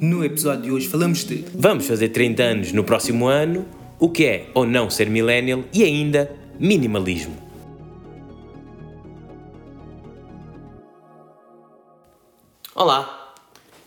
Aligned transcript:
No 0.00 0.24
episódio 0.24 0.62
de 0.62 0.70
hoje 0.70 0.86
falamos 0.86 1.24
de 1.24 1.44
Vamos 1.52 1.88
fazer 1.88 2.10
30 2.10 2.40
anos 2.40 2.72
no 2.72 2.84
próximo 2.84 3.26
ano, 3.26 3.66
o 3.98 4.08
que 4.08 4.24
é 4.24 4.50
ou 4.54 4.64
não 4.64 4.88
ser 4.88 5.10
millennial 5.10 5.64
e 5.72 5.82
ainda 5.82 6.30
minimalismo. 6.56 7.36
Olá, 12.76 13.34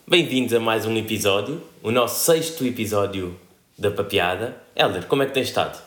bem-vindos 0.05 0.53
a 0.53 0.59
mais 0.59 0.85
um 0.85 0.97
episódio, 0.97 1.61
o 1.81 1.91
nosso 1.91 2.25
sexto 2.25 2.65
episódio 2.65 3.39
da 3.79 3.89
Papeada. 3.89 4.61
Helder, 4.75 5.07
como 5.07 5.23
é 5.23 5.27
que 5.27 5.33
tens 5.33 5.47
estado? 5.47 5.81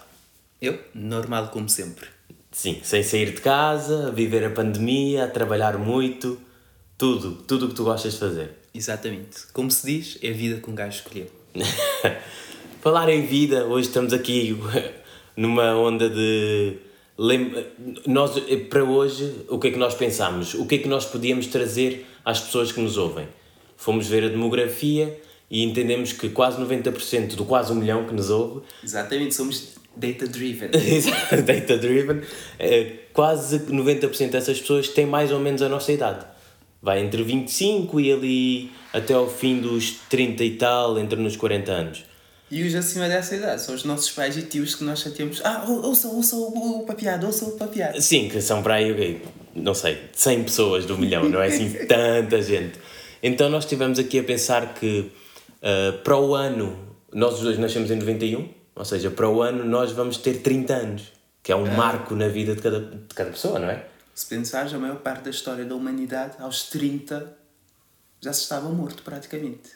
eu, 0.59 0.79
normal 0.95 1.49
como 1.49 1.69
sempre. 1.69 2.07
Sim, 2.51 2.81
sem 2.83 3.03
sair 3.03 3.35
de 3.35 3.43
casa, 3.43 4.09
a 4.09 4.11
viver 4.11 4.43
a 4.43 4.51
pandemia, 4.51 5.25
a 5.27 5.29
trabalhar 5.29 5.77
muito, 5.77 6.41
tudo, 6.97 7.33
tudo 7.43 7.67
o 7.67 7.69
que 7.69 7.75
tu 7.75 7.85
gostas 7.85 8.15
de 8.15 8.21
fazer. 8.21 8.64
Exatamente. 8.75 9.47
Como 9.53 9.71
se 9.71 9.87
diz, 9.87 10.19
é 10.21 10.31
a 10.31 10.33
vida 10.33 10.61
que 10.61 10.69
um 10.69 10.75
gajo 10.75 10.97
escolheu. 10.99 11.27
Falar 12.83 13.09
em 13.09 13.25
vida, 13.25 13.65
hoje 13.67 13.87
estamos 13.87 14.13
aqui 14.13 14.59
numa 15.37 15.77
onda 15.77 16.11
de. 16.11 16.79
Nós, 18.05 18.33
para 18.69 18.83
hoje, 18.83 19.33
o 19.49 19.61
que 19.61 19.69
é 19.69 19.71
que 19.71 19.79
nós 19.79 19.95
pensámos? 19.95 20.55
O 20.55 20.67
que 20.67 20.75
é 20.75 20.79
que 20.79 20.89
nós 20.89 21.07
podíamos 21.07 21.47
trazer 21.47 22.05
às 22.25 22.41
pessoas 22.41 22.73
que 22.73 22.81
nos 22.81 22.97
ouvem? 22.99 23.29
Fomos 23.77 24.09
ver 24.09 24.25
a 24.25 24.29
demografia 24.29 25.21
e 25.49 25.63
entendemos 25.63 26.13
que 26.13 26.29
quase 26.31 26.61
90% 26.61 27.37
do 27.37 27.45
quase 27.45 27.71
um 27.73 27.77
milhão 27.77 28.05
que 28.05 28.13
nos 28.13 28.31
ouve 28.31 28.63
Exatamente, 28.83 29.37
somos 29.37 29.75
data-driven. 29.97 30.71
data 31.47 31.79
driven, 31.79 32.23
eh, 32.59 32.93
quase 33.13 33.61
90% 33.61 34.31
dessas 34.31 34.61
pessoas 34.61 34.89
têm 34.89 35.07
mais 35.07 35.31
ou 35.31 35.39
menos 35.39 35.63
a 35.63 35.69
nossa 35.69 35.93
idade. 35.93 36.27
Vai 36.85 37.01
entre 37.01 37.23
25 37.23 37.99
e 37.99 38.13
ali 38.13 38.71
até 38.93 39.15
ao 39.15 39.27
fim 39.27 39.59
dos 39.59 39.93
30 40.11 40.45
e 40.45 40.51
tal, 40.57 40.99
entre 40.99 41.19
nos 41.19 41.35
40 41.35 41.73
anos. 41.73 42.05
E 42.51 42.63
os 42.63 42.75
acima 42.75 43.09
dessa 43.09 43.35
idade 43.35 43.63
são 43.63 43.75
os 43.75 43.85
nossos 43.85 44.11
pais 44.11 44.37
e 44.37 44.43
tios 44.43 44.75
que 44.75 44.85
nós 44.85 45.01
chateamos. 45.01 45.41
Ah, 45.43 45.65
ou- 45.67 45.83
ouça, 45.87 46.09
ouça 46.09 46.37
o, 46.37 46.81
o 46.83 46.87
papeado, 46.87 47.27
ouça 47.27 47.47
o 47.47 47.53
papeado. 47.53 47.99
Sim, 48.03 48.29
que 48.29 48.39
são 48.43 48.63
para 48.63 48.75
aí, 48.75 49.19
não 49.55 49.73
sei, 49.75 49.99
100 50.13 50.45
pessoas 50.45 50.85
do 50.85 50.99
milhão, 50.99 51.27
não 51.27 51.41
é 51.41 51.47
assim 51.47 51.71
tanta 51.89 52.43
gente. 52.43 52.79
Então 53.23 53.49
nós 53.49 53.65
estivemos 53.65 53.99
aqui 53.99 54.19
a 54.19 54.23
pensar 54.23 54.75
que 54.75 55.11
ah, 55.63 55.99
para 56.05 56.19
o 56.19 56.35
ano, 56.35 56.79
nós 57.13 57.37
os 57.37 57.41
dois 57.41 57.59
nascemos 57.59 57.91
em 57.91 57.97
91, 57.97 58.47
ou 58.77 58.85
seja, 58.85 59.11
para 59.11 59.27
o 59.29 59.41
ano 59.41 59.65
nós 59.65 59.91
vamos 59.93 60.19
ter 60.19 60.35
30 60.43 60.75
anos, 60.75 61.03
que 61.43 61.51
é 61.51 61.57
um 61.57 61.67
marco 61.75 62.15
na 62.15 62.29
vida 62.29 62.55
de 62.55 62.61
cada, 62.61 62.79
de 62.81 63.15
cada 63.15 63.31
pessoa, 63.31 63.59
não 63.59 63.71
é? 63.71 63.87
Se 64.15 64.27
pensares, 64.27 64.73
a 64.73 64.79
maior 64.79 64.97
parte 64.97 65.25
da 65.25 65.31
história 65.31 65.65
da 65.65 65.75
humanidade, 65.75 66.37
aos 66.39 66.65
30, 66.71 67.37
já 68.21 68.33
se 68.33 68.43
estava 68.43 68.69
morto 68.69 69.03
praticamente. 69.03 69.71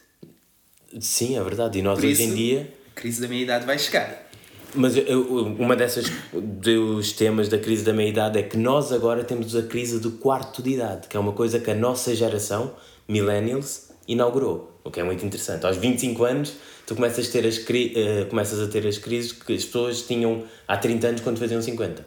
Sim, 1.00 1.36
é 1.36 1.42
verdade. 1.42 1.78
E 1.78 1.82
nós 1.82 1.98
hoje 1.98 2.22
em 2.22 2.34
dia. 2.34 2.72
a 2.96 3.00
crise 3.00 3.20
da 3.20 3.28
meia-idade 3.28 3.66
vai 3.66 3.78
chegar. 3.78 4.26
Mas 4.74 4.96
eu- 4.96 5.04
eu- 5.04 5.46
uma 5.58 5.74
dessas 5.74 6.06
dos 6.32 7.12
temas 7.12 7.48
da 7.48 7.58
crise 7.58 7.84
da 7.84 7.92
meia-idade 7.92 8.38
é 8.38 8.42
que 8.42 8.56
nós 8.56 8.92
agora 8.92 9.24
temos 9.24 9.54
a 9.56 9.62
crise 9.62 9.98
do 9.98 10.12
quarto 10.12 10.62
de 10.62 10.70
idade, 10.70 11.08
que 11.08 11.16
é 11.16 11.20
uma 11.20 11.32
coisa 11.32 11.58
que 11.58 11.70
a 11.70 11.74
nossa 11.74 12.14
geração, 12.14 12.74
millennials, 13.08 13.88
inaugurou. 14.06 14.78
O 14.84 14.90
que 14.90 15.00
é 15.00 15.04
muito 15.04 15.24
interessante. 15.24 15.64
Aos 15.66 15.76
25 15.76 16.24
anos, 16.24 16.54
tu 16.86 16.94
começas 16.94 17.28
a 17.28 17.32
ter 17.32 17.46
as, 17.46 17.58
eh, 17.58 18.24
começas 18.28 18.60
a 18.60 18.66
ter 18.70 18.86
as 18.86 18.98
crises 18.98 19.32
que 19.32 19.54
as 19.54 19.64
pessoas 19.64 20.02
tinham 20.02 20.44
há 20.66 20.76
30 20.76 21.08
anos 21.08 21.20
quando 21.22 21.38
faziam 21.38 21.60
50. 21.60 22.04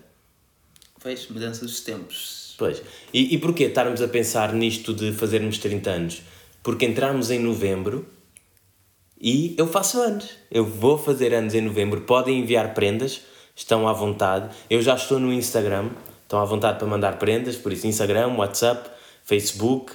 Pois, 1.02 1.28
mudança 1.28 1.66
dos 1.66 1.82
tempos. 1.82 2.56
Pois. 2.58 2.82
E, 3.14 3.34
e 3.34 3.38
porquê 3.40 3.64
estarmos 3.64 4.02
a 4.02 4.08
pensar 4.08 4.54
nisto 4.54 4.94
de 4.94 5.12
fazermos 5.12 5.58
30 5.58 5.90
anos? 5.90 6.22
Porque 6.62 6.86
entramos 6.86 7.32
em 7.32 7.40
novembro 7.40 8.08
e 9.20 9.56
eu 9.58 9.68
faço 9.68 10.00
anos. 10.00 10.30
Eu 10.52 10.64
vou 10.64 10.98
fazer 10.98 11.34
anos 11.34 11.56
em 11.56 11.62
novembro. 11.62 12.02
Podem 12.02 12.40
enviar 12.40 12.74
prendas, 12.76 13.22
estão 13.56 13.88
à 13.88 13.94
vontade. 13.94 14.54
Eu 14.70 14.82
já 14.82 14.96
estou 14.96 15.20
no 15.20 15.34
Instagram, 15.34 15.90
estão 16.24 16.40
à 16.40 16.46
vontade 16.46 16.78
para 16.78 16.88
mandar 16.88 17.18
prendas, 17.18 17.56
por 17.56 17.74
isso 17.74 17.88
Instagram, 17.88 18.36
WhatsApp, 18.36 18.90
Facebook 19.24 19.94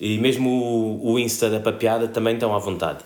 e 0.00 0.16
mesmo 0.18 0.48
o, 0.48 1.12
o 1.12 1.18
Insta 1.18 1.50
da 1.50 1.60
papeada 1.60 2.08
também 2.08 2.34
estão 2.34 2.54
à 2.54 2.58
vontade. 2.58 3.04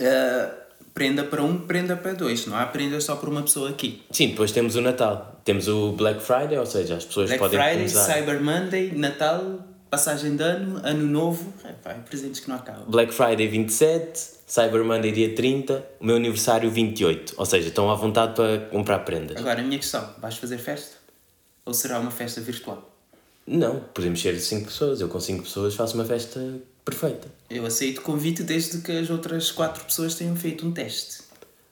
Ah, 0.00 0.65
prenda 0.96 1.22
para 1.24 1.42
um, 1.42 1.58
prenda 1.58 1.94
para 1.94 2.14
dois. 2.14 2.46
Não 2.46 2.56
há 2.56 2.64
prenda 2.64 2.98
só 3.02 3.16
para 3.16 3.28
uma 3.28 3.42
pessoa 3.42 3.68
aqui. 3.68 4.02
Sim, 4.10 4.28
depois 4.28 4.50
temos 4.50 4.76
o 4.76 4.80
Natal. 4.80 5.38
Temos 5.44 5.68
o 5.68 5.92
Black 5.92 6.22
Friday, 6.22 6.56
ou 6.56 6.64
seja, 6.64 6.96
as 6.96 7.04
pessoas 7.04 7.28
Black 7.28 7.38
podem 7.38 7.60
Friday, 7.60 7.84
usar. 7.84 8.14
Cyber 8.14 8.42
Monday, 8.42 8.92
Natal, 8.96 9.58
passagem 9.90 10.36
de 10.36 10.42
ano, 10.42 10.80
Ano 10.82 11.06
Novo. 11.06 11.52
É, 11.62 11.72
pá, 11.72 11.92
presentes 12.08 12.40
que 12.40 12.48
não 12.48 12.56
acabam. 12.56 12.86
Black 12.88 13.12
Friday 13.12 13.46
27, 13.46 14.18
Cyber 14.46 14.82
Monday 14.82 15.12
dia 15.12 15.34
30, 15.34 15.84
o 16.00 16.06
meu 16.06 16.16
aniversário 16.16 16.70
28. 16.70 17.34
Ou 17.36 17.44
seja, 17.44 17.68
estão 17.68 17.90
à 17.90 17.94
vontade 17.94 18.34
para 18.34 18.60
comprar 18.70 19.00
prendas. 19.00 19.36
Agora, 19.36 19.60
a 19.60 19.62
minha 19.62 19.78
questão: 19.78 20.08
vais 20.18 20.38
fazer 20.38 20.56
festa? 20.56 20.96
Ou 21.66 21.74
será 21.74 22.00
uma 22.00 22.10
festa 22.10 22.40
virtual? 22.40 22.90
Não, 23.46 23.80
podemos 23.92 24.18
ser 24.18 24.34
5 24.40 24.64
pessoas. 24.64 25.00
Eu 25.02 25.08
com 25.08 25.20
5 25.20 25.42
pessoas 25.42 25.74
faço 25.74 25.94
uma 25.94 26.06
festa 26.06 26.40
perfeita. 26.86 27.28
Eu 27.50 27.66
aceito 27.66 27.98
o 27.98 28.02
convite 28.02 28.42
desde 28.44 28.78
que 28.78 28.92
as 28.92 29.10
outras 29.10 29.50
quatro 29.50 29.84
pessoas 29.84 30.14
tenham 30.14 30.34
feito 30.36 30.64
um 30.66 30.72
teste. 30.72 31.18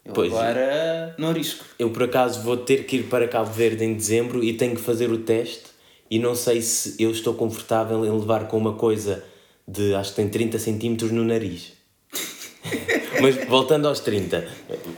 Eu 0.04 0.12
Pois. 0.12 0.30
agora 0.32 1.14
não 1.16 1.28
arrisco. 1.30 1.64
Eu 1.78 1.90
por 1.90 2.02
acaso 2.02 2.42
vou 2.42 2.56
ter 2.58 2.84
que 2.84 2.96
ir 2.96 3.04
para 3.04 3.26
Cabo 3.26 3.50
Verde 3.50 3.84
em 3.84 3.94
dezembro 3.94 4.44
e 4.44 4.52
tenho 4.54 4.74
que 4.74 4.82
fazer 4.82 5.10
o 5.10 5.18
teste 5.18 5.64
e 6.10 6.18
não 6.18 6.34
sei 6.34 6.60
se 6.60 6.96
eu 6.98 7.10
estou 7.10 7.32
confortável 7.34 8.04
em 8.04 8.10
levar 8.10 8.46
com 8.48 8.58
uma 8.58 8.74
coisa 8.74 9.24
de 9.66 9.94
acho 9.94 10.10
que 10.10 10.16
tem 10.16 10.28
30 10.28 10.58
centímetros 10.58 11.10
no 11.10 11.24
nariz. 11.24 11.72
Mas 13.22 13.36
voltando 13.46 13.88
aos 13.88 14.00
30, 14.00 14.46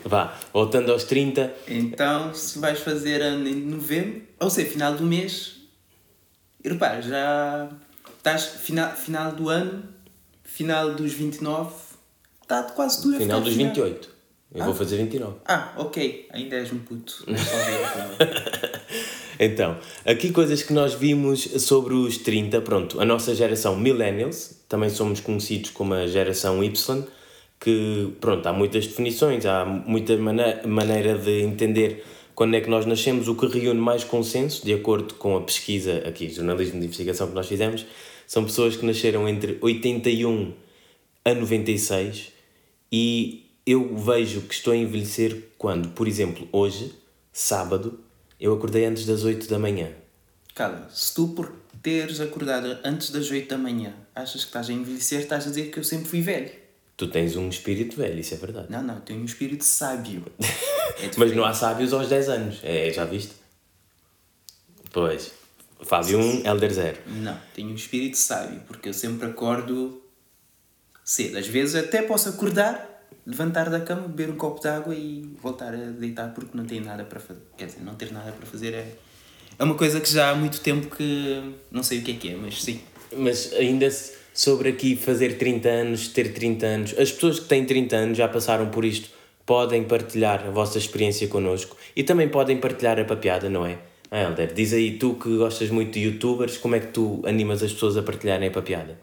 vá, 0.05 0.37
voltando 0.53 0.91
aos 0.91 1.05
30, 1.05 1.55
Então, 1.69 2.35
se 2.35 2.59
vais 2.59 2.81
fazer 2.81 3.23
ano 3.23 3.47
em 3.47 3.55
novembro, 3.55 4.23
ou 4.41 4.51
seja, 4.51 4.71
final 4.71 4.95
do 4.95 5.05
mês, 5.05 5.59
e 6.65 6.69
repara, 6.69 7.01
já 7.03 7.69
estás 8.19 8.45
final, 8.47 8.91
final 8.97 9.31
do 9.33 9.49
ano, 9.49 9.85
final 10.57 10.95
dos 10.95 11.13
29, 11.13 11.71
está 12.43 12.63
quase 12.63 13.03
tudo 13.03 13.17
a 13.17 13.21
final 13.21 13.41
dos 13.43 13.55
28. 13.55 14.09
Eu 14.55 14.65
vou 14.65 14.73
Ah. 14.73 14.77
fazer 14.77 14.97
29. 14.97 15.35
Ah, 15.45 15.73
ok, 15.77 16.29
ainda 16.33 16.57
és 16.57 16.73
um 16.73 16.79
puto. 16.79 17.25
Também. 17.27 17.37
Então, 19.39 19.77
aqui 20.07 20.33
coisas 20.33 20.63
que 20.63 20.73
nós 20.73 20.95
vimos 20.95 21.43
sobre 21.63 21.93
os 21.93 22.17
30, 22.17 22.63
pronto, 22.63 22.99
a 22.99 23.05
nossa 23.05 23.35
geração 23.35 23.77
Millennials, 23.77 24.63
também 24.67 24.89
somos 24.89 25.21
conhecidos 25.21 25.69
como 25.73 25.93
a 25.93 26.07
geração 26.07 26.65
Y, 26.65 27.05
que, 27.61 28.15
pronto, 28.19 28.47
há 28.49 28.53
muitas 28.55 28.87
definições, 28.87 29.45
há 29.45 29.63
muita 29.67 30.17
maneira 30.17 31.19
de 31.19 31.43
entender 31.43 32.03
quando 32.37 32.55
é 32.55 32.61
que 32.61 32.69
nós 32.69 32.85
nascemos, 32.85 33.29
o 33.29 33.35
que 33.35 33.47
reúne 33.47 33.81
mais 33.81 34.05
consenso, 34.05 34.63
de 34.63 34.75
acordo 34.75 35.15
com 35.15 35.39
a 35.39 35.41
pesquisa 35.41 36.07
aqui, 36.07 36.29
jornalismo 36.29 36.79
de 36.79 36.85
investigação 36.85 37.29
que 37.29 37.35
nós 37.35 37.49
fizemos, 37.49 37.87
são 38.27 38.45
pessoas 38.45 38.77
que 38.77 38.85
nasceram 38.85 39.27
entre 39.27 39.57
81 39.59 40.53
a 41.25 41.35
96 41.35 42.31
e 42.93 43.47
eu 43.65 43.97
vejo 43.97 44.43
que 44.43 44.53
estou 44.53 44.75
a 44.75 44.77
envelhecer 44.77 45.45
quando, 45.57 45.89
por 45.89 46.07
exemplo, 46.07 46.47
hoje, 46.53 46.93
sábado, 47.33 47.99
eu 48.39 48.53
acordei 48.53 48.85
antes 48.85 49.07
das 49.07 49.25
8 49.25 49.49
da 49.49 49.59
manhã. 49.59 49.91
Calma, 50.55 50.91
se 50.91 51.15
tu 51.15 51.29
por 51.29 51.51
teres 51.83 52.21
acordado 52.21 52.79
antes 52.85 53.09
das 53.09 53.31
8 53.31 53.49
da 53.49 53.57
manhã 53.57 53.95
achas 54.15 54.43
que 54.43 54.49
estás 54.49 54.69
a 54.69 54.75
envelhecer, 54.75 55.21
estás 55.21 55.47
a 55.47 55.49
dizer 55.49 55.71
que 55.71 55.79
eu 55.79 55.85
sempre 55.85 56.07
fui 56.07 56.21
velho. 56.21 56.51
Tu 56.97 57.09
tens 57.09 57.37
um 57.37 57.49
espírito 57.49 57.97
velho, 57.97 58.19
isso 58.19 58.33
é 58.35 58.37
verdade. 58.39 58.69
Não, 58.71 58.83
não, 58.83 59.01
tenho 59.01 59.21
um 59.21 59.25
espírito 59.25 59.65
sábio. 59.65 60.25
É 60.99 61.11
Mas 61.19 61.37
não 61.37 61.45
há 61.45 61.53
sábios 61.53 61.93
aos 61.93 62.09
10 62.09 62.29
anos, 62.31 62.61
é, 62.63 62.91
já 62.91 63.05
viste? 63.05 63.33
Pois. 64.93 65.33
Fábio 65.83 66.19
1, 66.19 66.47
Elder 66.47 66.73
0. 66.73 66.99
Não, 67.07 67.39
tenho 67.55 67.69
um 67.69 67.75
espírito 67.75 68.17
sábio, 68.17 68.63
porque 68.67 68.89
eu 68.89 68.95
sempre 68.95 69.27
acordo 69.29 70.03
cedo. 71.05 71.37
Às 71.37 71.47
vezes 71.47 71.75
até 71.75 72.01
posso 72.01 72.31
acordar, 72.31 73.05
levantar 73.27 73.69
da 73.69 73.81
cama, 73.81 74.09
beber 74.09 74.31
um 74.33 74.37
copo 74.37 74.61
de 74.61 74.69
água 74.69 74.95
e 74.95 75.31
voltar 75.43 75.75
a 75.75 75.77
deitar 75.77 76.33
porque 76.33 76.57
não 76.57 76.65
tenho 76.65 76.83
nada 76.83 77.05
para 77.05 77.21
fazer. 77.21 77.43
Quer 77.59 77.67
dizer, 77.67 77.81
não 77.83 77.95
ter 77.95 78.11
nada 78.11 78.33
para 78.33 78.47
fazer 78.47 78.73
é, 78.73 78.95
é 79.59 79.63
uma 79.65 79.75
coisa 79.75 80.01
que 80.01 80.11
já 80.11 80.31
há 80.31 80.35
muito 80.35 80.61
tempo 80.61 80.95
que 80.97 81.55
não 81.71 81.83
sei 81.83 81.99
o 81.99 82.03
que 82.03 82.13
é 82.13 82.15
que 82.15 82.31
é, 82.31 82.37
mas 82.37 82.63
sim. 82.63 82.81
Mas 83.15 83.53
ainda 83.53 83.91
se- 83.91 84.15
sobre 84.37 84.69
aqui 84.69 84.95
fazer 84.95 85.39
30 85.39 85.69
anos, 85.69 86.09
ter 86.09 86.33
30 86.33 86.67
anos, 86.67 86.95
as 86.99 87.11
pessoas 87.11 87.41
que 87.41 87.47
têm 87.47 87.65
30 87.65 87.97
anos 87.97 88.19
já 88.19 88.29
passaram 88.29 88.69
por 88.69 88.85
isto, 88.85 89.09
podem 89.47 89.83
partilhar 89.85 90.47
a 90.47 90.51
vossa 90.51 90.77
experiência 90.77 91.27
connosco 91.27 91.77
e 91.97 92.05
também 92.05 92.29
podem 92.29 92.59
partilhar 92.59 93.01
a 93.01 93.05
papeada, 93.05 93.49
não 93.49 93.65
é? 93.65 93.79
Ah, 94.11 94.23
Helder, 94.23 94.53
diz 94.53 94.73
aí 94.73 94.99
tu 94.99 95.15
que 95.15 95.37
gostas 95.37 95.71
muito 95.71 95.93
de 95.93 96.01
youtubers, 96.01 96.59
como 96.59 96.77
é 96.77 96.81
que 96.81 96.89
tu 96.89 97.23
animas 97.25 97.63
as 97.63 97.73
pessoas 97.73 97.97
a 97.97 98.03
partilharem 98.03 98.49
a 98.49 98.53
papeada? 98.53 98.99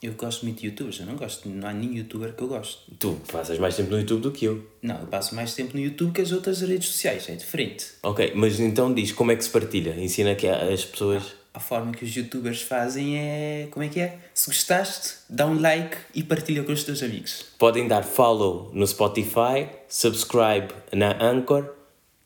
Eu 0.00 0.12
gosto 0.12 0.44
muito 0.44 0.60
de 0.60 0.68
youtubers, 0.68 1.00
eu 1.00 1.06
não 1.06 1.16
gosto, 1.16 1.48
não 1.48 1.68
há 1.68 1.72
nenhum 1.72 1.94
youtuber 1.94 2.32
que 2.32 2.40
eu 2.40 2.46
gosto. 2.46 2.82
Tu 3.00 3.18
passas 3.32 3.58
mais 3.58 3.76
tempo 3.76 3.90
no 3.90 3.98
YouTube 3.98 4.20
do 4.20 4.30
que 4.30 4.44
eu. 4.44 4.64
Não, 4.80 5.00
eu 5.00 5.06
passo 5.08 5.34
mais 5.34 5.54
tempo 5.54 5.76
no 5.76 5.82
YouTube 5.82 6.12
que 6.12 6.20
as 6.20 6.30
outras 6.30 6.60
redes 6.60 6.88
sociais, 6.88 7.28
é 7.28 7.34
diferente. 7.34 7.86
Ok, 8.04 8.32
mas 8.36 8.60
então 8.60 8.94
diz 8.94 9.10
como 9.10 9.32
é 9.32 9.36
que 9.36 9.42
se 9.42 9.50
partilha? 9.50 9.96
Ensina 9.98 10.36
que 10.36 10.46
as 10.46 10.84
pessoas. 10.84 11.37
A 11.54 11.60
forma 11.60 11.92
que 11.92 12.04
os 12.04 12.14
youtubers 12.14 12.62
fazem 12.62 13.18
é. 13.18 13.68
Como 13.70 13.84
é 13.84 13.88
que 13.88 13.98
é? 14.00 14.18
Se 14.34 14.46
gostaste, 14.48 15.14
dá 15.28 15.46
um 15.46 15.60
like 15.60 15.96
e 16.14 16.22
partilha 16.22 16.62
com 16.62 16.72
os 16.72 16.84
teus 16.84 17.02
amigos. 17.02 17.46
Podem 17.58 17.88
dar 17.88 18.04
follow 18.04 18.70
no 18.72 18.86
Spotify, 18.86 19.68
subscribe 19.88 20.68
na 20.92 21.16
Anchor 21.22 21.68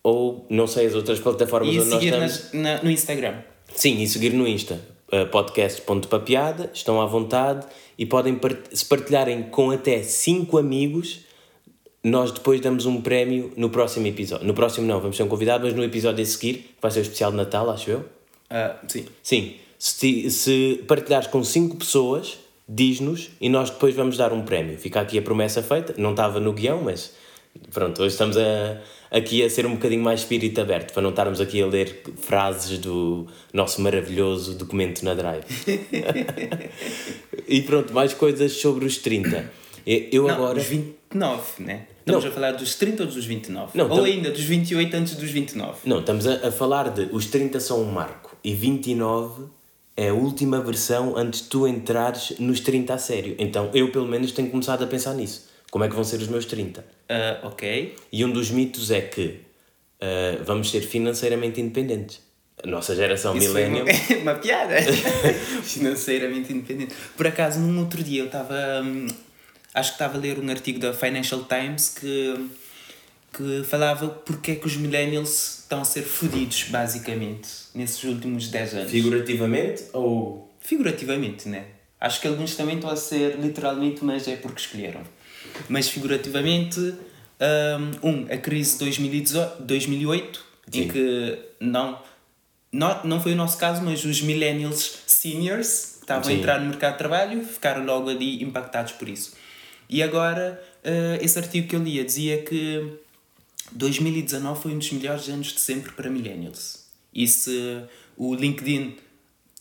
ou 0.02 0.46
não 0.50 0.66
sei 0.66 0.86
as 0.86 0.94
outras 0.94 1.20
plataformas 1.20 1.74
E 1.74 1.78
onde 1.80 1.88
nós 1.90 1.98
seguir 2.02 2.12
estamos. 2.14 2.52
nas- 2.52 2.62
na- 2.62 2.82
no 2.82 2.90
Instagram. 2.90 3.42
Sim, 3.74 4.02
e 4.02 4.08
seguir 4.08 4.32
no 4.34 4.46
Insta, 4.46 4.80
uh, 5.12 5.26
podcast.papiada, 5.30 6.70
estão 6.74 7.00
à 7.00 7.06
vontade 7.06 7.66
e 7.96 8.04
podem, 8.04 8.34
part- 8.34 8.66
se 8.76 8.84
partilharem 8.84 9.44
com 9.44 9.70
até 9.70 10.02
5 10.02 10.58
amigos, 10.58 11.20
nós 12.04 12.32
depois 12.32 12.60
damos 12.60 12.84
um 12.84 13.00
prémio 13.00 13.52
no 13.56 13.70
próximo 13.70 14.06
episódio. 14.06 14.46
No 14.46 14.54
próximo 14.54 14.86
não, 14.86 15.00
vamos 15.00 15.16
ter 15.16 15.22
um 15.22 15.28
convidado, 15.28 15.64
mas 15.64 15.74
no 15.74 15.84
episódio 15.84 16.22
a 16.22 16.26
seguir, 16.26 16.54
que 16.54 16.74
vai 16.82 16.90
ser 16.90 16.98
o 16.98 17.02
especial 17.02 17.30
de 17.30 17.36
Natal, 17.36 17.70
acho 17.70 17.90
eu. 17.90 18.04
Ah, 18.52 18.76
sim. 18.86 19.06
Sim, 19.22 19.54
se, 19.78 20.30
se 20.30 20.84
partilhares 20.86 21.26
com 21.26 21.42
5 21.42 21.76
pessoas, 21.76 22.38
diz-nos 22.68 23.30
e 23.40 23.48
nós 23.48 23.70
depois 23.70 23.94
vamos 23.94 24.16
dar 24.16 24.32
um 24.32 24.42
prémio. 24.42 24.78
Fica 24.78 25.00
aqui 25.00 25.18
a 25.18 25.22
promessa 25.22 25.62
feita, 25.62 25.94
não 25.96 26.10
estava 26.10 26.38
no 26.38 26.52
guião, 26.52 26.82
mas 26.82 27.14
pronto, 27.72 28.00
hoje 28.02 28.12
estamos 28.14 28.36
a, 28.36 28.80
aqui 29.10 29.42
a 29.42 29.50
ser 29.50 29.66
um 29.66 29.72
bocadinho 29.72 30.02
mais 30.02 30.20
espírito 30.20 30.60
aberto, 30.60 30.92
para 30.92 31.02
não 31.02 31.10
estarmos 31.10 31.40
aqui 31.40 31.60
a 31.62 31.66
ler 31.66 32.02
frases 32.20 32.78
do 32.78 33.26
nosso 33.52 33.80
maravilhoso 33.80 34.54
documento 34.54 35.02
na 35.04 35.14
Drive. 35.14 35.44
e 37.48 37.62
pronto, 37.62 37.92
mais 37.92 38.14
coisas 38.14 38.52
sobre 38.52 38.84
os 38.84 38.98
30. 38.98 39.50
Eu 39.86 40.08
eu 40.12 40.22
Não, 40.28 40.34
agora. 40.34 40.58
os 40.58 40.64
29, 40.64 41.42
né? 41.64 41.86
Estamos 42.00 42.24
Não. 42.24 42.30
a 42.30 42.34
falar 42.34 42.52
dos 42.52 42.74
30 42.76 43.02
ou 43.04 43.08
dos 43.08 43.24
29? 43.24 43.76
Não, 43.78 43.88
ou 43.88 43.96
tam- 43.96 44.04
ainda 44.04 44.30
dos 44.30 44.42
28 44.42 44.96
antes 44.96 45.14
dos 45.16 45.30
29? 45.30 45.78
Não, 45.84 46.00
estamos 46.00 46.26
a, 46.26 46.48
a 46.48 46.52
falar 46.52 46.90
de 46.90 47.08
os 47.12 47.26
30 47.26 47.58
são 47.60 47.80
um 47.82 47.90
marco 47.92 48.31
e 48.44 48.54
29 48.54 49.44
é 49.96 50.08
a 50.08 50.14
última 50.14 50.60
versão 50.60 51.16
antes 51.16 51.42
de 51.42 51.48
tu 51.48 51.66
entrares 51.68 52.38
nos 52.38 52.60
30 52.60 52.94
a 52.94 52.98
sério. 52.98 53.34
Então 53.38 53.70
eu, 53.74 53.90
pelo 53.92 54.08
menos, 54.08 54.32
tenho 54.32 54.50
começado 54.50 54.82
a 54.84 54.86
pensar 54.86 55.14
nisso. 55.14 55.50
Como 55.70 55.84
é 55.84 55.88
que 55.88 55.94
vão 55.94 56.04
ser 56.04 56.20
os 56.20 56.28
meus 56.28 56.44
30? 56.46 56.84
Ah, 57.08 57.40
ok. 57.44 57.94
E 58.10 58.24
um 58.24 58.30
dos 58.30 58.50
mitos 58.50 58.90
é 58.90 59.00
que 59.00 59.40
ah, 60.00 60.42
vamos 60.44 60.70
ser 60.70 60.80
financeiramente 60.80 61.60
independentes. 61.60 62.20
A 62.62 62.66
nossa 62.66 62.94
geração 62.94 63.36
Isso 63.36 63.50
foi 63.52 63.68
millennial. 63.68 63.96
uma, 64.10 64.16
uma 64.32 64.34
piada. 64.34 64.76
Financeiramente 65.62 66.52
independente. 66.52 66.94
Por 67.16 67.26
acaso, 67.26 67.60
num 67.60 67.78
outro 67.80 68.02
dia 68.02 68.20
eu 68.20 68.26
estava. 68.26 68.82
hum, 68.84 69.06
acho 69.74 69.90
que 69.90 69.94
estava 69.94 70.18
a 70.18 70.20
ler 70.20 70.38
um 70.38 70.48
artigo 70.50 70.78
da 70.78 70.92
Financial 70.92 71.42
Times 71.44 71.88
que, 71.88 72.48
que 73.32 73.64
falava 73.64 74.08
porque 74.08 74.52
é 74.52 74.54
que 74.56 74.66
os 74.66 74.76
millennials 74.76 75.60
estão 75.60 75.80
a 75.80 75.84
ser 75.84 76.02
fodidos, 76.02 76.64
basicamente, 76.64 77.48
nesses 77.74 78.02
últimos 78.04 78.48
10 78.48 78.74
anos. 78.74 78.90
Figurativamente 78.90 79.84
ou. 79.92 80.54
Figurativamente, 80.60 81.48
né? 81.48 81.64
Acho 81.98 82.20
que 82.20 82.28
alguns 82.28 82.54
também 82.54 82.76
estão 82.76 82.90
a 82.90 82.96
ser 82.96 83.38
literalmente, 83.38 84.04
mas 84.04 84.28
é 84.28 84.36
porque 84.36 84.60
escolheram. 84.60 85.00
Mas 85.68 85.88
figurativamente, 85.88 86.78
hum, 86.80 87.90
um, 88.02 88.26
a 88.32 88.36
crise 88.36 88.72
de 88.72 88.78
2018 88.80 89.62
2008, 89.62 90.44
em 90.68 90.82
Sim. 90.82 90.88
que 90.88 91.38
não, 91.60 91.98
não, 92.70 93.04
não 93.04 93.20
foi 93.20 93.32
o 93.32 93.36
nosso 93.36 93.56
caso, 93.56 93.82
mas 93.82 94.04
os 94.04 94.20
millennials 94.20 95.02
seniors 95.06 95.96
que 95.96 96.04
estavam 96.04 96.24
Sim. 96.24 96.32
a 96.32 96.34
entrar 96.34 96.60
no 96.60 96.66
mercado 96.66 96.92
de 96.92 96.98
trabalho 96.98 97.44
ficaram 97.44 97.84
logo 97.84 98.10
ali 98.10 98.42
impactados 98.42 98.92
por 98.92 99.08
isso. 99.08 99.34
E 99.88 100.02
agora, 100.02 100.62
eh, 100.82 101.18
esse 101.20 101.38
artigo 101.38 101.68
que 101.68 101.76
eu 101.76 101.82
lia 101.82 102.04
dizia 102.04 102.42
que 102.42 102.98
2019 103.70 104.62
foi 104.62 104.72
um 104.72 104.78
dos 104.78 104.90
melhores 104.90 105.28
anos 105.28 105.52
de 105.52 105.60
sempre 105.60 105.92
para 105.92 106.10
millennials. 106.10 106.84
E 107.14 107.28
se 107.28 107.84
o 108.16 108.34
LinkedIn 108.34 108.96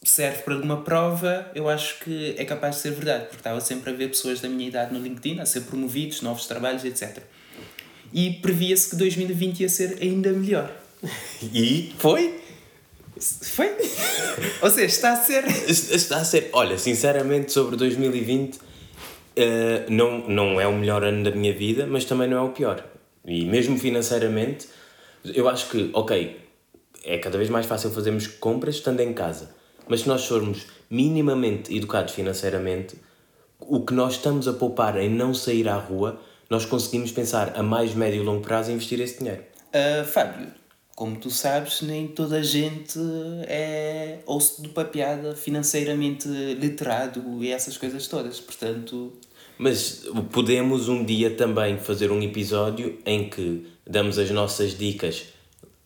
serve 0.04 0.40
para 0.40 0.56
alguma 0.56 0.82
prova, 0.82 1.52
eu 1.54 1.70
acho 1.70 2.00
que 2.00 2.36
é 2.38 2.44
capaz 2.44 2.78
de 2.78 2.82
ser 2.82 2.92
verdade, 2.92 3.26
porque 3.26 3.38
estava 3.38 3.62
sempre 3.62 3.92
a 3.92 3.94
ver 3.94 4.10
pessoas 4.10 4.42
da 4.42 4.50
minha 4.50 4.68
idade 4.68 4.94
no 4.94 5.00
LinkedIn 5.00 5.40
a 5.40 5.46
ser 5.46 5.62
promovidos, 5.62 6.22
novos 6.22 6.48
trabalhos, 6.48 6.84
etc. 6.84 7.20
E 8.14 8.32
previa-se 8.42 8.90
que 8.90 8.96
2020 8.96 9.60
ia 9.60 9.70
ser 9.70 9.98
ainda 10.02 10.32
melhor. 10.32 10.72
E 11.54 11.94
foi? 11.98 12.40
Foi? 13.20 13.70
Ou 14.62 14.70
seja, 14.70 14.86
está 14.86 15.14
a 15.14 15.16
ser. 15.16 15.46
Está 15.68 16.18
a 16.18 16.24
ser. 16.24 16.50
Olha, 16.54 16.78
sinceramente, 16.78 17.52
sobre 17.52 17.76
2020, 17.76 18.60
eh, 19.36 19.86
não, 19.90 20.28
não 20.28 20.62
é 20.62 20.68
o 20.68 20.74
melhor 20.74 21.04
ano 21.04 21.24
da 21.24 21.32
minha 21.32 21.54
vida, 21.54 21.88
mas 21.88 22.06
também 22.06 22.28
não 22.28 22.38
é 22.38 22.42
o 22.42 22.50
pior. 22.50 22.91
E 23.26 23.46
mesmo 23.46 23.78
financeiramente, 23.78 24.68
eu 25.24 25.48
acho 25.48 25.70
que, 25.70 25.90
ok, 25.94 26.40
é 27.04 27.18
cada 27.18 27.38
vez 27.38 27.50
mais 27.50 27.66
fácil 27.66 27.92
fazermos 27.92 28.28
compras 28.28 28.76
estando 28.76 29.00
em 29.02 29.14
casa. 29.14 29.56
Mas 29.88 30.02
se 30.02 30.08
nós 30.08 30.26
formos 30.26 30.66
minimamente 30.90 31.76
educados 31.76 32.14
financeiramente, 32.14 32.96
o 33.60 33.86
que 33.86 33.94
nós 33.94 34.14
estamos 34.14 34.48
a 34.48 34.54
poupar 34.54 34.98
em 34.98 35.10
não 35.10 35.34
sair 35.34 35.68
à 35.68 35.76
rua, 35.76 36.20
nós 36.50 36.66
conseguimos 36.66 37.12
pensar 37.12 37.58
a 37.58 37.64
mais 37.64 37.94
médio 37.94 38.22
e 38.22 38.26
longo 38.26 38.42
prazo 38.42 38.72
e 38.72 38.74
investir 38.74 39.00
esse 39.00 39.20
dinheiro. 39.20 39.44
Ah, 39.74 40.04
Fábio, 40.04 40.48
como 40.96 41.16
tu 41.16 41.30
sabes, 41.30 41.82
nem 41.82 42.08
toda 42.08 42.38
a 42.38 42.44
gente 42.44 43.00
é 43.48 44.20
osso 44.26 44.62
de 44.62 44.70
papiada, 44.70 45.36
financeiramente 45.36 46.28
literado 46.28 47.44
e 47.44 47.52
essas 47.52 47.78
coisas 47.78 48.08
todas. 48.08 48.40
Portanto, 48.40 49.14
Mas 49.62 50.08
podemos 50.32 50.90
um 50.90 51.06
dia 51.06 51.30
também 51.30 51.78
fazer 51.78 52.12
um 52.12 52.20
episódio 52.20 52.98
em 53.06 53.30
que 53.30 53.68
damos 53.88 54.18
as 54.18 54.32
nossas 54.32 54.76
dicas. 54.76 55.26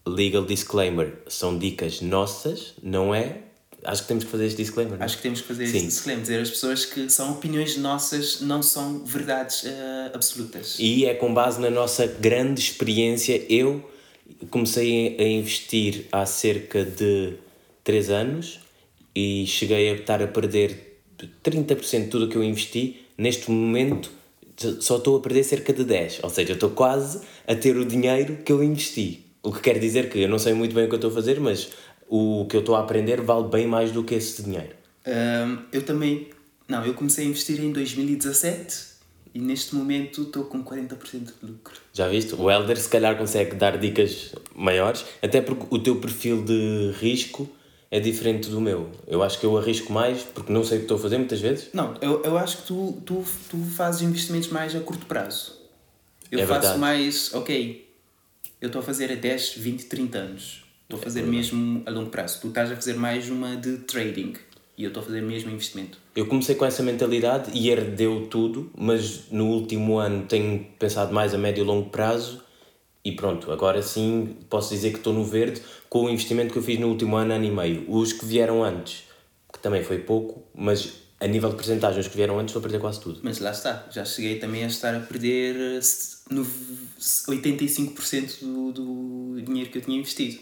Legal 0.07 0.45
disclaimer, 0.45 1.16
são 1.27 1.60
dicas 1.60 2.00
nossas, 2.00 2.74
não 2.81 3.13
é? 3.13 3.39
Acho 3.83 4.04
que 4.04 4.07
temos 4.07 4.24
que 4.24 4.31
fazer 4.31 4.45
este 4.45 4.57
disclaimer. 4.63 4.94
não 4.94 5.01
é? 5.01 5.06
acho 5.06 5.18
que 5.18 5.24
temos 5.24 5.42
que 5.42 5.48
fazer 5.50 5.68
Sim. 5.68 5.75
este 5.75 5.88
disclaimer, 5.88 6.22
dizer 6.22 6.39
às 6.39 6.50
pessoas 6.51 6.86
que 6.86 7.10
são 7.10 7.33
opiniões 7.33 7.75
nossas, 7.75 8.39
não 8.39 8.63
são 8.63 9.04
verdades 9.04 9.66
ah, 9.66 10.12
absolutas. 10.13 10.77
E 10.80 11.06
é 11.06 11.13
com 11.13 11.33
base 11.33 11.60
na 11.60 11.69
nossa 11.69 12.07
grande 12.07 12.62
experiência. 12.62 13.45
Eu 13.50 13.92
comecei 14.50 15.18
a 15.19 15.24
investir 15.24 16.06
há 16.13 16.25
cerca 16.25 16.86
de 16.86 17.33
3 17.83 18.10
anos 18.10 18.62
e 19.13 19.45
cheguei 19.45 19.89
a 19.89 19.95
estar 19.95 20.24
a 20.24 20.27
perder 20.27 21.01
30% 21.44 22.04
de 22.04 22.07
tudo 22.07 22.27
o 22.27 22.30
que 22.30 22.38
eu 22.38 22.44
investi. 22.44 23.05
Neste 23.17 23.50
momento 23.50 24.12
só 24.79 24.97
estou 24.97 25.17
a 25.17 25.21
perder 25.21 25.44
cerca 25.44 25.73
de 25.73 25.83
10%. 25.83 26.19
Ou 26.23 26.29
seja, 26.29 26.51
eu 26.51 26.56
estou 26.56 26.69
quase 26.69 27.21
a 27.47 27.56
ter 27.56 27.75
o 27.77 27.85
dinheiro 27.85 28.38
que 28.45 28.51
eu 28.51 28.63
investi. 28.63 29.25
O 29.44 29.51
que 29.51 29.62
quer 29.62 29.77
dizer 29.79 30.09
que 30.09 30.19
eu 30.19 30.29
não 30.29 30.39
sei 30.39 30.53
muito 30.53 30.73
bem 30.73 30.85
o 30.85 30.88
que 30.88 30.95
eu 30.95 30.97
estou 30.97 31.12
a 31.12 31.13
fazer, 31.13 31.39
mas 31.39 31.69
o 32.07 32.45
que 32.50 32.56
eu 32.56 32.62
estou 32.62 32.75
a 32.75 32.79
aprender 32.79 33.21
vale 33.21 33.47
bem 33.47 33.67
mais 33.67 33.91
do 33.91 34.03
que 34.03 34.15
esse 34.15 34.41
dinheiro. 34.44 34.75
Ahm, 35.06 35.59
eu 35.71 35.83
também. 35.83 36.29
Não, 36.67 36.84
eu 36.84 36.95
comecei 36.95 37.25
a 37.25 37.29
investir 37.29 37.63
em 37.63 37.72
2017 37.72 38.95
e 39.36 39.39
neste 39.39 39.75
momento 39.75 40.24
estou 40.24 40.45
com 40.45 40.63
40% 40.63 40.98
de 41.00 41.34
lucro. 41.43 41.75
Já 41.93 42.07
viste? 42.07 42.34
O 42.34 42.50
Helder 42.50 42.77
se 42.77 42.89
calhar 42.89 43.15
consegue 43.17 43.55
dar 43.55 43.77
dicas 43.77 44.34
maiores, 44.55 45.05
até 45.22 45.41
porque 45.41 45.67
o 45.69 45.77
teu 45.77 45.98
perfil 45.98 46.43
de 46.43 46.91
risco 47.00 47.48
é 47.92 48.00
diferente 48.00 48.50
do 48.50 48.60
meu. 48.60 48.89
Eu 49.08 49.22
acho 49.24 49.39
que 49.39 49.46
eu 49.46 49.58
arrisco 49.58 49.92
mais 49.94 50.24
porque 50.24 50.51
não 50.51 50.63
sei 50.63 50.77
o 50.77 50.80
que 50.82 50.86
estou 50.86 50.98
a 50.98 51.00
fazer 51.01 51.18
muitas 51.18 51.39
vezes. 51.39 51.70
Não, 51.74 51.96
eu, 52.01 52.22
eu 52.24 52.38
acho 52.38 52.58
que 52.58 52.63
tu, 52.68 53.01
tu, 53.06 53.24
tu 53.50 53.58
fazes 53.75 54.01
investimentos 54.01 54.50
mais 54.50 54.75
a 54.75 54.80
curto 54.80 55.06
prazo. 55.06 55.54
Eu 56.32 56.39
É 56.39 56.46
faço 56.46 56.62
verdade. 56.62 56.80
mais, 56.80 57.34
ok, 57.34 57.88
eu 58.60 58.68
estou 58.68 58.82
a 58.82 58.84
fazer 58.84 59.12
a 59.12 59.15
10, 59.15 59.54
20, 59.58 59.86
30 59.86 60.18
anos. 60.18 60.65
Estou 60.84 61.00
a 61.00 61.01
fazer 61.01 61.24
mesmo 61.24 61.82
a 61.86 61.89
longo 61.92 62.10
prazo. 62.10 62.39
Tu 62.42 62.48
estás 62.48 62.72
a 62.72 62.75
fazer 62.75 62.94
mais 62.96 63.30
uma 63.30 63.56
de 63.56 63.77
trading 63.80 64.34
e 64.77 64.84
eu 64.84 64.89
estou 64.89 65.01
a 65.01 65.06
fazer 65.06 65.22
mesmo 65.22 65.50
investimento. 65.51 65.98
Eu 66.15 66.25
comecei 66.27 66.54
com 66.56 66.65
essa 66.65 66.84
mentalidade 66.84 67.51
e 67.54 67.70
herdeu 67.70 68.27
tudo, 68.30 68.70
mas 68.77 69.32
no 69.32 69.48
último 69.48 69.98
ano 69.98 70.25
tenho 70.27 70.65
pensado 70.77 71.13
mais 71.13 71.34
a 71.34 71.38
médio 71.38 71.63
e 71.63 71.65
longo 71.65 71.89
prazo 71.89 72.44
e 73.05 73.12
pronto, 73.12 73.51
agora 73.51 73.83
sim 73.83 74.35
posso 74.50 74.74
dizer 74.74 74.89
que 74.89 74.97
estou 74.97 75.13
no 75.13 75.24
verde 75.24 75.62
com 75.88 76.05
o 76.05 76.09
investimento 76.09 76.51
que 76.51 76.57
eu 76.57 76.63
fiz 76.63 76.79
no 76.79 76.88
último 76.88 77.15
ano, 77.15 77.35
ano 77.35 77.45
e 77.45 77.51
meio. 77.51 77.85
Os 77.88 78.12
que 78.12 78.25
vieram 78.25 78.63
antes, 78.63 79.03
que 79.53 79.59
também 79.59 79.83
foi 79.83 80.00
pouco, 80.00 80.43
mas 80.55 80.93
a 81.19 81.27
nível 81.27 81.50
de 81.50 81.55
porcentagem, 81.55 82.00
os 82.00 82.07
que 82.07 82.15
vieram 82.17 82.39
antes, 82.39 82.50
estou 82.50 82.62
a 82.62 82.63
perder 82.63 82.79
quase 82.79 83.00
tudo. 83.00 83.19
Mas 83.21 83.38
lá 83.38 83.51
está, 83.51 83.85
já 83.91 84.03
cheguei 84.03 84.39
também 84.39 84.63
a 84.63 84.67
estar 84.67 84.95
a 84.95 85.00
perder 85.01 85.55
eh, 85.55 85.79
no 86.31 86.43
85% 86.43 88.39
do, 88.41 88.71
do 88.71 89.41
dinheiro 89.43 89.69
que 89.69 89.77
eu 89.77 89.81
tinha 89.83 90.00
investido. 90.00 90.39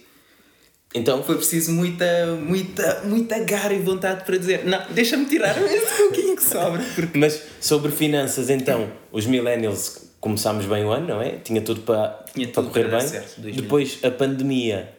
Então, 0.95 1.23
Foi 1.23 1.35
preciso 1.35 1.71
muita, 1.71 2.27
muita, 2.35 3.01
muita 3.03 3.39
garra 3.39 3.73
e 3.73 3.79
vontade 3.79 4.23
para 4.23 4.37
dizer 4.37 4.63
não, 4.63 4.79
deixa-me 4.91 5.25
tirar 5.25 5.57
esse 5.61 5.97
pouquinho 5.97 6.35
que 6.35 6.43
sobra. 6.43 6.81
Porque 6.95 7.17
Mas 7.17 7.41
sobre 7.59 7.91
finanças, 7.91 8.49
então, 8.49 8.91
os 9.11 9.25
millennials 9.25 10.02
começámos 10.23 10.65
bem 10.65 10.85
o 10.85 10.91
ano, 10.91 11.05
não 11.09 11.21
é? 11.21 11.31
Tinha 11.31 11.61
tudo 11.61 11.81
para, 11.81 12.23
Tinha 12.33 12.47
para 12.47 12.63
tudo 12.63 12.71
correr 12.71 12.87
para 12.87 12.99
bem. 12.99 13.07
certo, 13.07 13.41
2000. 13.41 13.61
Depois 13.61 13.99
a 14.03 14.09
pandemia 14.09 14.89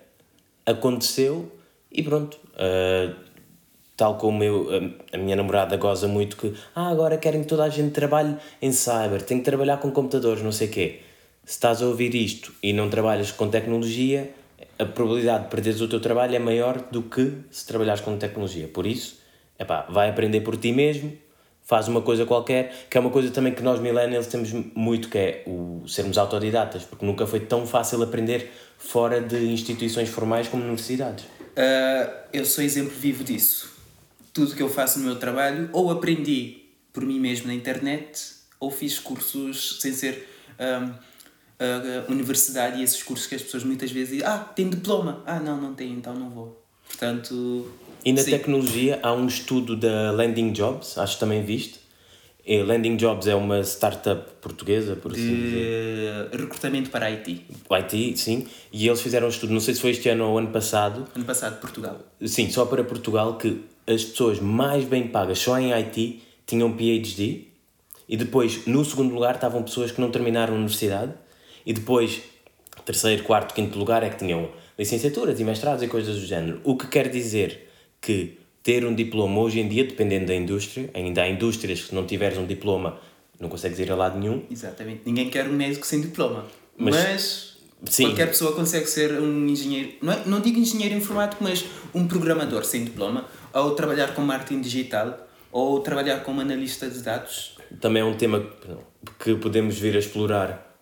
aconteceu 0.67 1.51
e 1.91 2.03
pronto. 2.03 2.39
Ah, 2.55 3.15
tal 3.97 4.19
como 4.19 4.45
eu, 4.45 4.69
a, 4.71 5.17
a 5.17 5.19
minha 5.19 5.35
namorada 5.35 5.79
goza 5.79 6.07
muito 6.07 6.37
que 6.37 6.53
ah, 6.75 6.91
agora 6.91 7.17
querem 7.17 7.41
que 7.41 7.47
toda 7.49 7.65
a 7.65 7.71
gente 7.71 7.93
trabalhe 7.93 8.37
em 8.61 8.71
cyber, 8.71 9.23
tem 9.23 9.39
que 9.39 9.45
trabalhar 9.45 9.79
com 9.79 9.91
computadores, 9.91 10.43
não 10.43 10.53
sei 10.53 10.69
o 10.69 10.71
quê. 10.71 11.01
Se 11.43 11.53
estás 11.53 11.81
a 11.81 11.87
ouvir 11.87 12.15
isto 12.15 12.53
e 12.63 12.75
não 12.75 12.91
trabalhas 12.91 13.33
com 13.33 13.49
tecnologia, 13.49 14.31
a 14.79 14.85
probabilidade 14.85 15.45
de 15.45 15.51
perderes 15.51 15.81
o 15.81 15.89
teu 15.89 16.01
trabalho 16.01 16.37
é 16.37 16.39
maior 16.39 16.83
do 16.91 17.03
que 17.03 17.33
se 17.51 17.67
trabalhares 17.67 18.03
com 18.03 18.15
tecnologia. 18.19 18.69
Por 18.69 18.87
isso, 18.87 19.21
epá, 19.59 19.87
vai 19.89 20.11
aprender 20.11 20.43
por 20.43 20.57
ti 20.59 20.71
mesmo, 20.71 21.17
faz 21.65 21.89
uma 21.89 22.03
coisa 22.03 22.27
qualquer, 22.27 22.87
que 22.91 22.97
é 22.97 23.01
uma 23.01 23.11
coisa 23.11 23.31
também 23.31 23.55
que 23.55 23.63
nós 23.63 23.81
millennials 23.81 24.27
temos 24.27 24.53
muito, 24.75 25.09
que 25.09 25.19
é 25.19 25.43
o 25.47 25.83
sermos 25.89 26.19
autodidatas, 26.19 26.85
porque 26.85 27.05
nunca 27.05 27.27
foi 27.27 27.41
tão 27.41 27.67
fácil 27.67 28.03
aprender 28.03 28.53
fora 28.77 29.21
de 29.21 29.47
instituições 29.47 30.11
formais 30.11 30.47
como 30.47 30.63
universidades. 30.63 31.25
Uh, 31.25 32.13
eu 32.33 32.45
sou 32.45 32.63
exemplo 32.63 32.93
vivo 32.93 33.25
disso. 33.25 33.73
Tudo 34.33 34.55
que 34.55 34.63
eu 34.63 34.69
faço 34.69 34.99
no 34.99 35.07
meu 35.07 35.17
trabalho, 35.17 35.71
ou 35.73 35.91
aprendi 35.91 36.65
por 36.93 37.05
mim 37.05 37.19
mesmo 37.19 37.47
na 37.47 37.55
internet, 37.55 38.35
ou 38.61 38.71
fiz 38.71 38.99
cursos 38.99 39.79
sem 39.81 39.93
ser 39.93 40.29
um, 40.61 40.91
uh, 40.91 42.13
universidade 42.13 42.81
e 42.81 42.85
esses 42.85 43.03
cursos 43.03 43.27
que 43.27 43.37
as 43.37 43.43
pessoas 43.43 43.65
muitas 43.65 43.91
vezes 43.91 44.11
dizem, 44.11 44.27
ah, 44.27 44.39
tem 44.39 44.69
diploma. 44.69 45.23
Ah, 45.25 45.41
não, 45.41 45.57
não 45.61 45.75
tem, 45.75 45.93
então 45.93 46.15
não 46.15 46.29
vou. 46.29 46.63
Portanto... 46.87 47.71
E 48.05 48.13
na 48.13 48.23
sim. 48.23 48.31
tecnologia 48.31 49.01
há 49.03 49.13
um 49.13 49.27
estudo 49.27 49.75
da 49.75 50.11
Landing 50.13 50.53
Jobs, 50.53 50.99
acho 50.99 51.15
que 51.15 51.21
também 51.21 51.43
viste. 51.43 51.81
E 52.47 52.63
Landing 52.63 52.97
Jobs 52.97 53.27
é 53.27 53.35
uma 53.35 53.63
startup 53.63 54.31
portuguesa, 54.43 54.95
por 54.95 55.13
assim 55.13 55.23
de 55.23 55.43
dizer. 55.43 56.29
recrutamento 56.33 56.91
para 56.91 57.07
IT. 57.07 57.47
IT, 57.71 58.19
sim. 58.19 58.47
E 58.71 58.87
eles 58.87 59.01
fizeram 59.01 59.27
um 59.27 59.31
estudo, 59.31 59.55
não 59.55 59.61
sei 59.61 59.75
se 59.75 59.81
foi 59.81 59.91
este 59.93 60.11
ano 60.11 60.27
ou 60.29 60.39
ano 60.39 60.49
passado. 60.49 61.09
Ano 61.15 61.25
passado, 61.25 61.59
Portugal. 61.59 61.99
Sim, 62.27 62.51
só 62.51 62.67
para 62.67 62.85
Portugal, 62.85 63.39
que 63.39 63.63
as 63.87 64.05
pessoas 64.05 64.41
mais 64.41 64.85
bem 64.85 65.09
pagas 65.09 65.39
só 65.39 65.59
em 65.59 65.73
IT 65.73 66.23
tinham 66.47 66.71
PhD. 66.73 67.49
E 68.07 68.19
depois, 68.19 68.67
no 68.67 68.85
segundo 68.85 69.15
lugar, 69.15 69.37
estavam 69.37 69.63
pessoas 69.63 69.91
que 69.91 69.99
não 69.99 70.11
terminaram 70.11 70.53
a 70.53 70.57
universidade 70.57 71.15
e 71.65 71.73
depois, 71.73 72.21
terceiro, 72.85 73.23
quarto, 73.23 73.55
quinto 73.55 73.79
lugar 73.79 74.03
é 74.03 74.11
que 74.11 74.19
tinham 74.19 74.51
licenciaturas 74.79 75.41
e 75.41 75.45
mestrados 75.45 75.83
e 75.83 75.89
coisas 75.89 76.21
do 76.21 76.27
género. 76.27 76.61
O 76.63 76.77
que 76.77 76.87
quer 76.89 77.09
dizer 77.09 77.64
que 78.05 78.39
ter 78.63 78.85
um 78.85 78.95
diploma 78.95 79.41
hoje 79.41 79.61
em 79.61 79.69
dia, 79.69 79.85
dependendo 79.85 80.27
da 80.27 80.35
indústria, 80.35 80.91
ainda 80.95 81.23
há 81.23 81.29
indústrias 81.29 81.81
que 81.83 81.89
se 81.89 81.95
não 81.95 82.07
tiveres 82.07 82.39
um 82.39 82.47
diploma 82.47 82.99
não 83.41 83.49
consegues 83.49 83.79
ir 83.79 83.91
a 83.91 83.97
lado 83.97 84.19
nenhum. 84.19 84.43
Exatamente. 84.51 85.03
Ninguém 85.05 85.29
quer 85.29 85.49
um 85.49 85.53
médico 85.53 85.87
sem 85.87 86.01
diploma. 86.01 86.47
Mas, 86.77 86.95
mas 86.95 87.59
sim. 87.85 88.05
qualquer 88.07 88.29
pessoa 88.29 88.53
consegue 88.53 88.87
ser 88.87 89.21
um 89.21 89.47
engenheiro, 89.47 89.93
não, 90.01 90.13
é, 90.13 90.23
não 90.25 90.41
digo 90.41 90.59
engenheiro 90.59 90.95
informático, 90.95 91.43
mas 91.43 91.65
um 91.93 92.07
programador 92.07 92.65
sem 92.65 92.85
diploma, 92.85 93.27
ou 93.53 93.73
trabalhar 93.73 94.15
com 94.15 94.23
marketing 94.23 94.61
digital, 94.61 95.29
ou 95.53 95.81
trabalhar 95.81 96.21
como 96.21 96.41
analista 96.41 96.89
de 96.89 97.01
dados. 97.01 97.57
Também 97.81 98.03
é 98.03 98.05
um 98.05 98.17
tema 98.17 98.45
que 99.23 99.35
podemos 99.35 99.79
vir 99.79 99.95
a 99.97 99.99
explorar 99.99 100.77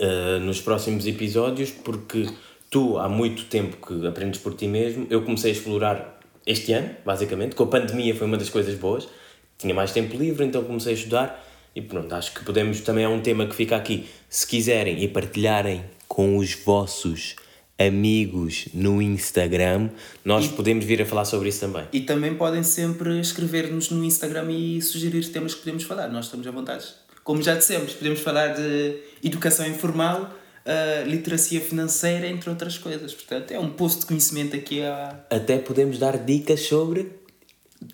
uh, 0.00 0.40
nos 0.40 0.60
próximos 0.60 1.06
episódios, 1.06 1.70
porque 1.70 2.28
tu 2.70 2.98
há 2.98 3.08
muito 3.08 3.44
tempo 3.46 3.86
que 3.86 4.06
aprendes 4.06 4.40
por 4.40 4.54
ti 4.54 4.66
mesmo. 4.66 5.06
Eu 5.10 5.22
comecei 5.22 5.50
a 5.50 5.54
explorar 5.54 6.17
este 6.48 6.72
ano, 6.72 6.90
basicamente. 7.04 7.54
Com 7.54 7.64
a 7.64 7.66
pandemia 7.66 8.14
foi 8.14 8.26
uma 8.26 8.38
das 8.38 8.48
coisas 8.48 8.74
boas. 8.74 9.06
Tinha 9.58 9.74
mais 9.74 9.92
tempo 9.92 10.16
livre, 10.16 10.46
então 10.46 10.64
comecei 10.64 10.92
a 10.92 10.96
estudar. 10.96 11.44
E 11.76 11.82
pronto, 11.82 12.12
acho 12.14 12.32
que 12.32 12.42
podemos. 12.42 12.80
Também 12.80 13.04
é 13.04 13.08
um 13.08 13.20
tema 13.20 13.46
que 13.46 13.54
fica 13.54 13.76
aqui. 13.76 14.08
Se 14.30 14.46
quiserem 14.46 15.02
e 15.04 15.06
partilharem 15.06 15.84
com 16.08 16.38
os 16.38 16.54
vossos 16.54 17.36
amigos 17.78 18.68
no 18.72 19.00
Instagram, 19.02 19.90
nós 20.24 20.46
e, 20.46 20.48
podemos 20.48 20.84
vir 20.84 21.02
a 21.02 21.06
falar 21.06 21.26
sobre 21.26 21.50
isso 21.50 21.60
também. 21.60 21.84
E 21.92 22.00
também 22.00 22.34
podem 22.34 22.62
sempre 22.62 23.20
escrever-nos 23.20 23.90
no 23.90 24.02
Instagram 24.02 24.50
e 24.50 24.80
sugerir 24.80 25.28
temas 25.28 25.54
que 25.54 25.60
podemos 25.60 25.84
falar. 25.84 26.08
Nós 26.08 26.24
estamos 26.24 26.46
à 26.46 26.50
vontade 26.50 26.86
como 27.28 27.42
já 27.42 27.54
dissemos, 27.54 27.92
podemos 27.92 28.20
falar 28.20 28.54
de 28.54 29.02
educação 29.22 29.66
informal, 29.66 30.32
uh, 30.68 31.08
literacia 31.08 31.60
financeira, 31.60 32.28
entre 32.28 32.50
outras 32.50 32.76
coisas. 32.76 33.14
Portanto, 33.14 33.50
é 33.52 33.58
um 33.58 33.70
posto 33.70 34.00
de 34.00 34.06
conhecimento 34.06 34.54
aqui 34.54 34.82
a. 34.82 35.24
Até 35.30 35.58
podemos 35.58 35.98
dar 35.98 36.18
dicas 36.18 36.60
sobre. 36.60 37.16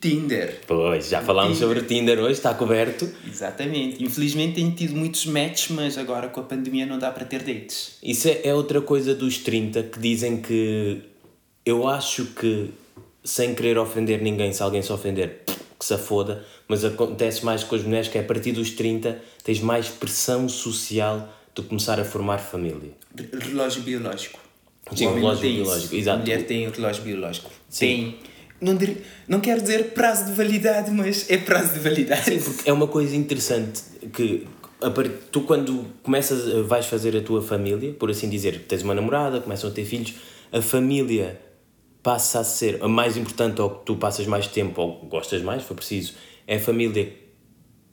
Tinder. 0.01 0.61
Pois, 0.67 1.11
já 1.11 1.21
falámos 1.21 1.59
Tinder. 1.59 1.69
sobre 1.69 1.87
Tinder 1.87 2.19
hoje, 2.19 2.33
está 2.33 2.55
coberto. 2.55 3.09
Exatamente. 3.27 4.03
Infelizmente 4.03 4.55
tenho 4.55 4.73
tido 4.73 4.97
muitos 4.97 5.27
matches, 5.27 5.69
mas 5.71 5.99
agora 5.99 6.29
com 6.29 6.41
a 6.41 6.43
pandemia 6.43 6.87
não 6.87 6.99
dá 6.99 7.11
para 7.11 7.27
ter 7.27 7.43
dates. 7.43 7.99
Isso 8.03 8.29
é, 8.29 8.41
é 8.45 8.55
outra 8.55 8.81
coisa 8.81 9.15
dos 9.15 9.39
30 9.39 9.83
que 9.83 9.99
dizem 9.99 10.39
que 10.39 11.03
eu 11.67 11.87
acho 11.87 12.25
que, 12.27 12.71
sem 13.23 13.55
querer 13.55 13.77
ofender 13.77 14.23
ninguém, 14.23 14.55
se 14.55 14.63
alguém 14.63 14.81
se 14.81 14.91
ofender, 14.91 15.43
que 15.79 15.85
se 15.85 15.99
foda, 15.99 16.43
mas 16.67 16.83
acontece 16.83 17.45
mais 17.45 17.63
com 17.63 17.75
as 17.75 17.83
mulheres 17.83 18.09
que 18.09 18.17
é 18.17 18.23
a 18.23 18.25
partir 18.25 18.53
dos 18.53 18.71
30 18.71 19.21
tens 19.43 19.61
mais 19.61 19.89
pressão 19.89 20.49
social 20.49 21.29
de 21.55 21.63
começar 21.63 22.01
a 22.01 22.05
formar 22.05 22.39
família. 22.39 22.93
Relógio 23.33 23.83
biológico. 23.83 24.41
Sim, 24.95 25.07
o 25.07 25.15
relógio 25.15 25.51
biológico, 25.51 25.95
exato. 25.95 26.19
A 26.19 26.21
mulher 26.21 26.47
tem 26.47 26.67
o 26.67 26.71
relógio 26.71 27.03
biológico. 27.03 27.51
Sim. 27.69 27.87
Tem. 27.87 28.19
Não, 28.61 28.75
dir, 28.75 28.99
não 29.29 29.41
quero 29.41 29.61
dizer 29.61 29.93
prazo 29.93 30.27
de 30.27 30.33
validade, 30.33 30.91
mas 30.91 31.31
é 31.31 31.37
prazo 31.37 31.75
de 31.75 31.81
validade. 31.81 32.25
Sim, 32.25 32.41
porque 32.41 32.69
é 32.69 32.73
uma 32.73 32.87
coisa 32.87 33.15
interessante 33.17 33.83
que 34.13 34.47
tu 35.31 35.43
quando 35.43 35.87
começas, 36.03 36.67
vais 36.67 36.87
fazer 36.87 37.17
a 37.17 37.23
tua 37.23 37.43
família, 37.43 37.93
por 37.95 38.11
assim 38.11 38.29
dizer, 38.29 38.65
tens 38.69 38.83
uma 38.83 38.95
namorada, 38.95 39.41
começam 39.41 39.71
a 39.71 39.73
ter 39.73 39.85
filhos, 39.85 40.15
a 40.53 40.61
família 40.61 41.41
passa 42.03 42.41
a 42.41 42.45
ser 42.45 42.83
a 42.83 42.89
mais 42.89 43.17
importante 43.17 43.61
ou 43.63 43.71
que 43.71 43.87
tu 43.87 43.97
passas 43.97 44.27
mais 44.27 44.47
tempo 44.47 44.81
ou 44.81 45.07
gostas 45.07 45.43
mais, 45.43 45.63
foi 45.63 45.77
preciso, 45.77 46.15
é 46.47 46.57
a 46.57 46.61
família 46.61 47.13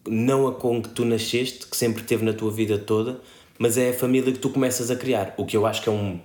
não 0.07 0.47
a 0.47 0.53
com 0.53 0.81
que 0.81 0.89
tu 0.89 1.05
nasceste, 1.05 1.67
que 1.67 1.77
sempre 1.77 2.03
teve 2.03 2.25
na 2.25 2.33
tua 2.33 2.51
vida 2.51 2.77
toda, 2.77 3.21
mas 3.61 3.77
é 3.77 3.91
a 3.91 3.93
família 3.93 4.33
que 4.33 4.39
tu 4.39 4.49
começas 4.49 4.89
a 4.89 4.95
criar, 4.95 5.35
o 5.37 5.45
que 5.45 5.55
eu 5.55 5.67
acho 5.67 5.83
que 5.83 5.87
é 5.87 5.91
um 5.91 6.19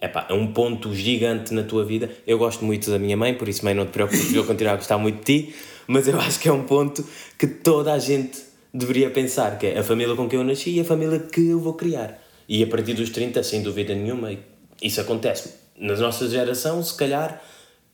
epá, 0.00 0.26
é 0.30 0.32
um 0.32 0.54
ponto 0.54 0.94
gigante 0.94 1.52
na 1.52 1.62
tua 1.62 1.84
vida. 1.84 2.08
Eu 2.26 2.38
gosto 2.38 2.64
muito 2.64 2.90
da 2.90 2.98
minha 2.98 3.14
mãe, 3.14 3.34
por 3.34 3.46
isso 3.46 3.62
mãe 3.62 3.74
não 3.74 3.84
te 3.84 3.92
preocupes, 3.92 4.32
vou 4.32 4.42
continuar 4.44 4.72
a 4.72 4.76
gostar 4.76 4.96
muito 4.96 5.18
de 5.18 5.24
ti, 5.24 5.54
mas 5.86 6.08
eu 6.08 6.18
acho 6.18 6.40
que 6.40 6.48
é 6.48 6.52
um 6.52 6.62
ponto 6.62 7.04
que 7.38 7.46
toda 7.46 7.92
a 7.92 7.98
gente 7.98 8.42
deveria 8.72 9.10
pensar, 9.10 9.58
que 9.58 9.66
é 9.66 9.80
a 9.80 9.82
família 9.82 10.16
com 10.16 10.26
que 10.26 10.34
eu 10.34 10.42
nasci 10.42 10.70
e 10.70 10.80
a 10.80 10.84
família 10.84 11.18
que 11.18 11.46
eu 11.46 11.60
vou 11.60 11.74
criar. 11.74 12.18
E 12.48 12.62
a 12.62 12.66
partir 12.66 12.94
dos 12.94 13.10
30, 13.10 13.42
sem 13.42 13.62
dúvida 13.62 13.94
nenhuma, 13.94 14.34
isso 14.80 14.98
acontece 14.98 15.52
na 15.78 15.94
nossa 15.94 16.26
geração, 16.26 16.82
se 16.82 16.96
calhar, 16.96 17.44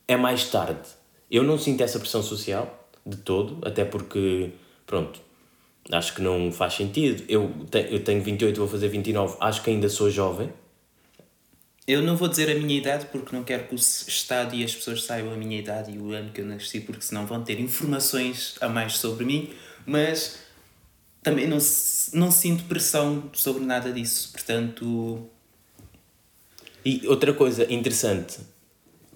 é 0.07 0.15
mais 0.15 0.45
tarde. 0.45 0.87
Eu 1.29 1.43
não 1.43 1.57
sinto 1.57 1.83
essa 1.83 1.99
pressão 1.99 2.23
social 2.23 2.89
de 3.05 3.17
todo, 3.17 3.57
até 3.61 3.83
porque, 3.83 4.51
pronto, 4.87 5.19
acho 5.91 6.13
que 6.13 6.21
não 6.21 6.51
faz 6.51 6.73
sentido. 6.73 7.23
Eu, 7.27 7.51
te, 7.69 7.87
eu 7.91 8.03
tenho 8.03 8.21
28, 8.21 8.57
vou 8.57 8.67
fazer 8.67 8.87
29, 8.89 9.37
acho 9.39 9.63
que 9.63 9.69
ainda 9.69 9.89
sou 9.89 10.09
jovem. 10.09 10.51
Eu 11.87 12.03
não 12.03 12.15
vou 12.15 12.27
dizer 12.27 12.51
a 12.51 12.59
minha 12.59 12.77
idade 12.77 13.07
porque 13.11 13.35
não 13.35 13.43
quero 13.43 13.67
que 13.67 13.73
o 13.73 13.75
Estado 13.75 14.55
e 14.55 14.63
as 14.63 14.75
pessoas 14.75 15.03
saibam 15.03 15.33
a 15.33 15.35
minha 15.35 15.57
idade 15.57 15.91
e 15.91 15.97
o 15.97 16.11
ano 16.11 16.31
que 16.31 16.41
eu 16.41 16.45
nasci, 16.45 16.81
porque 16.81 17.01
senão 17.01 17.25
vão 17.25 17.43
ter 17.43 17.59
informações 17.59 18.55
a 18.61 18.69
mais 18.69 18.97
sobre 18.97 19.25
mim, 19.25 19.49
mas 19.87 20.39
também 21.23 21.47
não, 21.47 21.57
não 22.13 22.31
sinto 22.31 22.65
pressão 22.65 23.29
sobre 23.33 23.65
nada 23.65 23.91
disso. 23.91 24.31
Portanto, 24.31 25.27
e 26.85 27.07
outra 27.07 27.33
coisa 27.33 27.71
interessante, 27.73 28.37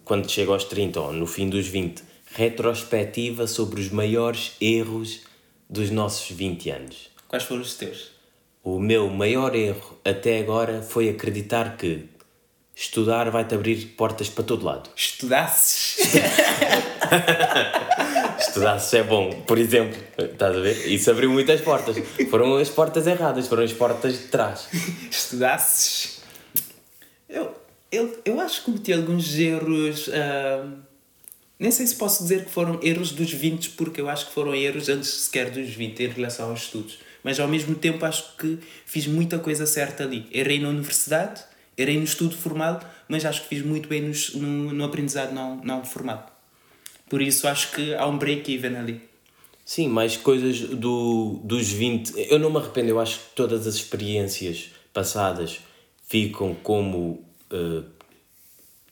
quando 0.03 0.29
chega 0.29 0.51
aos 0.51 0.63
30 0.63 0.99
ou 0.99 1.13
no 1.13 1.27
fim 1.27 1.49
dos 1.49 1.67
20, 1.67 2.03
retrospectiva 2.33 3.45
sobre 3.45 3.79
os 3.79 3.89
maiores 3.89 4.53
erros 4.59 5.21
dos 5.69 5.89
nossos 5.89 6.29
20 6.35 6.69
anos. 6.69 7.09
Quais 7.27 7.43
foram 7.43 7.61
os 7.61 7.75
teus? 7.75 8.11
O 8.63 8.79
meu 8.79 9.09
maior 9.09 9.55
erro 9.55 9.99
até 10.05 10.39
agora 10.39 10.81
foi 10.81 11.09
acreditar 11.09 11.75
que 11.75 12.07
estudar 12.75 13.29
vai-te 13.29 13.53
abrir 13.53 13.93
portas 13.97 14.29
para 14.29 14.43
todo 14.43 14.65
lado. 14.65 14.89
Estudasses? 14.95 16.13
Estudasses 18.39 18.93
é 18.93 19.03
bom, 19.03 19.41
por 19.41 19.57
exemplo. 19.57 20.01
Estás 20.17 20.55
a 20.55 20.59
ver? 20.59 20.87
Isso 20.87 21.09
abriu 21.11 21.29
muitas 21.31 21.61
portas. 21.61 21.97
Foram 22.29 22.55
as 22.57 22.69
portas 22.69 23.07
erradas, 23.07 23.47
foram 23.47 23.63
as 23.63 23.73
portas 23.73 24.13
de 24.13 24.27
trás. 24.27 24.67
Estudasses? 25.09 26.21
Eu, 27.27 27.55
eu, 27.91 28.21
eu 28.25 28.39
acho 28.39 28.59
que 28.59 28.65
cometi 28.65 28.93
alguns 28.93 29.37
erros. 29.37 30.07
Uh, 30.07 30.92
nem 31.59 31.71
sei 31.71 31.87
se 31.87 31.95
posso 31.95 32.23
dizer 32.23 32.45
que 32.45 32.51
foram 32.51 32.79
erros 32.81 33.11
dos 33.11 33.31
20, 33.31 33.71
porque 33.71 34.01
eu 34.01 34.09
acho 34.09 34.27
que 34.27 34.33
foram 34.33 34.53
erros 34.53 34.89
antes 34.89 35.09
sequer 35.09 35.49
dos 35.49 35.69
20 35.69 36.03
em 36.03 36.07
relação 36.07 36.49
aos 36.49 36.63
estudos. 36.63 36.97
Mas 37.23 37.39
ao 37.39 37.47
mesmo 37.47 37.75
tempo 37.75 38.05
acho 38.05 38.35
que 38.37 38.59
fiz 38.85 39.07
muita 39.07 39.39
coisa 39.39 39.65
certa 39.65 40.03
ali. 40.03 40.27
Errei 40.31 40.59
na 40.59 40.69
universidade, 40.69 41.41
errei 41.77 41.97
no 41.97 42.03
estudo 42.03 42.35
formal, 42.35 42.79
mas 43.07 43.25
acho 43.25 43.43
que 43.43 43.49
fiz 43.49 43.63
muito 43.63 43.87
bem 43.87 44.01
no, 44.01 44.13
no, 44.41 44.73
no 44.73 44.83
aprendizado 44.83 45.33
não, 45.33 45.57
não 45.63 45.85
formal. 45.85 46.29
Por 47.09 47.21
isso 47.21 47.47
acho 47.47 47.71
que 47.71 47.93
há 47.93 48.07
um 48.07 48.17
break-even 48.17 48.75
ali. 48.75 49.01
Sim, 49.63 49.87
mais 49.87 50.17
coisas 50.17 50.59
do, 50.59 51.39
dos 51.43 51.71
20. 51.71 52.13
Eu 52.29 52.37
não 52.37 52.49
me 52.49 52.57
arrependo, 52.57 52.89
eu 52.89 52.99
acho 52.99 53.19
que 53.19 53.25
todas 53.35 53.65
as 53.65 53.75
experiências 53.75 54.71
passadas 54.91 55.59
ficam 56.07 56.53
como 56.55 57.25
uh, 57.51 57.85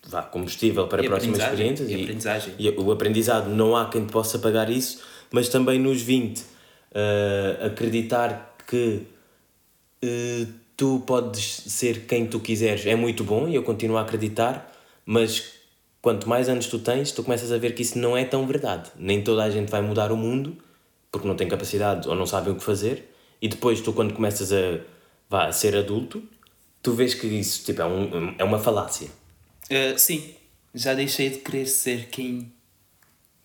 vá, 0.08 0.22
combustível 0.24 0.88
para 0.88 1.04
e 1.04 1.08
próximas 1.08 1.40
experiências. 1.40 1.90
E, 1.90 2.04
aprendizagem. 2.04 2.54
E, 2.58 2.70
o 2.70 2.92
aprendizado, 2.92 3.50
não 3.50 3.76
há 3.76 3.90
quem 3.90 4.06
te 4.06 4.12
possa 4.12 4.40
pagar 4.40 4.70
isso, 4.70 5.02
mas 5.32 5.50
também 5.50 5.80
nos 5.80 6.02
20, 6.02 6.40
uh, 6.40 6.44
eh, 6.94 7.60
acreditar 7.68 8.56
que 8.68 9.04
uh, 10.04 10.48
tu 10.76 11.04
podes 11.06 11.64
ser 11.68 12.06
quem 12.06 12.26
tu 12.26 12.40
quiseres 12.40 12.86
é 12.86 12.96
muito 12.96 13.24
bom 13.24 13.48
e 13.48 13.56
eu 13.56 13.64
continuo 13.64 13.98
a 13.98 14.02
acreditar, 14.02 14.72
mas 15.06 15.54
quanto 16.02 16.28
mais 16.28 16.50
anos 16.50 16.68
tu 16.68 16.80
tens, 16.80 17.12
tu 17.12 17.24
começas 17.24 17.52
a 17.52 17.58
ver 17.58 17.74
que 17.74 17.82
isso 17.82 17.98
não 17.98 18.18
é 18.18 18.26
tão 18.26 18.46
verdade. 18.46 18.90
Nem 18.98 19.22
toda 19.22 19.44
a 19.44 19.50
gente 19.50 19.70
vai 19.70 19.82
mudar 19.82 20.12
o 20.12 20.18
mundo 20.18 20.58
porque 21.12 21.28
não 21.28 21.36
tem 21.36 21.48
capacidade 21.48 22.08
ou 22.08 22.16
não 22.16 22.26
sabem 22.26 22.54
o 22.54 22.56
que 22.56 22.64
fazer, 22.64 23.12
e 23.42 23.48
depois 23.48 23.82
tu, 23.82 23.92
quando 23.92 24.14
começas 24.14 24.54
a, 24.54 24.80
vá, 25.30 25.48
a 25.48 25.52
ser 25.52 25.76
adulto, 25.76 26.24
tu 26.82 26.94
vês 26.94 27.14
que 27.14 27.28
isso 27.28 27.66
tipo, 27.66 27.82
é, 27.82 27.86
um, 27.86 28.36
é 28.38 28.44
uma 28.44 28.60
falácia. 28.60 29.10
Uh, 29.72 29.98
sim, 29.98 30.36
já 30.76 30.94
deixei 30.94 31.30
de 31.30 31.38
querer 31.38 31.66
ser 31.66 32.08
quem, 32.08 32.52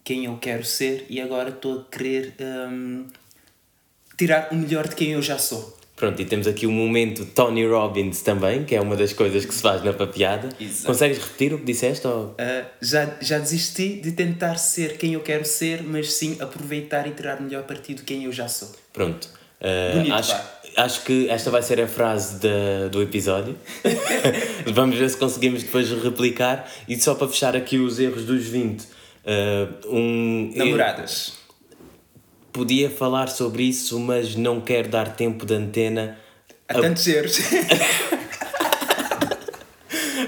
quem 0.03 0.25
eu 0.25 0.37
quero 0.39 0.65
ser 0.65 1.07
e 1.09 1.21
agora 1.21 1.51
estou 1.51 1.81
a 1.81 1.85
querer 1.85 2.35
um, 2.41 3.07
tirar 4.19 4.49
o 4.51 4.57
melhor 4.57 4.89
de 4.89 4.97
quem 4.97 5.13
eu 5.13 5.23
já 5.23 5.39
sou. 5.39 5.77
Pronto, 5.95 6.21
e 6.21 6.27
temos 6.27 6.47
aqui 6.47 6.67
o 6.67 6.69
um 6.69 6.73
momento 6.73 7.25
Tony 7.25 7.67
Robbins 7.67 8.21
também, 8.21 8.65
que 8.65 8.75
é 8.75 8.81
uma 8.81 8.97
das 8.97 9.15
coisas 9.15 9.47
que 9.47 9.55
se 9.55 9.63
faz 9.63 9.83
na 9.83 9.95
papiada. 9.95 10.51
Exato. 10.61 10.87
Consegues 10.89 11.17
repetir 11.17 11.55
o 11.55 11.59
que 11.59 11.65
disseste? 11.65 12.07
Ou... 12.07 12.33
Uh, 12.33 12.67
já, 12.83 13.17
já 13.19 13.39
desisti 13.39 13.95
de 13.95 14.13
tentar 14.13 14.57
ser 14.57 14.99
quem 14.99 15.15
eu 15.15 15.21
quero 15.21 15.47
ser, 15.47 15.83
mas 15.83 16.13
sim 16.13 16.37
aproveitar 16.39 17.07
e 17.07 17.13
tirar 17.13 17.41
melhor 17.41 17.63
partido 17.63 17.99
de 17.99 18.03
quem 18.03 18.25
eu 18.25 18.33
já 18.33 18.47
sou. 18.47 18.71
Pronto. 18.93 19.27
Uh, 19.59 19.97
Bonito, 19.97 20.15
acho, 20.15 20.37
acho 20.77 21.03
que 21.05 21.29
esta 21.29 21.51
vai 21.51 21.63
ser 21.63 21.81
a 21.81 21.89
frase 21.89 22.41
de, 22.41 22.89
do 22.91 23.03
episódio. 23.03 23.57
Vamos 24.73 24.97
ver 24.97 25.09
se 25.11 25.17
conseguimos 25.17 25.63
depois 25.63 25.91
replicar. 25.91 26.71
E 26.89 26.99
só 27.01 27.15
para 27.15 27.29
fechar 27.29 27.57
aqui 27.57 27.79
os 27.79 27.99
erros 27.99 28.25
dos 28.25 28.47
20. 28.47 28.81
Uh, 28.83 28.87
ah, 29.27 29.69
um, 29.89 30.53
Namoradas 30.55 31.47
podia 32.57 32.89
falar 32.89 33.29
sobre 33.29 33.65
isso, 33.65 34.01
mas 34.01 34.35
não 34.35 34.63
quero 34.63 34.89
dar 34.89 35.15
tempo 35.15 35.45
de 35.45 35.53
antena. 35.53 36.19
A, 36.67 36.79
a... 36.79 36.81
tantos 36.81 37.07
erros. 37.07 37.39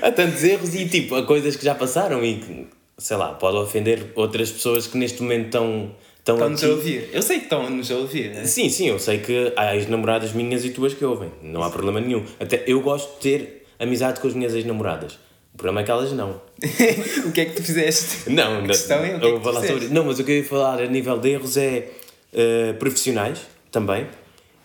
a 0.03 0.13
tantos 0.13 0.45
erros 0.45 0.75
e 0.75 0.87
tipo, 0.87 1.15
a 1.15 1.25
coisas 1.25 1.57
que 1.57 1.65
já 1.65 1.75
passaram 1.75 2.23
e 2.23 2.35
que, 2.35 2.67
sei 2.99 3.17
lá, 3.17 3.33
pode 3.33 3.57
ofender 3.57 4.13
outras 4.15 4.51
pessoas 4.51 4.87
que 4.87 4.99
neste 4.99 5.23
momento 5.23 5.47
estão. 5.47 5.91
Estão-nos 6.35 6.65
a 6.65 6.69
ouvir. 6.69 7.09
Eu 7.13 7.23
sei 7.23 7.39
que 7.39 7.45
estão-nos 7.45 7.91
a 7.91 7.97
ouvir. 7.97 8.31
Né? 8.31 8.45
Sim, 8.45 8.69
sim, 8.69 8.89
eu 8.89 8.99
sei 8.99 9.19
que 9.19 9.53
há 9.57 9.75
ex-namoradas 9.75 10.33
minhas 10.33 10.65
e 10.65 10.71
tuas 10.71 10.95
que 10.95 11.05
ouvem. 11.05 11.31
Não 11.43 11.63
há 11.63 11.71
problema 11.71 12.01
nenhum. 12.01 12.25
Até 12.39 12.65
eu 12.67 12.81
gosto 12.81 13.15
de 13.15 13.21
ter 13.21 13.67
amizade 13.79 14.21
com 14.21 14.29
as 14.29 14.35
minhas 14.35 14.55
ex-namoradas. 14.55 15.19
O 15.55 15.57
problema 15.57 15.81
é 15.81 15.85
que 15.85 15.91
elas 15.91 16.13
não. 16.13 16.41
o 17.27 17.33
que 17.33 17.41
é 17.41 17.45
que 17.47 17.57
tu 17.57 17.63
fizeste? 17.63 18.31
Não, 18.31 18.61
não. 18.61 18.67
questão 18.69 18.99
é 18.99 19.17
o 19.17 19.21
que 19.21 19.27
eu 19.27 19.35
é 19.37 19.39
que 19.39 19.45
falar 19.45 19.67
sobre... 19.67 19.89
Não, 19.89 20.05
mas 20.05 20.19
o 20.19 20.25
que 20.25 20.31
eu 20.31 20.37
ia 20.37 20.45
falar 20.45 20.83
a 20.83 20.87
nível 20.87 21.19
de 21.19 21.31
erros 21.31 21.57
é 21.57 21.89
uh, 22.33 22.75
profissionais 22.75 23.41
também. 23.71 24.07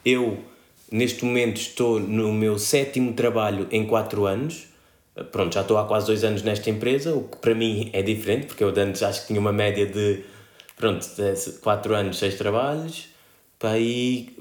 Eu, 0.06 0.38
neste 0.92 1.24
momento, 1.26 1.58
estou 1.58 2.00
no 2.00 2.32
meu 2.32 2.60
sétimo 2.60 3.14
trabalho 3.14 3.68
em 3.72 3.86
4 3.86 4.26
anos. 4.26 4.68
Pronto, 5.32 5.54
já 5.54 5.62
estou 5.62 5.78
há 5.78 5.86
quase 5.86 6.08
2 6.08 6.24
anos 6.24 6.44
nesta 6.44 6.70
empresa, 6.70 7.14
o 7.14 7.24
que 7.24 7.38
para 7.38 7.54
mim 7.54 7.90
é 7.94 8.02
diferente, 8.02 8.48
porque 8.48 8.64
eu 8.64 8.70
antes 8.70 9.02
acho 9.04 9.22
que 9.22 9.28
tinha 9.28 9.40
uma 9.40 9.54
média 9.54 9.86
de, 9.86 10.24
pronto, 10.76 11.06
4 11.62 11.96
anos, 11.96 12.18
6 12.18 12.36
trabalhos. 12.36 13.08
Para 13.60 13.72
aí, 13.72 14.36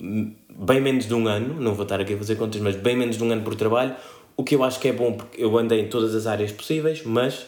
bem 0.51 0.81
menos 0.81 1.07
de 1.07 1.15
um 1.15 1.29
ano, 1.29 1.61
não 1.61 1.75
vou 1.75 1.85
estar 1.85 2.01
aqui 2.01 2.15
a 2.15 2.19
fazer 2.19 2.35
contas, 2.37 2.61
mas 2.61 2.75
bem 2.75 2.97
menos 2.97 3.17
de 3.17 3.23
um 3.23 3.31
ano 3.31 3.43
por 3.43 3.55
trabalho, 3.55 3.95
o 4.37 4.43
que 4.43 4.57
eu 4.57 4.65
acho 4.65 4.81
que 4.81 4.89
é 4.89 4.93
bom, 4.93 5.13
porque 5.13 5.41
eu 5.41 5.57
andei 5.57 5.81
em 5.81 5.89
todas 5.89 6.15
as 6.15 6.27
áreas 6.27 6.51
possíveis, 6.51 7.05
mas 7.05 7.47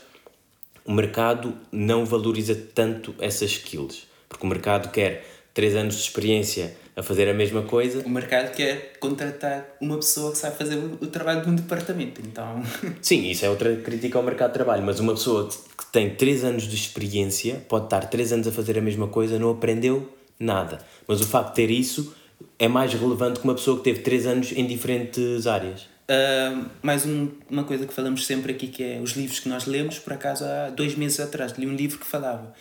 o 0.85 0.93
mercado 0.93 1.53
não 1.73 2.05
valoriza 2.05 2.55
tanto 2.55 3.15
essas 3.19 3.51
skills, 3.51 4.07
porque 4.29 4.47
o 4.47 4.49
mercado 4.49 4.93
quer 4.93 5.34
3 5.55 5.77
anos 5.77 5.95
de 5.95 6.03
experiência 6.03 6.75
a 6.97 7.03
fazer 7.03 7.29
a 7.29 7.35
mesma 7.35 7.63
coisa. 7.63 8.03
O 8.05 8.09
mercado 8.09 8.53
quer 8.53 8.95
contratar 9.01 9.77
uma 9.81 9.97
pessoa 9.97 10.33
que 10.33 10.39
sabe 10.39 10.57
fazer 10.57 10.77
o, 10.77 11.07
trabalho 11.07 11.43
de 11.43 11.49
um 11.49 11.55
departamento, 11.55 12.21
então... 12.21 12.63
Sim, 13.01 13.31
isso 13.31 13.45
é 13.45 13.49
outra 13.49 13.75
crítica 13.77 14.19
ao 14.19 14.25
mercado 14.25 14.51
de 14.51 14.55
trabalho, 14.55 14.83
mas 14.83 15.01
uma 15.01 15.15
pessoa 15.15 15.49
que 15.49 15.87
tem 15.93 16.11
3 16.11 16.45
anos 16.45 16.65
de 16.65 16.75
experiência 16.75 17.65
pode 17.69 17.87
estar 17.87 18.01
3 18.01 18.33
anos 18.35 18.49
a 18.49 18.53
fazer 18.53 18.77
a 18.79 18.83
mesma 18.83 19.09
coisa, 19.09 19.39
não 19.39 19.51
aprendeu 19.51 20.13
nada. 20.39 20.79
Mas 21.07 21.21
o 21.21 21.27
facto 21.27 21.51
de 21.51 21.55
ter 21.55 21.71
isso 21.71 22.15
é 22.59 22.69
mais 22.69 22.93
relevante 22.93 23.41
que 23.41 23.45
uma 23.45 23.55
pessoa 23.55 23.77
que 23.79 23.85
teve 23.85 24.01
3 24.01 24.27
anos 24.27 24.53
em 24.53 24.67
diferentes 24.67 25.47
áreas. 25.47 25.83
Uh, 26.05 26.67
mais 26.83 27.07
um, 27.07 27.31
uma 27.49 27.65
coisa 27.65 27.87
que 27.87 27.95
falamos 27.95 28.27
sempre 28.27 28.53
aqui 28.53 28.67
que 28.67 28.83
é 28.83 29.01
os 29.01 29.13
livros 29.13 29.41
que 29.41 29.49
nós 29.49 29.65
lemos, 29.65 29.99
por 29.99 30.13
acaso 30.13 30.45
há 30.45 30.69
dois 30.69 30.95
meses 30.97 31.19
atrás 31.19 31.53
li 31.53 31.67
um 31.67 31.75
livro 31.75 31.99
que 31.99 32.07
falava 32.07 32.53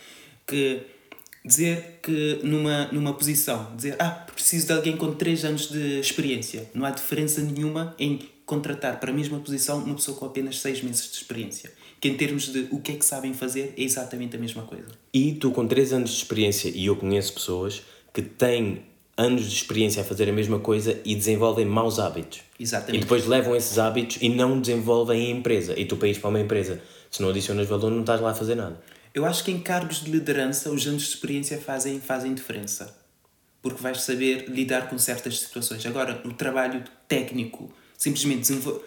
que 0.46 0.80
dizer 1.44 2.00
que 2.02 2.40
numa, 2.42 2.86
numa 2.86 3.12
posição, 3.12 3.74
dizer, 3.76 3.96
ah, 3.98 4.10
preciso 4.10 4.66
de 4.66 4.72
alguém 4.72 4.96
com 4.96 5.12
3 5.12 5.44
anos 5.44 5.68
de 5.68 6.00
experiência. 6.00 6.70
Não 6.72 6.86
há 6.86 6.90
diferença 6.90 7.42
nenhuma 7.42 7.94
em 7.98 8.18
contratar 8.46 8.98
para 8.98 9.10
a 9.10 9.14
mesma 9.14 9.38
posição 9.38 9.78
uma 9.78 9.94
pessoa 9.94 10.16
com 10.16 10.26
apenas 10.26 10.60
6 10.60 10.82
meses 10.82 11.10
de 11.10 11.16
experiência. 11.16 11.70
Que 12.00 12.08
em 12.08 12.16
termos 12.16 12.52
de 12.52 12.66
o 12.70 12.80
que 12.80 12.92
é 12.92 12.94
que 12.96 13.04
sabem 13.04 13.34
fazer 13.34 13.74
é 13.76 13.82
exatamente 13.82 14.36
a 14.36 14.38
mesma 14.38 14.62
coisa. 14.62 14.88
E 15.12 15.32
tu 15.32 15.50
com 15.50 15.66
3 15.66 15.92
anos 15.92 16.10
de 16.10 16.16
experiência, 16.16 16.70
e 16.74 16.86
eu 16.86 16.96
conheço 16.96 17.32
pessoas 17.34 17.82
que 18.12 18.22
têm 18.22 18.82
anos 19.16 19.48
de 19.48 19.56
experiência 19.56 20.02
a 20.02 20.04
fazer 20.04 20.28
a 20.28 20.32
mesma 20.32 20.58
coisa 20.58 21.00
e 21.04 21.14
desenvolvem 21.14 21.64
maus 21.64 21.98
hábitos. 21.98 22.40
Exatamente. 22.58 22.96
E 22.96 23.00
depois 23.02 23.26
levam 23.26 23.54
esses 23.54 23.78
hábitos 23.78 24.18
e 24.20 24.28
não 24.28 24.60
desenvolvem 24.60 25.26
a 25.26 25.30
empresa. 25.30 25.78
E 25.78 25.84
tu 25.84 25.94
ir 26.06 26.18
para 26.18 26.30
uma 26.30 26.40
empresa, 26.40 26.80
se 27.10 27.22
não 27.22 27.28
adicionas 27.28 27.68
valor, 27.68 27.90
não 27.90 28.00
estás 28.00 28.20
lá 28.20 28.30
a 28.30 28.34
fazer 28.34 28.54
nada. 28.54 28.80
Eu 29.14 29.24
acho 29.24 29.44
que 29.44 29.52
em 29.52 29.60
cargos 29.60 30.02
de 30.02 30.10
liderança 30.10 30.70
os 30.70 30.84
anos 30.88 31.02
de 31.02 31.08
experiência 31.10 31.60
fazem, 31.60 32.00
fazem 32.00 32.34
diferença. 32.34 32.96
Porque 33.62 33.80
vais 33.80 34.02
saber 34.02 34.46
lidar 34.48 34.88
com 34.90 34.98
certas 34.98 35.38
situações. 35.38 35.86
Agora, 35.86 36.20
o 36.24 36.34
trabalho 36.34 36.82
técnico, 37.06 37.72
simplesmente 37.96 38.40
desenvolver. 38.40 38.84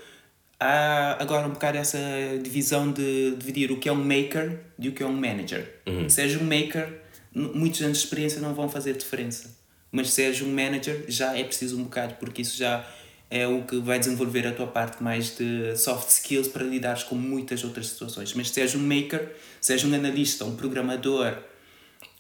Há 0.60 1.22
agora 1.22 1.48
um 1.48 1.52
bocado 1.52 1.78
essa 1.78 2.00
divisão 2.42 2.92
de 2.92 3.36
dividir 3.38 3.72
o 3.72 3.78
que 3.78 3.88
é 3.88 3.92
um 3.92 4.04
maker 4.04 4.60
e 4.78 4.90
o 4.90 4.92
que 4.92 5.02
é 5.02 5.06
um 5.06 5.14
manager. 5.14 5.82
Uhum. 5.88 6.10
Seja 6.10 6.40
um 6.40 6.44
maker, 6.44 7.02
muitos 7.34 7.82
anos 7.82 8.00
de 8.00 8.04
experiência 8.04 8.42
não 8.42 8.54
vão 8.54 8.68
fazer 8.68 8.98
diferença. 8.98 9.56
Mas 9.92 10.12
seja 10.12 10.44
um 10.44 10.50
manager, 10.50 11.06
já 11.08 11.38
é 11.38 11.44
preciso 11.44 11.80
um 11.80 11.84
bocado, 11.84 12.16
porque 12.16 12.42
isso 12.42 12.58
já 12.58 12.86
é 13.30 13.48
o 13.48 13.64
que 13.64 13.78
vai 13.80 14.00
desenvolver 14.00 14.48
a 14.48 14.52
tua 14.54 14.68
parte 14.68 15.04
mais 15.04 15.36
de 15.36 15.76
soft 15.76 16.10
skills 16.10 16.48
para 16.48 16.64
lidares 16.64 17.04
com 17.04 17.16
muitas 17.16 17.64
outras 17.64 17.88
situações. 17.88 18.34
Mas 18.34 18.50
seja 18.50 18.78
um 18.78 18.82
maker, 18.82 19.36
seja 19.60 19.88
um 19.88 19.94
analista, 19.94 20.46
um 20.46 20.56
programador. 20.56 21.34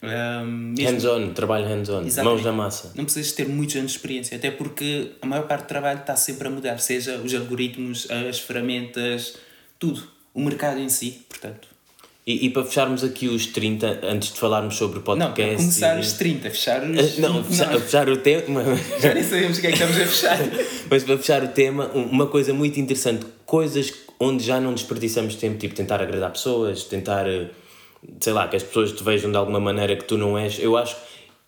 Um, 0.03 0.75
hands-on, 0.79 1.33
trabalho 1.33 1.65
hands-on, 1.65 2.03
mãos 2.23 2.43
na 2.43 2.51
massa. 2.51 2.91
Não 2.95 3.05
precisas 3.05 3.31
ter 3.31 3.47
muitos 3.47 3.75
anos 3.77 3.91
de 3.91 3.97
experiência, 3.97 4.37
até 4.37 4.51
porque 4.51 5.13
a 5.21 5.25
maior 5.25 5.47
parte 5.47 5.63
do 5.63 5.67
trabalho 5.67 5.99
está 6.01 6.15
sempre 6.15 6.47
a 6.47 6.51
mudar, 6.51 6.77
seja 6.79 7.17
os 7.17 7.33
algoritmos, 7.33 8.07
as 8.11 8.39
ferramentas, 8.39 9.37
tudo. 9.79 10.03
O 10.33 10.41
mercado 10.41 10.79
em 10.79 10.89
si, 10.89 11.25
portanto. 11.27 11.76
E, 12.27 12.45
e, 12.45 12.49
para 12.49 12.65
fecharmos 12.65 13.05
aqui 13.05 13.29
os 13.29 13.45
30, 13.45 14.01
antes 14.03 14.33
de 14.33 14.37
falarmos 14.37 14.75
sobre 14.75 14.99
o 14.99 15.01
podcast. 15.01 15.49
Não, 15.49 15.59
começar 15.59 15.95
e... 15.95 16.01
os 16.01 16.11
30, 16.11 16.49
fechar 16.49 16.83
os. 16.83 17.17
Não, 17.17 17.41
fechar, 17.41 17.71
não. 17.71 17.79
fechar 17.79 18.09
o 18.09 18.17
tema. 18.17 18.63
Já 18.99 19.13
nem 19.13 19.23
sabemos 19.23 19.57
o 19.57 19.61
que 19.61 19.67
é 19.67 19.71
que 19.71 19.77
estamos 19.77 19.95
a 19.95 20.05
fechar. 20.05 20.37
Mas 20.91 21.05
para 21.05 21.17
fechar 21.17 21.41
o 21.41 21.47
tema, 21.47 21.85
uma 21.93 22.27
coisa 22.27 22.53
muito 22.53 22.77
interessante, 22.81 23.25
coisas 23.45 23.93
onde 24.19 24.43
já 24.43 24.59
não 24.59 24.73
desperdiçamos 24.73 25.35
tempo, 25.35 25.57
tipo 25.57 25.73
tentar 25.73 26.01
agradar 26.01 26.29
pessoas, 26.33 26.83
tentar, 26.83 27.25
eh, 27.29 27.47
sei 28.19 28.33
lá, 28.33 28.49
que 28.49 28.57
as 28.57 28.63
pessoas 28.63 28.91
te 28.91 29.01
vejam 29.05 29.31
de 29.31 29.37
alguma 29.37 29.61
maneira 29.61 29.95
que 29.95 30.03
tu 30.03 30.17
não 30.17 30.37
és. 30.37 30.59
Eu 30.59 30.75
acho, 30.75 30.97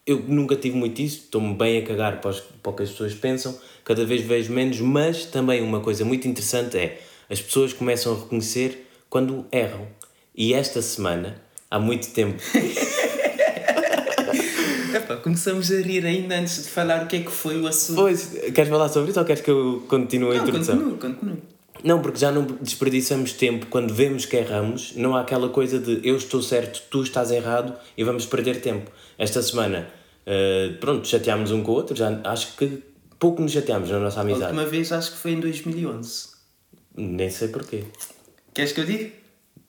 eu 0.07 0.23
nunca 0.29 0.55
tive 0.55 0.77
muito 0.77 1.01
isso, 1.01 1.23
estou-me 1.25 1.55
bem 1.55 1.79
a 1.79 1.85
cagar 1.85 2.21
para, 2.21 2.29
os, 2.29 2.39
para 2.39 2.71
o 2.71 2.73
que 2.73 2.83
as 2.83 2.89
pessoas 2.91 3.13
pensam, 3.13 3.53
cada 3.83 4.05
vez 4.05 4.21
vejo 4.21 4.53
menos, 4.53 4.79
mas 4.79 5.25
também 5.25 5.61
uma 5.61 5.81
coisa 5.81 6.05
muito 6.05 6.25
interessante 6.25 6.77
é 6.77 7.01
as 7.29 7.41
pessoas 7.41 7.73
começam 7.73 8.13
a 8.13 8.15
reconhecer 8.15 8.87
quando 9.09 9.45
erram 9.51 9.98
e 10.39 10.53
esta 10.53 10.81
semana, 10.81 11.35
há 11.69 11.77
muito 11.77 12.11
tempo. 12.11 12.41
Epá, 14.95 15.17
começamos 15.17 15.69
a 15.69 15.81
rir 15.81 16.05
ainda 16.05 16.39
antes 16.39 16.63
de 16.63 16.69
falar 16.69 17.03
o 17.03 17.07
que 17.07 17.17
é 17.17 17.19
que 17.19 17.29
foi 17.29 17.59
o 17.59 17.67
assunto. 17.67 17.97
Pois, 17.97 18.27
queres 18.55 18.69
falar 18.69 18.87
sobre 18.87 19.09
isso 19.09 19.19
ou 19.19 19.25
queres 19.25 19.41
que 19.41 19.51
eu 19.51 19.83
continue 19.89 20.37
a 20.37 20.41
introdução? 20.41 20.77
Continue, 20.77 20.97
continue. 20.97 21.43
Não, 21.83 22.01
porque 22.01 22.17
já 22.17 22.31
não 22.31 22.43
desperdiçamos 22.43 23.33
tempo 23.33 23.65
quando 23.65 23.93
vemos 23.93 24.25
que 24.25 24.37
erramos, 24.37 24.93
não 24.95 25.13
há 25.13 25.21
aquela 25.21 25.49
coisa 25.49 25.77
de 25.77 25.99
eu 26.07 26.15
estou 26.15 26.41
certo, 26.41 26.83
tu 26.89 27.03
estás 27.03 27.31
errado 27.31 27.73
e 27.97 28.03
vamos 28.05 28.25
perder 28.25 28.61
tempo. 28.61 28.89
Esta 29.17 29.41
semana, 29.41 29.89
uh, 30.25 30.73
pronto, 30.77 31.05
chateámos 31.05 31.51
um 31.51 31.61
com 31.61 31.73
o 31.73 31.75
outro, 31.75 31.95
já 31.97 32.17
acho 32.23 32.55
que 32.55 32.81
pouco 33.19 33.41
nos 33.41 33.51
chateámos 33.51 33.89
na 33.89 33.99
nossa 33.99 34.21
amizade. 34.21 34.45
A 34.45 34.47
última 34.47 34.65
vez 34.65 34.91
acho 34.93 35.11
que 35.11 35.17
foi 35.17 35.31
em 35.31 35.39
2011. 35.41 36.29
Nem 36.95 37.29
sei 37.29 37.49
porquê. 37.49 37.83
Queres 38.53 38.71
que 38.71 38.79
eu 38.79 38.85
diga? 38.85 39.18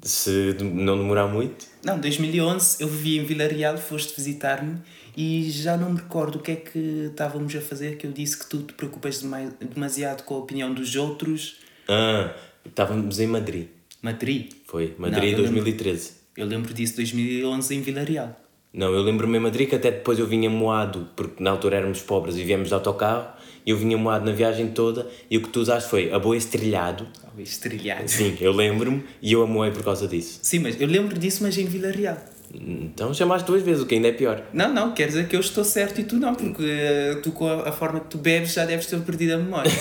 Se 0.03 0.57
não 0.61 0.97
demorar 0.97 1.27
muito. 1.27 1.67
Não, 1.85 1.99
2011 1.99 2.83
eu 2.83 2.89
vivi 2.89 3.19
em 3.19 3.25
Vila 3.25 3.47
Real, 3.47 3.77
foste 3.77 4.15
visitar-me 4.17 4.79
e 5.17 5.51
já 5.51 5.77
não 5.77 5.93
me 5.93 5.99
recordo 5.99 6.37
o 6.37 6.39
que 6.41 6.53
é 6.53 6.57
que 6.57 6.79
estávamos 7.11 7.55
a 7.55 7.61
fazer, 7.61 7.97
que 7.97 8.07
eu 8.07 8.13
disse 8.13 8.39
que 8.39 8.49
tu 8.49 8.63
te 8.63 8.73
preocupas 8.73 9.23
demasiado 9.61 10.23
com 10.25 10.35
a 10.35 10.39
opinião 10.39 10.73
dos 10.73 10.95
outros. 10.97 11.57
Ah, 11.89 12.35
estávamos 12.65 13.19
em 13.19 13.27
Madrid. 13.27 13.69
Madrid? 14.03 14.53
Foi, 14.67 14.95
Madrid 14.97 15.33
não, 15.33 15.43
2013. 15.43 15.91
Lembro, 15.91 16.21
eu 16.37 16.47
lembro 16.47 16.75
disso 16.75 16.97
2011 16.97 17.75
em 17.75 17.83
Vila 17.83 18.03
Real. 18.03 18.41
Não, 18.73 18.93
eu 18.93 19.03
lembro-me 19.03 19.37
em 19.37 19.41
Madrid 19.41 19.69
que 19.69 19.75
até 19.75 19.91
depois 19.91 20.19
eu 20.19 20.27
vinha 20.27 20.49
moado, 20.49 21.09
porque 21.17 21.43
na 21.43 21.51
altura 21.51 21.77
éramos 21.77 22.01
pobres 22.01 22.37
e 22.37 22.45
viemos 22.45 22.69
de 22.69 22.75
autocarro, 22.75 23.29
eu 23.67 23.77
vinha 23.77 23.97
moado 23.97 24.25
na 24.25 24.33
viagem 24.33 24.69
toda 24.69 25.09
e 25.31 25.37
o 25.37 25.43
que 25.43 25.49
tu 25.49 25.61
usaste 25.61 25.89
foi 25.89 26.13
a 26.13 26.19
boa 26.19 26.37
estrelhado. 26.37 27.07
Estrelhado. 27.39 28.09
Sim, 28.09 28.37
eu 28.41 28.53
lembro-me 28.53 29.05
e 29.23 29.33
eu 29.33 29.43
amoei 29.43 29.71
por 29.71 29.83
causa 29.83 30.07
disso. 30.07 30.41
Sim, 30.43 30.61
mas 30.61 30.81
eu 30.81 30.87
lembro 30.87 31.19
disso, 31.19 31.43
mas 31.43 31.57
em 31.57 31.65
Vila 31.65 31.91
Real. 31.91 32.19
Então 32.53 33.15
chamaste 33.15 33.47
duas 33.47 33.63
vezes, 33.63 33.83
o 33.83 33.87
que 33.87 33.95
ainda 33.95 34.09
é 34.09 34.13
pior. 34.13 34.43
Não, 34.53 34.73
não, 34.73 34.93
quer 34.93 35.07
dizer 35.07 35.29
que 35.29 35.37
eu 35.37 35.41
estou 35.41 35.63
certo 35.63 36.01
e 36.01 36.05
tu 36.05 36.17
não, 36.17 36.35
porque 36.35 36.65
eh, 36.65 37.21
tu 37.23 37.31
com 37.31 37.47
a, 37.47 37.69
a 37.69 37.73
forma 37.73 38.01
que 38.01 38.09
tu 38.09 38.19
bebes 38.19 38.53
já 38.53 38.65
deves 38.65 38.87
ter 38.87 39.01
perdido 39.01 39.35
a 39.35 39.39
memória. 39.39 39.71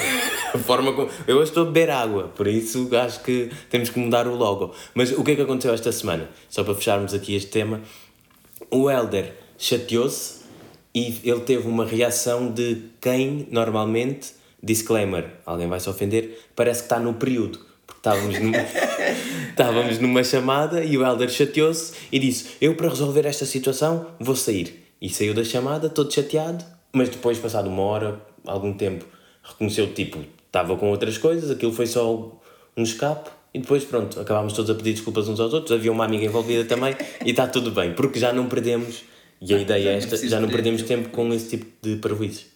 A 0.52 0.58
forma 0.58 0.94
como. 0.94 1.08
Eu 1.28 1.38
hoje 1.38 1.52
estou 1.52 1.62
a 1.62 1.66
beber 1.68 1.92
água, 1.92 2.24
por 2.36 2.48
isso 2.48 2.90
acho 2.96 3.22
que 3.22 3.52
temos 3.70 3.92
que 3.92 4.00
mudar 4.00 4.28
o 4.28 4.34
logo. 4.34 4.74
Mas 4.96 5.12
o 5.12 5.24
que 5.24 5.32
é 5.32 5.36
que 5.36 5.44
aconteceu 5.44 5.72
esta 5.72 5.92
semana? 5.92 6.28
Só 6.50 6.64
para 6.64 6.74
fecharmos 6.74 7.14
aqui 7.14 7.36
este 7.36 7.52
tema. 7.52 7.82
O 8.72 8.90
Helder 8.90 9.36
chateou-se 9.60 10.39
e 10.94 11.20
ele 11.24 11.42
teve 11.42 11.68
uma 11.68 11.86
reação 11.86 12.52
de 12.52 12.84
quem 13.00 13.48
normalmente, 13.52 14.32
disclaimer, 14.62 15.26
alguém 15.46 15.68
vai 15.68 15.80
se 15.80 15.90
ofender, 15.90 16.40
parece 16.56 16.82
que 16.82 16.86
está 16.86 17.00
no 17.00 17.14
período. 17.14 17.60
Porque 17.86 18.00
estávamos 18.00 18.40
numa, 18.40 18.58
estávamos 19.50 20.00
numa 20.00 20.24
chamada 20.24 20.84
e 20.84 20.98
o 20.98 21.06
Helder 21.06 21.30
chateou-se 21.30 21.94
e 22.12 22.20
disse: 22.20 22.50
Eu, 22.62 22.76
para 22.76 22.90
resolver 22.90 23.26
esta 23.26 23.46
situação, 23.46 24.08
vou 24.20 24.36
sair. 24.36 24.86
E 25.02 25.10
saiu 25.10 25.34
da 25.34 25.44
chamada, 25.44 25.90
todo 25.90 26.14
chateado, 26.14 26.64
mas 26.92 27.10
depois, 27.10 27.40
passado 27.40 27.68
uma 27.68 27.82
hora, 27.84 28.22
algum 28.46 28.74
tempo, 28.74 29.06
reconheceu 29.44 29.94
tipo, 29.94 30.20
estava 30.46 30.76
com 30.76 30.90
outras 30.90 31.18
coisas, 31.18 31.50
aquilo 31.50 31.72
foi 31.72 31.88
só 31.88 32.32
um 32.76 32.84
escape. 32.84 33.30
E 33.52 33.60
depois, 33.60 33.84
pronto, 33.84 34.20
acabámos 34.20 34.54
todos 34.54 34.70
a 34.70 34.76
pedir 34.76 34.94
desculpas 34.94 35.28
uns 35.28 35.40
aos 35.40 35.54
outros. 35.54 35.72
Havia 35.72 35.92
uma 35.92 36.06
amiga 36.06 36.24
envolvida 36.26 36.66
também 36.66 36.96
e 37.26 37.32
está 37.32 37.48
tudo 37.48 37.72
bem, 37.72 37.94
porque 37.94 38.20
já 38.20 38.32
não 38.32 38.48
perdemos, 38.48 39.04
e 39.42 39.54
a 39.54 39.58
ideia 39.58 39.90
é 39.90 39.96
esta, 39.96 40.18
já 40.18 40.40
não 40.40 40.50
perdemos 40.50 40.82
tempo 40.84 41.10
com 41.10 41.34
esse 41.34 41.58
tipo 41.58 41.66
de 41.82 41.98
parvoíces. 41.98 42.48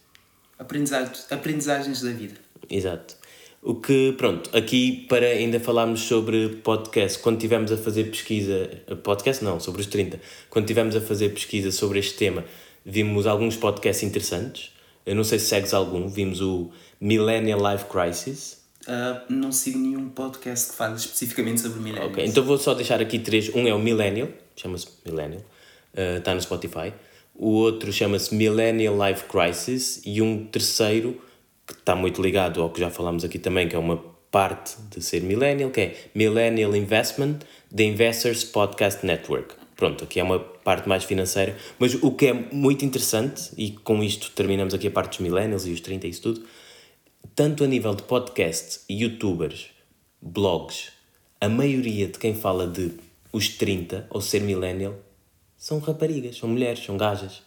Aprendizagens, 0.58 2.02
da 2.02 2.10
vida. 2.10 2.34
Exato. 2.68 3.16
O 3.62 3.76
que, 3.76 4.12
pronto, 4.18 4.54
aqui 4.54 5.06
para 5.08 5.26
ainda 5.26 5.58
falarmos 5.58 6.00
sobre 6.02 6.50
podcast, 6.62 7.18
quando 7.20 7.36
estivemos 7.36 7.72
a 7.72 7.78
fazer 7.78 8.04
pesquisa, 8.04 8.70
podcast 9.02 9.42
não, 9.42 9.58
sobre 9.58 9.80
os 9.80 9.86
30, 9.86 10.20
quando 10.50 10.64
estivemos 10.64 10.94
a 10.94 11.00
fazer 11.00 11.30
pesquisa 11.30 11.72
sobre 11.72 11.98
este 11.98 12.14
tema, 12.14 12.44
vimos 12.84 13.26
alguns 13.26 13.56
podcasts 13.56 14.02
interessantes. 14.02 14.70
Eu 15.06 15.14
não 15.14 15.24
sei 15.24 15.38
se 15.38 15.46
segues 15.46 15.72
algum, 15.72 16.08
vimos 16.08 16.42
o 16.42 16.70
Millennial 17.00 17.58
Life 17.72 17.86
Crisis. 17.86 18.62
Ah, 18.86 19.22
não 19.30 19.50
sigo 19.50 19.78
nenhum 19.78 20.10
podcast 20.10 20.70
que 20.70 20.76
fale 20.76 20.96
especificamente 20.96 21.60
sobre 21.62 21.80
millennials. 21.80 22.12
Ok, 22.12 22.26
então 22.26 22.44
vou 22.44 22.58
só 22.58 22.74
deixar 22.74 23.00
aqui 23.00 23.18
três. 23.18 23.48
Um 23.54 23.66
é 23.66 23.74
o 23.74 23.78
Millennial, 23.78 24.28
chama-se 24.56 24.88
Millennial, 25.06 25.42
está 25.94 26.34
no 26.34 26.40
Spotify. 26.40 26.92
O 27.34 27.48
outro 27.50 27.92
chama-se 27.92 28.34
Millennial 28.34 28.96
Life 29.08 29.24
Crisis. 29.24 30.00
E 30.04 30.22
um 30.22 30.44
terceiro, 30.46 31.20
que 31.66 31.74
está 31.74 31.96
muito 31.96 32.22
ligado 32.22 32.60
ao 32.62 32.70
que 32.70 32.80
já 32.80 32.90
falámos 32.90 33.24
aqui 33.24 33.38
também, 33.38 33.68
que 33.68 33.76
é 33.76 33.78
uma 33.78 33.96
parte 34.30 34.76
de 34.90 35.02
ser 35.02 35.22
Millennial, 35.22 35.70
que 35.70 35.80
é 35.80 35.96
Millennial 36.14 36.74
Investment, 36.74 37.38
The 37.74 37.84
Investors 37.84 38.44
Podcast 38.44 39.04
Network. 39.04 39.54
Pronto, 39.76 40.04
aqui 40.04 40.20
é 40.20 40.22
uma 40.22 40.38
parte 40.38 40.88
mais 40.88 41.04
financeira. 41.04 41.56
Mas 41.78 41.94
o 41.94 42.12
que 42.12 42.26
é 42.26 42.32
muito 42.32 42.84
interessante, 42.84 43.50
e 43.56 43.72
com 43.72 44.02
isto 44.02 44.30
terminamos 44.30 44.74
aqui 44.74 44.86
a 44.86 44.90
parte 44.90 45.18
dos 45.18 45.20
Millennials 45.20 45.66
e 45.66 45.72
os 45.72 45.80
30 45.80 46.06
e 46.06 46.10
isso 46.10 46.22
tudo, 46.22 46.44
tanto 47.34 47.64
a 47.64 47.66
nível 47.66 47.94
de 47.94 48.04
podcast, 48.04 48.80
youtubers, 48.88 49.66
blogs, 50.22 50.92
a 51.40 51.48
maioria 51.48 52.06
de 52.06 52.18
quem 52.18 52.34
fala 52.34 52.66
de 52.66 52.92
os 53.32 53.48
30 53.48 54.06
ou 54.10 54.20
ser 54.20 54.40
millennial 54.40 54.94
são 55.64 55.78
raparigas, 55.78 56.36
são 56.36 56.46
mulheres, 56.46 56.84
são 56.84 56.94
gajas. 56.94 57.42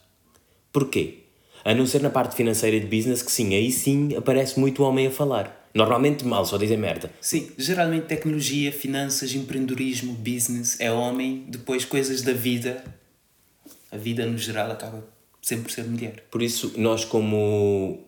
Porquê? 0.73 1.19
A 1.63 1.75
não 1.75 1.85
ser 1.85 2.01
na 2.01 2.09
parte 2.09 2.35
financeira 2.35 2.75
e 2.75 2.79
de 2.79 2.87
business, 2.87 3.21
que 3.21 3.31
sim, 3.31 3.53
aí 3.53 3.71
sim 3.71 4.15
aparece 4.15 4.59
muito 4.59 4.81
homem 4.81 5.05
a 5.05 5.11
falar. 5.11 5.69
Normalmente 5.71 6.25
mal, 6.25 6.43
só 6.43 6.57
dizem 6.57 6.77
merda. 6.77 7.11
Sim, 7.21 7.51
geralmente 7.59 8.07
tecnologia, 8.07 8.71
finanças, 8.71 9.35
empreendedorismo, 9.35 10.13
business 10.13 10.79
é 10.79 10.91
homem, 10.91 11.45
depois 11.47 11.85
coisas 11.85 12.23
da 12.23 12.33
vida. 12.33 12.83
A 13.91 13.97
vida 13.97 14.25
no 14.25 14.39
geral 14.39 14.71
acaba 14.71 15.07
sempre 15.39 15.65
por 15.65 15.71
ser 15.71 15.83
mulher. 15.83 16.25
Por 16.31 16.41
isso, 16.41 16.73
nós 16.75 17.05
como, 17.05 17.99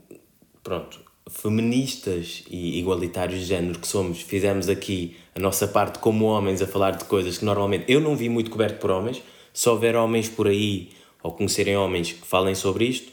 pronto, 0.64 1.00
feministas 1.30 2.44
e 2.50 2.80
igualitários 2.80 3.42
de 3.42 3.46
género 3.46 3.78
que 3.78 3.88
somos, 3.88 4.22
fizemos 4.22 4.70
aqui 4.70 5.18
a 5.36 5.40
nossa 5.40 5.68
parte 5.68 6.00
como 6.00 6.26
homens 6.26 6.64
a 6.64 6.66
falar 6.66 6.98
de 6.98 7.06
coisas 7.06 7.38
que 7.38 7.46
normalmente 7.46 7.86
eu 7.88 8.02
não 8.02 8.16
vi 8.16 8.28
muito 8.28 8.50
coberto 8.50 8.80
por 8.80 8.90
homens. 8.90 9.22
Se 9.54 9.68
houver 9.70 9.96
homens 9.96 10.28
por 10.30 10.48
aí, 10.48 10.92
ou 11.22 11.32
conhecerem 11.34 11.76
homens 11.78 12.12
que 12.14 12.26
falem 12.26 12.56
sobre 12.56 12.86
isto, 12.86 13.12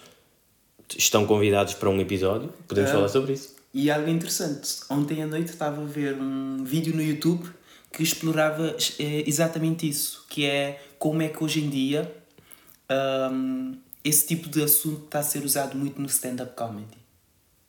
estão 0.96 1.26
convidados 1.26 1.74
para 1.74 1.88
um 1.90 2.00
episódio, 2.00 2.52
podemos 2.68 2.90
Ah. 2.90 2.94
falar 2.94 3.08
sobre 3.08 3.32
isso. 3.32 3.56
E 3.74 3.90
algo 3.90 4.08
interessante, 4.08 4.68
ontem 4.88 5.22
à 5.22 5.26
noite 5.26 5.50
estava 5.50 5.82
a 5.82 5.84
ver 5.84 6.14
um 6.14 6.64
vídeo 6.64 6.94
no 6.94 7.02
YouTube 7.02 7.44
que 7.92 8.02
explorava 8.02 8.76
eh, 8.98 9.24
exatamente 9.26 9.88
isso, 9.88 10.24
que 10.28 10.44
é 10.46 10.80
como 10.98 11.20
é 11.22 11.28
que 11.28 11.42
hoje 11.42 11.60
em 11.60 11.68
dia 11.68 12.10
hum, 13.32 13.74
esse 14.04 14.26
tipo 14.26 14.48
de 14.48 14.62
assunto 14.62 15.04
está 15.06 15.18
a 15.18 15.22
ser 15.22 15.44
usado 15.44 15.76
muito 15.76 16.00
no 16.00 16.06
stand-up 16.06 16.54
comedy. 16.56 16.96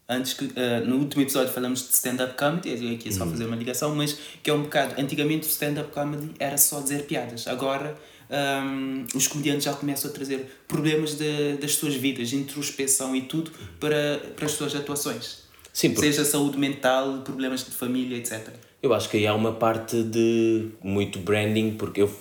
Antes 0.10 0.34
que, 0.34 0.50
eh, 0.56 0.80
no 0.82 0.98
último 0.98 1.22
episódio 1.24 1.52
falamos 1.52 1.88
de 1.88 1.94
stand-up 1.96 2.38
comedy, 2.38 2.70
eu 2.86 2.94
aqui 2.96 3.10
é 3.10 3.12
só 3.12 3.26
fazer 3.26 3.46
uma 3.46 3.56
ligação, 3.56 3.94
mas 3.96 4.18
que 4.42 4.50
é 4.50 4.54
um 4.54 4.64
bocado, 4.64 4.96
antigamente 5.02 5.46
o 5.48 5.50
stand-up 5.50 5.92
comedy 5.92 6.32
era 6.40 6.58
só 6.58 6.80
dizer 6.80 7.04
piadas, 7.06 7.48
agora 7.48 7.98
hum, 8.30 9.06
os 9.16 9.28
comediantes 9.28 9.66
já 9.66 9.74
começam 9.74 10.10
a 10.10 10.14
trazer 10.14 10.62
problemas 10.68 11.16
de, 11.16 11.58
das 11.58 11.74
suas 11.74 11.96
vidas, 11.96 12.34
introspeção 12.34 13.16
e 13.16 13.22
tudo 13.22 13.52
para, 13.80 14.22
para 14.36 14.46
as 14.46 14.52
suas 14.52 14.76
atuações. 14.76 15.48
Sim, 15.74 15.92
porque 15.92 16.12
Seja 16.12 16.26
saúde 16.26 16.58
mental, 16.58 17.22
problemas 17.24 17.64
de 17.64 17.72
família, 17.72 18.18
etc. 18.18 18.50
eu 18.82 18.94
acho 18.94 19.10
que 19.10 19.18
aí 19.18 19.28
há 19.28 19.36
uma 19.36 19.54
parte 19.54 20.02
de 20.04 20.70
muito 20.84 21.20
branding, 21.20 21.72
porque 21.72 22.02
eu, 22.02 22.12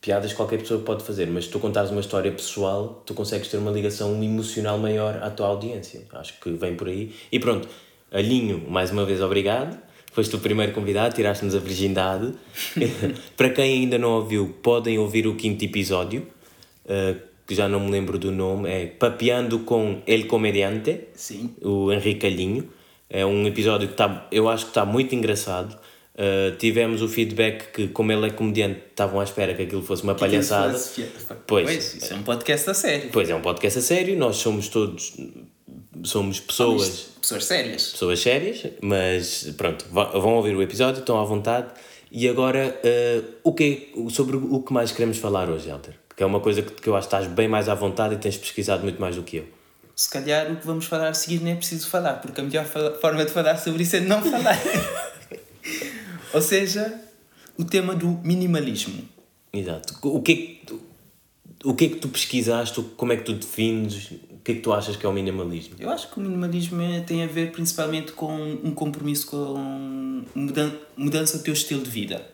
piadas 0.00 0.32
qualquer 0.32 0.58
pessoa 0.58 0.80
pode 0.80 1.02
fazer, 1.04 1.26
mas 1.26 1.44
se 1.44 1.50
tu 1.50 1.58
contares 1.58 1.90
uma 1.90 2.00
história 2.00 2.30
pessoal, 2.30 3.02
tu 3.06 3.14
consegues 3.14 3.48
ter 3.48 3.56
uma 3.56 3.70
ligação 3.70 4.22
emocional 4.22 4.78
maior 4.78 5.22
à 5.22 5.30
tua 5.30 5.46
audiência. 5.46 6.02
Acho 6.12 6.38
que 6.40 6.50
vem 6.50 6.76
por 6.76 6.88
aí. 6.88 7.14
E 7.32 7.38
pronto, 7.38 7.68
Alinho, 8.10 8.64
mais 8.68 8.90
uma 8.90 9.04
vez 9.04 9.20
obrigado. 9.20 9.78
Foste 10.18 10.34
o 10.34 10.40
primeiro 10.40 10.72
convidado, 10.72 11.14
tiraste-nos 11.14 11.54
a 11.54 11.60
virgindade. 11.60 12.32
Para 13.38 13.50
quem 13.50 13.82
ainda 13.82 13.96
não 13.98 14.14
ouviu, 14.14 14.52
podem 14.60 14.98
ouvir 14.98 15.28
o 15.28 15.36
quinto 15.36 15.64
episódio, 15.64 16.26
eh, 16.88 17.14
que 17.46 17.54
já 17.54 17.68
não 17.68 17.78
me 17.78 17.88
lembro 17.92 18.18
do 18.18 18.32
nome, 18.32 18.68
é 18.68 18.86
Papeando 18.86 19.60
com 19.60 20.02
El 20.08 20.26
Comediante 20.26 21.02
Sim. 21.14 21.54
o 21.62 21.92
Henrique 21.92 22.22
Calhinho. 22.22 22.68
É 23.08 23.24
um 23.24 23.46
episódio 23.46 23.86
que 23.86 23.94
está, 23.94 24.26
eu 24.32 24.48
acho 24.48 24.64
que 24.64 24.70
está 24.72 24.84
muito 24.84 25.14
engraçado. 25.14 25.78
Uh, 26.16 26.56
tivemos 26.56 27.00
o 27.00 27.06
feedback 27.06 27.70
que, 27.70 27.86
como 27.86 28.10
ele 28.10 28.26
é 28.26 28.30
comediante, 28.30 28.80
estavam 28.90 29.20
à 29.20 29.22
espera 29.22 29.54
que 29.54 29.62
aquilo 29.62 29.82
fosse 29.82 30.02
uma 30.02 30.16
palhaçada. 30.16 30.72
Fosse- 30.72 31.04
Pois. 31.46 31.64
Pois, 31.64 31.94
isso 31.94 32.12
é 32.12 32.16
um 32.16 32.24
podcast 32.24 32.68
a 32.70 32.74
sério. 32.74 33.10
Pois 33.12 33.30
é, 33.30 33.36
um 33.36 33.40
podcast 33.40 33.78
a 33.78 33.82
sério, 33.82 34.18
nós 34.18 34.34
somos 34.34 34.66
todos 34.66 35.14
somos 36.04 36.40
pessoas, 36.40 36.86
Isto, 36.88 37.20
Pessoas 37.20 37.44
sérias. 37.44 37.86
pessoas 37.92 38.20
sérias, 38.20 38.66
mas 38.82 39.52
pronto, 39.56 39.84
vão 39.90 40.34
ouvir 40.36 40.54
o 40.56 40.62
episódio, 40.62 41.00
estão 41.00 41.20
à 41.20 41.24
vontade. 41.24 41.68
E 42.10 42.26
agora, 42.28 42.80
uh, 42.82 43.24
o 43.44 43.52
que 43.52 43.92
é- 43.94 44.10
sobre 44.10 44.36
o 44.36 44.62
que 44.62 44.72
mais 44.72 44.90
queremos 44.92 45.18
falar 45.18 45.50
hoje, 45.50 45.68
Helder? 45.68 45.94
Que 46.16 46.22
é 46.22 46.26
uma 46.26 46.40
coisa 46.40 46.62
que, 46.62 46.72
que 46.72 46.88
eu 46.88 46.96
acho 46.96 47.06
que 47.08 47.14
estás 47.14 47.30
bem 47.32 47.46
mais 47.48 47.68
à 47.68 47.74
vontade 47.74 48.14
e 48.14 48.18
tens 48.18 48.36
pesquisado 48.36 48.82
muito 48.82 49.00
mais 49.00 49.14
do 49.16 49.22
que 49.22 49.36
eu. 49.36 49.46
Se 49.94 50.08
calhar 50.10 50.50
o 50.50 50.56
que 50.56 50.66
vamos 50.66 50.86
falar 50.86 51.08
a 51.08 51.14
seguir 51.14 51.40
nem 51.42 51.52
é 51.52 51.56
preciso 51.56 51.88
falar, 51.88 52.14
porque 52.14 52.40
a 52.40 52.44
melhor 52.44 52.64
forma 53.00 53.24
de 53.24 53.30
falar 53.32 53.56
sobre 53.58 53.82
isso 53.82 53.96
é 53.96 54.00
não 54.00 54.22
falar. 54.22 54.56
Ou 56.32 56.40
seja, 56.42 57.00
o 57.58 57.64
tema 57.64 57.94
do 57.94 58.08
minimalismo. 58.24 59.02
Exato. 59.52 59.94
O 60.02 60.22
que 60.22 60.32
é 60.32 60.36
que 60.36 60.60
tu, 60.66 60.80
o 61.64 61.74
que 61.74 61.84
é 61.84 61.88
que 61.88 61.96
tu 61.96 62.08
pesquisaste? 62.08 62.80
Como 62.96 63.12
é 63.12 63.16
que 63.16 63.24
tu 63.24 63.32
defines? 63.34 64.12
O 64.48 64.50
que 64.50 64.52
é 64.52 64.54
que 64.54 64.62
tu 64.62 64.72
achas 64.72 64.96
que 64.96 65.04
é 65.04 65.08
o 65.10 65.12
minimalismo? 65.12 65.74
Eu 65.78 65.90
acho 65.90 66.10
que 66.10 66.18
o 66.18 66.22
minimalismo 66.22 66.80
é- 66.80 67.00
tem 67.00 67.22
a 67.22 67.26
ver 67.26 67.52
principalmente 67.52 68.12
com 68.12 68.34
um 68.64 68.70
compromisso 68.70 69.26
com 69.26 70.24
mudan 70.34 70.72
mudança 70.96 71.36
do 71.36 71.44
teu 71.44 71.52
estilo 71.52 71.82
de 71.82 71.90
vida. 71.90 72.26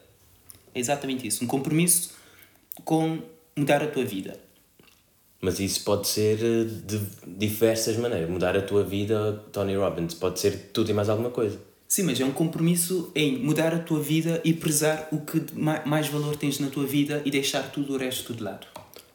É 0.73 0.79
exatamente 0.79 1.27
isso. 1.27 1.43
Um 1.43 1.49
compromisso 1.49 2.13
com 2.85 3.19
mudar 3.57 3.83
a 3.83 3.89
tua 3.89 4.05
vida. 4.05 4.39
Mas 5.41 5.59
isso 5.59 5.83
pode 5.83 6.07
ser 6.07 6.39
eh, 6.41 6.65
de 6.87 7.01
diversas 7.27 7.97
maneiras. 7.97 8.31
Mudar 8.31 8.57
a 8.57 8.63
tua 8.63 8.85
vida, 8.85 9.43
Tony 9.51 9.75
Robbins, 9.75 10.15
pode 10.15 10.39
ser 10.39 10.71
tudo 10.73 10.93
e 10.93 10.95
mais 10.95 11.09
alguma 11.09 11.31
coisa. 11.31 11.59
Sim, 11.89 12.05
mas 12.05 12.21
é 12.21 12.25
um 12.25 12.31
compromisso 12.31 13.11
em 13.13 13.39
mudar 13.39 13.75
a 13.75 13.81
tua 13.81 13.99
vida 13.99 14.41
e 14.45 14.53
prezar 14.53 15.09
o 15.11 15.19
que 15.23 15.43
mais 15.85 16.07
valor 16.07 16.37
tens 16.37 16.61
na 16.61 16.69
tua 16.69 16.87
vida 16.87 17.21
e 17.25 17.31
deixar 17.33 17.73
tudo 17.73 17.95
o 17.95 17.97
resto 17.99 18.33
de 18.33 18.41
lado. 18.45 18.69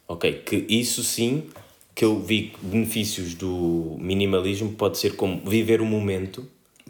Ok, 0.06 0.42
que 0.44 0.66
isso 0.68 1.02
sim, 1.02 1.44
que 1.94 2.04
eu 2.04 2.20
vi 2.20 2.52
benefícios 2.62 3.34
do 3.34 3.96
minimalismo 3.98 4.72
pode 4.72 4.98
ser 4.98 5.16
como 5.16 5.40
viver 5.48 5.80
o 5.80 5.84
momento, 5.86 6.40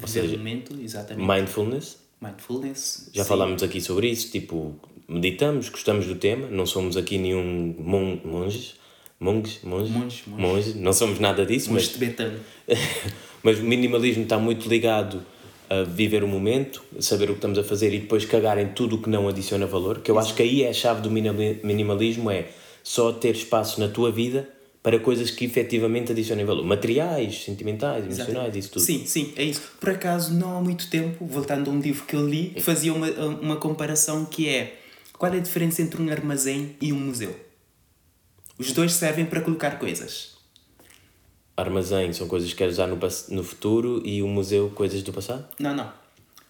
ou 0.01 0.07
Viver 0.07 0.21
o 0.21 0.23
seja, 0.23 0.37
momento, 0.37 0.77
exatamente. 0.81 1.27
mindfulness. 1.27 1.99
Mindfulness. 2.21 3.11
Já 3.13 3.23
sim. 3.23 3.29
falámos 3.29 3.63
aqui 3.63 3.81
sobre 3.81 4.09
isso, 4.09 4.31
tipo, 4.31 4.77
meditamos, 5.09 5.69
gostamos 5.69 6.07
do 6.07 6.15
tema, 6.15 6.49
não 6.49 6.67
somos 6.67 6.97
aqui 6.97 7.19
nenhum 7.19 7.75
mon 7.79 8.19
monges, 8.25 8.75
monges, 9.19 9.61
monges, 9.63 10.23
Monges, 10.27 10.75
não 10.75 10.93
somos 10.93 11.19
nada 11.19 11.45
disso, 11.45 11.73
Mas 11.73 11.85
mas 11.85 11.93
tibetano. 11.93 12.39
Mas 13.43 13.59
o 13.59 13.63
minimalismo 13.63 14.25
está 14.25 14.39
muito 14.39 14.69
ligado 14.69 15.25
a 15.71 15.83
viver 15.83 16.23
o 16.23 16.29
momento, 16.29 16.85
saber 16.99 17.25
o 17.25 17.29
que 17.29 17.39
estamos 17.39 17.59
a 17.59 17.65
fazer 17.65 17.95
e 17.95 18.01
depois 18.01 18.27
cagar 18.27 18.59
em 18.59 18.69
tudo 18.69 18.97
o 18.97 19.03
que 19.03 19.09
não 19.09 19.29
adiciona 19.29 19.67
valor. 19.67 20.01
Que 20.01 20.11
eu 20.11 20.19
acho 20.19 20.35
que 20.35 20.43
aí 20.43 20.63
é 20.63 20.69
a 20.69 20.75
chave 20.75 21.01
do 21.01 21.11
minimalismo: 21.11 22.31
é 22.31 22.49
só 22.83 23.13
ter 23.13 23.35
espaço 23.35 23.81
na 23.81 23.89
tua 23.89 24.11
vida 24.13 24.47
para 24.83 24.99
coisas 24.99 25.31
que 25.31 25.45
efetivamente 25.45 26.13
adicionem 26.13 26.45
valor. 26.45 26.65
Materiais, 26.65 27.45
sentimentais, 27.45 28.05
emocionais, 28.05 28.57
isso 28.57 28.71
tudo. 28.71 28.83
Sim, 28.83 29.05
sim, 29.07 29.33
é 29.37 29.45
isso. 29.45 29.63
Por 29.79 29.91
acaso, 29.91 30.33
não 30.33 30.57
há 30.57 30.61
muito 30.61 30.89
tempo, 30.89 31.27
voltando 31.27 31.71
a 31.71 31.75
um 31.75 31.81
livro 31.81 32.05
que 32.07 32.17
eu 32.17 32.27
li, 32.27 32.55
fazia 32.61 32.93
uma, 32.93 33.09
uma 33.09 33.57
comparação 33.57 34.25
que 34.25 34.49
é 34.49 34.81
qual 35.21 35.35
é 35.35 35.37
a 35.37 35.41
diferença 35.41 35.83
entre 35.83 36.01
um 36.01 36.11
armazém 36.11 36.77
e 36.81 36.95
um 36.95 36.99
museu? 36.99 37.39
Os 38.59 38.73
dois 38.73 38.93
servem 38.93 39.27
para 39.27 39.43
colocar 39.43 39.79
coisas. 39.79 40.31
Armazém 41.55 42.11
são 42.15 42.27
coisas 42.27 42.49
que 42.49 42.57
queres 42.57 42.75
usar 42.75 42.87
no, 42.87 42.99
no 43.29 43.45
futuro 43.45 44.01
e 44.03 44.23
o 44.23 44.29
museu 44.29 44.71
coisas 44.71 45.03
do 45.03 45.13
passado? 45.13 45.47
Não, 45.59 45.77
não. 45.77 45.93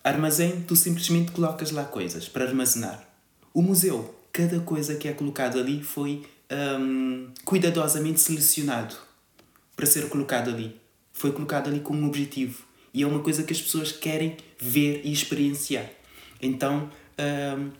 Armazém, 0.04 0.62
tu 0.62 0.76
simplesmente 0.76 1.32
colocas 1.32 1.72
lá 1.72 1.84
coisas 1.84 2.28
para 2.28 2.44
armazenar. 2.44 3.04
O 3.52 3.60
museu, 3.60 4.14
cada 4.32 4.60
coisa 4.60 4.94
que 4.94 5.08
é 5.08 5.12
colocada 5.12 5.58
ali 5.58 5.82
foi 5.82 6.22
um, 6.50 7.28
cuidadosamente 7.44 8.20
selecionado 8.20 8.96
para 9.76 9.86
ser 9.86 10.08
colocado 10.08 10.50
ali. 10.50 10.76
Foi 11.12 11.32
colocado 11.32 11.68
ali 11.68 11.80
com 11.80 11.94
um 11.94 12.06
objetivo. 12.06 12.62
E 12.92 13.02
é 13.02 13.06
uma 13.06 13.20
coisa 13.20 13.42
que 13.42 13.52
as 13.52 13.60
pessoas 13.60 13.92
querem 13.92 14.36
ver 14.58 15.02
e 15.04 15.12
experienciar. 15.12 15.88
Então, 16.42 16.90
um, 17.58 17.70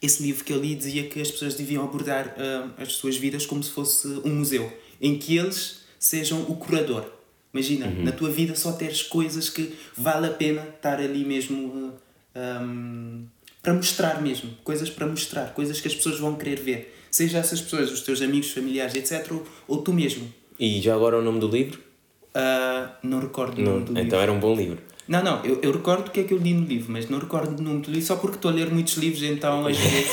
esse 0.00 0.22
livro 0.22 0.44
que 0.44 0.52
eu 0.52 0.60
li 0.60 0.74
dizia 0.74 1.08
que 1.08 1.20
as 1.20 1.30
pessoas 1.30 1.54
deviam 1.54 1.84
abordar 1.84 2.34
um, 2.36 2.82
as 2.82 2.94
suas 2.94 3.16
vidas 3.16 3.46
como 3.46 3.62
se 3.62 3.70
fosse 3.70 4.08
um 4.24 4.34
museu, 4.34 4.72
em 5.00 5.16
que 5.16 5.36
eles 5.36 5.82
sejam 5.98 6.42
o 6.42 6.56
curador. 6.56 7.08
Imagina, 7.54 7.86
uhum. 7.86 8.04
na 8.04 8.12
tua 8.12 8.30
vida 8.30 8.56
só 8.56 8.72
teres 8.72 9.02
coisas 9.02 9.48
que 9.48 9.74
vale 9.96 10.26
a 10.26 10.30
pena 10.30 10.62
estar 10.62 10.98
ali 10.98 11.24
mesmo 11.24 11.94
um, 12.34 13.26
para 13.62 13.74
mostrar 13.74 14.20
mesmo. 14.20 14.50
Coisas 14.64 14.90
para 14.90 15.06
mostrar, 15.06 15.52
coisas 15.54 15.80
que 15.80 15.86
as 15.86 15.94
pessoas 15.94 16.18
vão 16.18 16.34
querer 16.34 16.58
ver. 16.58 16.98
Seja 17.12 17.38
essas 17.38 17.60
pessoas, 17.60 17.92
os 17.92 18.00
teus 18.00 18.22
amigos, 18.22 18.50
familiares, 18.50 18.94
etc., 18.94 19.30
ou, 19.32 19.46
ou 19.68 19.82
tu 19.82 19.92
mesmo. 19.92 20.32
E 20.58 20.80
já 20.80 20.94
agora 20.94 21.18
o 21.18 21.22
nome 21.22 21.38
do 21.38 21.46
livro? 21.46 21.78
Uh, 22.34 22.88
não 23.02 23.20
recordo 23.20 23.60
o 23.60 23.62
nome 23.62 23.80
do 23.80 23.82
então 23.82 23.94
livro. 23.94 24.06
Então 24.06 24.20
era 24.20 24.32
um 24.32 24.40
bom 24.40 24.56
livro. 24.56 24.78
Não, 25.06 25.22
não, 25.22 25.44
eu, 25.44 25.60
eu 25.62 25.72
recordo 25.72 26.08
o 26.08 26.10
que 26.10 26.20
é 26.20 26.24
que 26.24 26.32
eu 26.32 26.38
li 26.38 26.54
no 26.54 26.64
livro, 26.64 26.90
mas 26.90 27.10
não 27.10 27.18
recordo 27.18 27.58
o 27.58 27.62
nome 27.62 27.82
do 27.82 27.90
livro, 27.90 28.06
só 28.06 28.16
porque 28.16 28.36
estou 28.36 28.50
a 28.50 28.54
ler 28.54 28.70
muitos 28.70 28.94
livros, 28.94 29.22
então 29.22 29.66
às 29.66 29.76
vezes. 29.78 30.10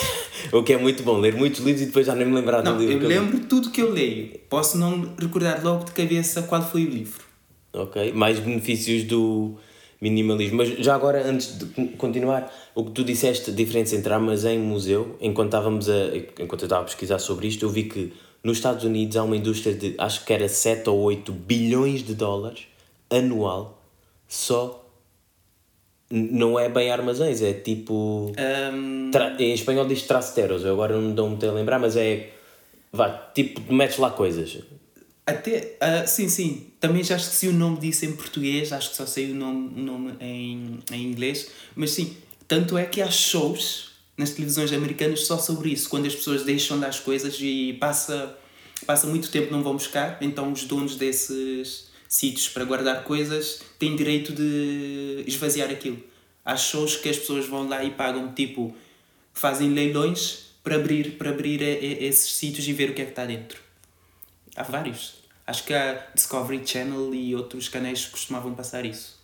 o 0.51 0.61
que 0.61 0.73
é 0.73 0.77
muito 0.77 1.03
bom, 1.03 1.17
ler 1.19 1.35
muitos 1.35 1.61
livros 1.61 1.83
e 1.83 1.85
depois 1.85 2.05
já 2.05 2.15
nem 2.15 2.27
me 2.27 2.35
lembrar 2.35 2.61
não, 2.63 2.75
do 2.75 2.83
livro. 2.83 3.03
Eu 3.03 3.07
lembro 3.07 3.39
tudo 3.41 3.69
que 3.69 3.81
eu 3.81 3.93
leio, 3.93 4.37
posso 4.49 4.77
não 4.77 5.13
recordar 5.17 5.63
logo 5.63 5.85
de 5.85 5.91
cabeça 5.93 6.41
qual 6.41 6.61
foi 6.61 6.83
o 6.83 6.89
livro. 6.89 7.23
Ok, 7.71 8.11
mais 8.11 8.39
benefícios 8.39 9.03
do 9.03 9.57
minimalismo. 10.01 10.57
Mas 10.57 10.69
já 10.77 10.95
agora, 10.95 11.27
antes 11.27 11.57
de 11.57 11.65
continuar, 11.97 12.51
o 12.73 12.85
que 12.85 12.91
tu 12.91 13.03
disseste, 13.03 13.51
a 13.51 13.53
diferença 13.53 13.95
entre 13.95 14.13
armazém 14.13 14.57
e 14.57 14.61
museu, 14.61 15.17
enquanto, 15.19 15.47
estávamos 15.47 15.89
a, 15.89 16.15
enquanto 16.39 16.61
eu 16.61 16.65
estava 16.65 16.81
a 16.81 16.85
pesquisar 16.85 17.19
sobre 17.19 17.47
isto, 17.47 17.65
eu 17.65 17.69
vi 17.69 17.83
que 17.83 18.13
nos 18.43 18.57
Estados 18.57 18.83
Unidos 18.83 19.17
há 19.17 19.23
uma 19.23 19.35
indústria 19.35 19.73
de, 19.73 19.95
acho 19.97 20.23
que 20.23 20.33
era 20.33 20.47
7 20.47 20.89
ou 20.89 20.99
8 20.99 21.31
bilhões 21.31 22.03
de 22.03 22.13
dólares 22.13 22.67
anual, 23.09 23.81
só. 24.27 24.85
Não 26.11 26.57
é 26.57 26.67
bem 26.67 26.89
armazéns, 26.89 27.39
é 27.39 27.53
tipo. 27.53 28.31
Um... 28.73 29.11
Em 29.37 29.53
espanhol 29.53 29.85
diz 29.85 30.01
trasteros, 30.03 30.65
eu 30.65 30.73
agora 30.73 30.99
não 30.99 31.11
dou 31.13 31.29
muito 31.29 31.45
a 31.45 31.51
lembrar, 31.51 31.77
mas 31.77 31.95
é. 31.95 32.31
Vá, 32.91 33.09
tipo, 33.09 33.71
metes 33.71 33.99
lá 33.99 34.09
coisas. 34.09 34.57
Até, 35.29 35.77
uh, 35.77 36.07
sim, 36.07 36.27
sim. 36.27 36.71
Também 36.79 37.03
já 37.03 37.15
esqueci 37.15 37.47
o 37.47 37.53
nome 37.53 37.79
disso 37.79 38.03
em 38.03 38.13
português, 38.13 38.73
acho 38.73 38.89
que 38.89 38.95
só 38.95 39.05
sei 39.05 39.31
o 39.31 39.35
nome, 39.35 39.79
o 39.79 39.83
nome 39.83 40.13
em, 40.19 40.79
em 40.91 41.03
inglês. 41.03 41.51
Mas 41.75 41.91
sim, 41.91 42.17
tanto 42.47 42.75
é 42.75 42.85
que 42.85 42.99
há 42.99 43.11
shows 43.11 43.91
nas 44.17 44.31
televisões 44.31 44.73
americanas 44.73 45.27
só 45.27 45.37
sobre 45.37 45.69
isso, 45.69 45.87
quando 45.87 46.07
as 46.07 46.15
pessoas 46.15 46.43
deixam 46.43 46.79
das 46.79 46.99
coisas 46.99 47.37
e 47.39 47.77
passa, 47.79 48.35
passa 48.87 49.05
muito 49.05 49.29
tempo 49.29 49.51
não 49.51 49.61
vão 49.61 49.73
buscar, 49.73 50.17
então 50.19 50.51
os 50.51 50.63
donos 50.63 50.95
desses 50.95 51.89
sítios 52.07 52.49
para 52.49 52.65
guardar 52.65 53.03
coisas 53.03 53.61
têm 53.77 53.95
direito 53.95 54.33
de 54.33 55.23
esvaziar 55.27 55.69
aquilo. 55.69 56.03
Há 56.43 56.57
shows 56.57 56.95
que 56.95 57.07
as 57.07 57.17
pessoas 57.17 57.45
vão 57.45 57.69
lá 57.69 57.83
e 57.83 57.91
pagam, 57.91 58.33
tipo, 58.33 58.75
fazem 59.31 59.69
leilões 59.73 60.47
para 60.63 60.75
abrir, 60.75 61.17
para 61.19 61.29
abrir 61.29 61.61
esses 61.61 62.33
sítios 62.33 62.67
e 62.67 62.73
ver 62.73 62.89
o 62.89 62.93
que 62.95 63.03
é 63.03 63.05
que 63.05 63.11
está 63.11 63.25
dentro. 63.25 63.61
Há 64.55 64.63
vários. 64.63 65.18
Acho 65.49 65.63
que 65.63 65.73
a 65.73 66.05
Discovery 66.13 66.61
Channel 66.63 67.11
e 67.11 67.35
outros 67.35 67.67
canais 67.67 68.05
costumavam 68.05 68.53
passar 68.53 68.85
isso. 68.85 69.17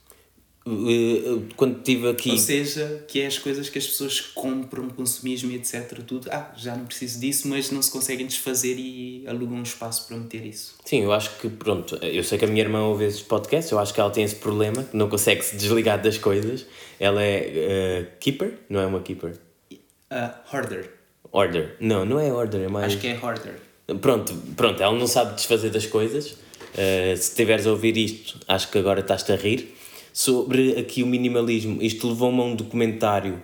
Quando 1.56 1.78
estive 1.78 2.10
aqui. 2.10 2.32
Ou 2.32 2.38
seja, 2.40 3.06
que 3.08 3.22
é 3.22 3.28
as 3.28 3.38
coisas 3.38 3.70
que 3.70 3.78
as 3.78 3.86
pessoas 3.86 4.20
compram, 4.22 4.90
consumismo 4.90 5.52
e 5.52 5.56
etc. 5.58 6.02
Tudo. 6.02 6.28
Ah, 6.32 6.52
já 6.58 6.76
não 6.76 6.88
preciso 6.88 7.20
disso, 7.20 7.48
mas 7.48 7.70
não 7.70 7.80
se 7.80 7.92
conseguem 7.92 8.26
desfazer 8.26 8.76
e 8.80 9.24
alugam 9.28 9.60
um 9.60 9.62
espaço 9.62 10.08
para 10.08 10.18
meter 10.18 10.44
isso. 10.44 10.74
Sim, 10.84 11.04
eu 11.04 11.14
acho 11.14 11.30
que, 11.38 11.48
pronto, 11.48 11.96
eu 11.98 12.24
sei 12.24 12.40
que 12.40 12.46
a 12.46 12.48
minha 12.48 12.64
irmã 12.64 12.82
ouve 12.82 13.06
esses 13.06 13.22
podcasts, 13.22 13.72
eu 13.72 13.78
acho 13.78 13.94
que 13.94 14.00
ela 14.00 14.10
tem 14.10 14.24
esse 14.24 14.38
problema, 14.38 14.84
que 14.84 14.98
não 14.98 15.08
consegue 15.08 15.46
se 15.46 15.56
desligar 15.56 16.02
das 16.02 16.18
coisas. 16.18 16.66
Ela 17.00 17.22
é 17.22 18.08
uh, 18.10 18.20
keeper, 18.20 18.62
não 18.68 18.80
é 18.80 18.88
uma 18.88 19.02
keeper? 19.02 19.38
Uh, 19.72 20.34
hoarder. 20.52 20.92
Order. 21.32 21.76
Não, 21.80 22.04
não 22.04 22.20
é 22.20 22.34
order, 22.34 22.62
é 22.62 22.68
mais. 22.68 22.88
Acho 22.88 22.98
que 22.98 23.10
é 23.10 23.20
hoarder. 23.22 23.60
Pronto, 24.02 24.34
pronto, 24.56 24.82
ela 24.82 24.98
não 24.98 25.08
sabe 25.08 25.36
desfazer 25.36 25.70
das 25.70 25.86
coisas. 25.86 26.32
Uh, 26.32 27.16
se 27.16 27.30
estiveres 27.30 27.68
a 27.68 27.72
ouvir 27.72 27.96
isto, 27.98 28.40
acho 28.48 28.70
que 28.70 28.78
agora 28.78 29.00
estás-te 29.00 29.32
a 29.32 29.36
rir. 29.36 29.76
Sobre 30.12 30.78
aqui 30.80 31.04
o 31.04 31.08
minimalismo, 31.08 31.82
isto 31.82 32.08
levou-me 32.08 32.40
a 32.42 32.44
um 32.44 32.56
documentário 32.56 33.42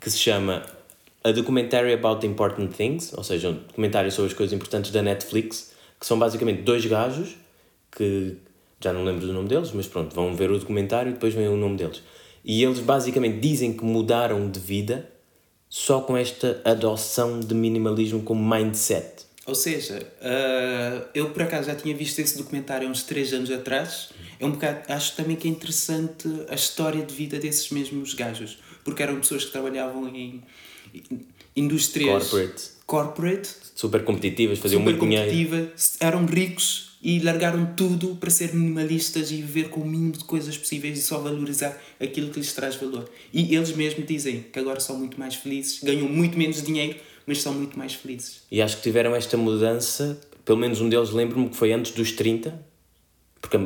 que 0.00 0.10
se 0.10 0.18
chama 0.18 0.64
A 1.24 1.32
Documentary 1.32 1.92
About 1.92 2.26
Important 2.26 2.72
Things, 2.72 3.12
ou 3.14 3.24
seja, 3.24 3.50
um 3.50 3.54
documentário 3.54 4.10
sobre 4.12 4.30
as 4.30 4.36
coisas 4.36 4.52
importantes 4.52 4.90
da 4.90 5.02
Netflix, 5.02 5.72
que 5.98 6.06
são 6.06 6.18
basicamente 6.18 6.62
dois 6.62 6.84
gajos 6.86 7.36
que 7.90 8.36
já 8.80 8.92
não 8.92 9.04
lembro 9.04 9.26
do 9.26 9.32
nome 9.32 9.48
deles, 9.48 9.72
mas 9.72 9.86
pronto, 9.86 10.14
vão 10.14 10.34
ver 10.34 10.50
o 10.50 10.58
documentário 10.58 11.10
e 11.10 11.12
depois 11.12 11.34
vem 11.34 11.48
o 11.48 11.56
nome 11.56 11.76
deles. 11.76 12.02
E 12.44 12.62
eles 12.62 12.80
basicamente 12.80 13.40
dizem 13.40 13.72
que 13.72 13.84
mudaram 13.84 14.50
de 14.50 14.58
vida 14.58 15.10
só 15.68 16.00
com 16.00 16.16
esta 16.16 16.60
adoção 16.64 17.40
de 17.40 17.54
minimalismo 17.54 18.22
como 18.22 18.42
mindset. 18.42 19.26
Ou 19.46 19.54
seja, 19.54 20.06
uh, 20.20 21.08
eu 21.14 21.30
por 21.30 21.42
acaso 21.42 21.68
já 21.68 21.74
tinha 21.74 21.94
visto 21.96 22.18
esse 22.18 22.36
documentário 22.36 22.86
há 22.86 22.90
uns 22.90 23.02
3 23.02 23.32
anos 23.32 23.50
atrás. 23.50 24.10
É 24.38 24.46
um 24.46 24.52
bocado, 24.52 24.92
acho 24.92 25.16
também 25.16 25.36
que 25.36 25.48
é 25.48 25.50
interessante 25.50 26.28
a 26.48 26.54
história 26.54 27.04
de 27.04 27.14
vida 27.14 27.38
desses 27.38 27.70
mesmos 27.70 28.14
gajos, 28.14 28.58
porque 28.84 29.02
eram 29.02 29.18
pessoas 29.18 29.44
que 29.44 29.52
trabalhavam 29.52 30.08
em 30.08 30.42
indústrias 31.56 32.28
corporate, 32.28 32.62
corporate 32.86 33.48
super 33.74 34.04
competitivas, 34.04 34.58
faziam 34.58 34.80
super 34.80 34.96
muito 34.96 35.04
dinheiro, 35.04 35.70
eram 36.00 36.26
ricos 36.26 36.90
e 37.02 37.18
largaram 37.20 37.74
tudo 37.74 38.16
para 38.16 38.28
ser 38.28 38.54
minimalistas 38.54 39.30
e 39.30 39.36
viver 39.36 39.70
com 39.70 39.80
o 39.80 39.86
mínimo 39.86 40.12
de 40.12 40.24
coisas 40.24 40.56
possíveis 40.56 40.98
e 40.98 41.02
só 41.02 41.18
valorizar 41.18 41.80
aquilo 41.98 42.30
que 42.30 42.38
lhes 42.38 42.52
traz 42.52 42.76
valor. 42.76 43.10
E 43.32 43.54
eles 43.54 43.72
mesmos 43.72 44.06
dizem 44.06 44.44
que 44.52 44.58
agora 44.58 44.80
são 44.80 44.98
muito 44.98 45.18
mais 45.18 45.34
felizes, 45.34 45.82
ganham 45.82 46.08
muito 46.08 46.36
menos 46.36 46.62
dinheiro, 46.62 46.98
mas 47.26 47.42
são 47.42 47.54
muito 47.54 47.78
mais 47.78 47.94
felizes. 47.94 48.42
E 48.50 48.60
acho 48.60 48.76
que 48.76 48.82
tiveram 48.82 49.14
esta 49.14 49.36
mudança, 49.36 50.20
pelo 50.44 50.58
menos 50.58 50.80
um 50.80 50.88
deles 50.88 51.10
lembro-me 51.10 51.48
que 51.48 51.56
foi 51.56 51.72
antes 51.72 51.92
dos 51.92 52.12
30, 52.12 52.58
porque 53.40 53.58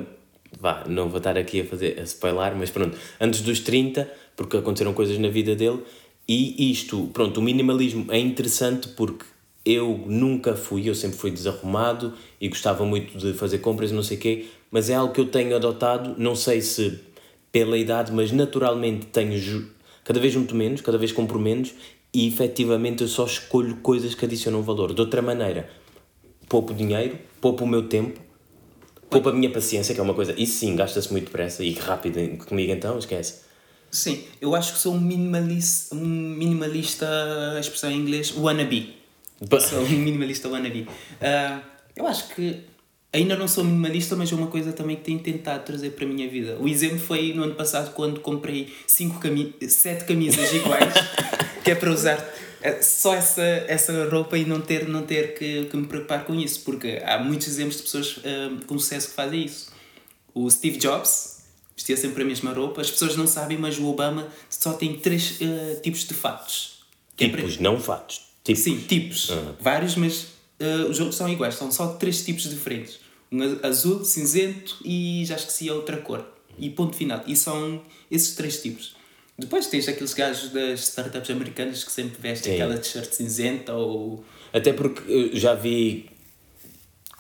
vá, 0.59 0.85
não 0.89 1.09
vou 1.09 1.19
estar 1.19 1.37
aqui 1.37 1.61
a 1.61 1.65
fazer 1.65 1.99
a 1.99 2.03
spoiler, 2.03 2.55
mas 2.57 2.71
pronto, 2.71 2.97
antes 3.21 3.41
dos 3.41 3.61
30, 3.61 4.11
porque 4.37 4.57
aconteceram 4.57 4.93
coisas 4.93 5.19
na 5.19 5.29
vida 5.29 5.55
dele, 5.55 5.81
e 6.27 6.71
isto, 6.71 7.11
pronto, 7.13 7.39
o 7.39 7.43
minimalismo 7.43 8.07
é 8.11 8.19
interessante 8.19 8.89
porque 8.89 9.27
eu 9.65 10.05
nunca 10.07 10.55
fui, 10.55 10.89
eu 10.89 10.95
sempre 10.95 11.19
fui 11.19 11.31
desarrumado 11.31 12.15
e 12.41 12.49
gostava 12.49 12.85
muito 12.85 13.17
de 13.19 13.33
fazer 13.33 13.59
compras 13.59 13.91
não 13.91 14.03
sei 14.03 14.17
o 14.17 14.21
quê, 14.21 14.47
mas 14.71 14.91
é 14.91 14.95
algo 14.95 15.13
que 15.13 15.21
eu 15.21 15.27
tenho 15.27 15.55
adotado, 15.57 16.15
não 16.19 16.35
sei 16.35 16.61
se 16.61 17.01
pela 17.51 17.79
idade, 17.79 18.11
mas 18.13 18.33
naturalmente 18.33 19.07
tenho 19.07 19.69
cada 20.03 20.21
vez 20.21 20.35
muito 20.35 20.55
menos, 20.55 20.81
cada 20.81 20.99
vez 20.99 21.13
compro 21.13 21.39
menos 21.39 21.73
e 22.15 22.29
efetivamente 22.29 23.03
eu 23.03 23.09
só 23.09 23.27
escolho 23.27 23.77
coisas 23.77 24.15
que 24.15 24.25
adicionam 24.25 24.63
valor. 24.63 24.95
De 24.95 25.01
outra 25.01 25.21
maneira, 25.21 25.69
poupo 26.49 26.73
dinheiro, 26.73 27.19
poupo 27.41 27.65
o 27.65 27.67
meu 27.67 27.89
tempo, 27.89 28.21
poupo 29.11 29.29
a 29.29 29.33
minha 29.33 29.51
paciência, 29.51 29.93
que 29.93 30.01
é 30.01 30.03
uma 30.03 30.15
coisa. 30.15 30.33
Isso 30.39 30.61
sim, 30.61 30.77
gasta-se 30.77 31.11
muito 31.11 31.25
depressa 31.25 31.65
e 31.65 31.73
rápido 31.73 32.39
comigo 32.47 32.73
então, 32.73 32.97
esquece. 32.97 33.43
Sim, 33.91 34.23
eu 34.41 34.55
acho 34.55 34.75
que 34.75 34.79
sou 34.79 34.95
um 34.95 35.01
minimalista, 35.01 35.95
um 35.95 35.99
minimalista, 35.99 37.07
a 37.57 37.61
expressão 37.61 37.91
em 37.91 37.97
inglês, 37.97 38.33
wannabe. 38.37 38.95
Sou 39.69 39.81
um 39.81 39.89
minimalista 39.89 40.49
wannabe. 40.49 40.83
Uh, 40.83 41.61
eu 41.97 42.07
acho 42.07 42.29
que 42.35 42.61
ainda 43.13 43.37
não 43.37 43.49
sou 43.49 43.65
minimalista, 43.65 44.15
mas 44.15 44.31
é 44.31 44.35
uma 44.37 44.49
coisa 44.49 44.73
também 44.73 44.97
que 44.97 45.03
tenho 45.03 45.19
tentado 45.19 45.65
trazer 45.65 45.91
para 45.91 46.05
a 46.05 46.09
minha 46.09 46.29
vida. 46.29 46.57
O 46.61 46.69
exemplo 46.69 46.99
foi 46.99 47.33
no 47.33 47.43
ano 47.43 47.55
passado 47.55 47.93
quando 47.93 48.21
comprei 48.21 48.73
cinco 48.87 49.19
cami 49.19 49.55
sete 49.69 50.05
camisas 50.05 50.53
iguais. 50.53 50.95
que 51.65 51.71
é 51.71 51.75
para 51.75 51.91
usar 51.91 52.19
é, 52.61 52.81
só 52.81 53.15
essa, 53.15 53.43
essa 53.43 54.09
roupa 54.09 54.39
e 54.39 54.45
não 54.45 54.61
ter, 54.61 54.89
não 54.89 55.03
ter 55.03 55.35
que, 55.35 55.65
que 55.65 55.77
me 55.77 55.87
preocupar 55.87 56.25
com 56.25 56.35
isso, 56.35 56.61
porque 56.61 57.03
há 57.05 57.19
muitos 57.19 57.49
exemplos 57.49 57.77
de 57.77 57.83
pessoas 57.83 58.17
uh, 58.19 58.65
com 58.67 58.79
sucesso 58.79 59.09
que 59.09 59.15
fazem 59.15 59.45
isso. 59.45 59.73
O 60.35 60.51
Steve 60.51 60.79
Jobs 60.79 61.45
vestia 61.77 61.97
sempre 61.97 62.23
a 62.23 62.27
mesma 62.27 62.53
roupa. 62.53 62.81
As 62.81 62.91
pessoas 62.91 63.17
não 63.17 63.27
sabem, 63.27 63.59
mas 63.59 63.79
o 63.79 63.87
Obama 63.87 64.29
só 64.49 64.73
tem 64.73 64.99
três 64.99 65.41
uh, 65.41 65.81
tipos 65.83 66.05
de 66.05 66.15
fatos. 66.15 66.85
Que 67.17 67.29
tipos, 67.29 67.59
é 67.59 67.63
não 67.63 67.79
fatos. 67.79 68.23
Tipos. 68.43 68.63
Sim, 68.63 68.79
tipos. 68.79 69.31
Uhum. 69.31 69.55
Vários, 69.61 69.95
mas 69.97 70.23
uh, 70.61 70.89
os 70.89 70.99
outros 71.01 71.17
são 71.17 71.29
iguais. 71.29 71.55
São 71.55 71.71
só 71.71 71.89
três 71.89 72.25
tipos 72.25 72.49
diferentes. 72.49 72.99
Um 73.31 73.41
azul, 73.63 74.05
cinzento 74.05 74.79
e 74.85 75.25
já 75.27 75.37
esqueci 75.37 75.69
a 75.69 75.75
outra 75.75 75.97
cor. 75.99 76.25
E 76.59 76.71
ponto 76.71 76.97
final. 76.97 77.23
E 77.27 77.37
são 77.37 77.83
esses 78.11 78.35
três 78.35 78.63
tipos. 78.63 78.97
Depois 79.37 79.67
tens 79.67 79.89
aqueles 79.89 80.15
gajos 80.15 80.51
das 80.51 80.81
startups 80.89 81.31
americanas 81.31 81.83
que 81.83 81.91
sempre 81.91 82.21
vestem 82.21 82.53
Sim. 82.53 82.63
aquela 82.63 82.79
t-shirt 82.79 83.13
cinzenta 83.13 83.75
ou... 83.75 84.25
Até 84.53 84.73
porque 84.73 85.03
eu 85.11 85.37
já 85.37 85.55
vi 85.55 86.09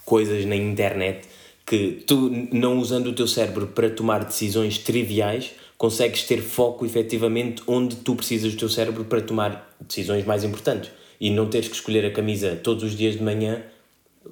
coisas 0.04 0.44
na 0.44 0.54
internet 0.54 1.26
que 1.66 2.04
tu, 2.06 2.30
não 2.52 2.78
usando 2.78 3.08
o 3.08 3.12
teu 3.12 3.26
cérebro 3.26 3.66
para 3.68 3.90
tomar 3.90 4.24
decisões 4.24 4.78
triviais, 4.78 5.52
consegues 5.76 6.22
ter 6.22 6.40
foco 6.40 6.86
efetivamente 6.86 7.62
onde 7.66 7.96
tu 7.96 8.14
precisas 8.14 8.52
do 8.52 8.58
teu 8.58 8.68
cérebro 8.68 9.04
para 9.04 9.20
tomar 9.20 9.76
decisões 9.80 10.24
mais 10.24 10.44
importantes. 10.44 10.90
E 11.20 11.30
não 11.30 11.48
teres 11.48 11.68
que 11.68 11.74
escolher 11.74 12.04
a 12.04 12.12
camisa 12.12 12.54
todos 12.62 12.84
os 12.84 12.96
dias 12.96 13.16
de 13.16 13.22
manhã 13.22 13.62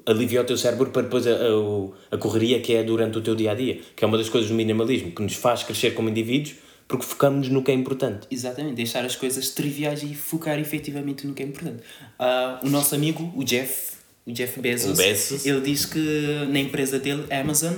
alivia 0.06 0.40
o 0.40 0.44
teu 0.44 0.56
cérebro 0.56 0.90
para 0.90 1.02
depois 1.02 1.26
a, 1.26 1.32
a, 1.32 2.14
a 2.14 2.18
correria 2.18 2.60
que 2.60 2.74
é 2.74 2.82
durante 2.82 3.18
o 3.18 3.20
teu 3.20 3.34
dia 3.34 3.50
a 3.50 3.54
dia, 3.54 3.80
que 3.96 4.04
é 4.04 4.06
uma 4.06 4.16
das 4.16 4.28
coisas 4.28 4.48
do 4.48 4.54
minimalismo, 4.54 5.10
que 5.10 5.22
nos 5.22 5.34
faz 5.34 5.62
crescer 5.62 5.92
como 5.92 6.08
indivíduos 6.08 6.54
porque 6.92 7.06
focamos 7.06 7.48
no 7.48 7.62
que 7.62 7.70
é 7.70 7.74
importante. 7.74 8.26
Exatamente, 8.30 8.74
deixar 8.74 9.02
as 9.02 9.16
coisas 9.16 9.48
triviais 9.48 10.02
e 10.02 10.14
focar 10.14 10.58
efetivamente 10.58 11.26
no 11.26 11.32
que 11.32 11.42
é 11.42 11.46
importante. 11.46 11.82
Uh, 12.20 12.66
o 12.66 12.68
nosso 12.68 12.94
amigo, 12.94 13.32
o 13.34 13.42
Jeff, 13.42 13.92
o 14.26 14.30
Jeff 14.30 14.60
Bezos, 14.60 14.92
o 14.92 15.02
Bezos, 15.02 15.46
ele 15.46 15.62
diz 15.62 15.86
que 15.86 16.46
na 16.50 16.58
empresa 16.58 16.98
dele, 16.98 17.24
Amazon, 17.32 17.72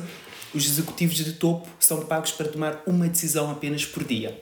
os 0.53 0.67
executivos 0.67 1.15
de 1.15 1.35
topo 1.35 1.69
são 1.79 2.05
pagos 2.07 2.33
para 2.33 2.49
tomar 2.49 2.83
uma 2.89 3.07
decisão 3.07 3.49
apenas 3.53 3.87
por 3.87 4.03
dia, 4.03 4.37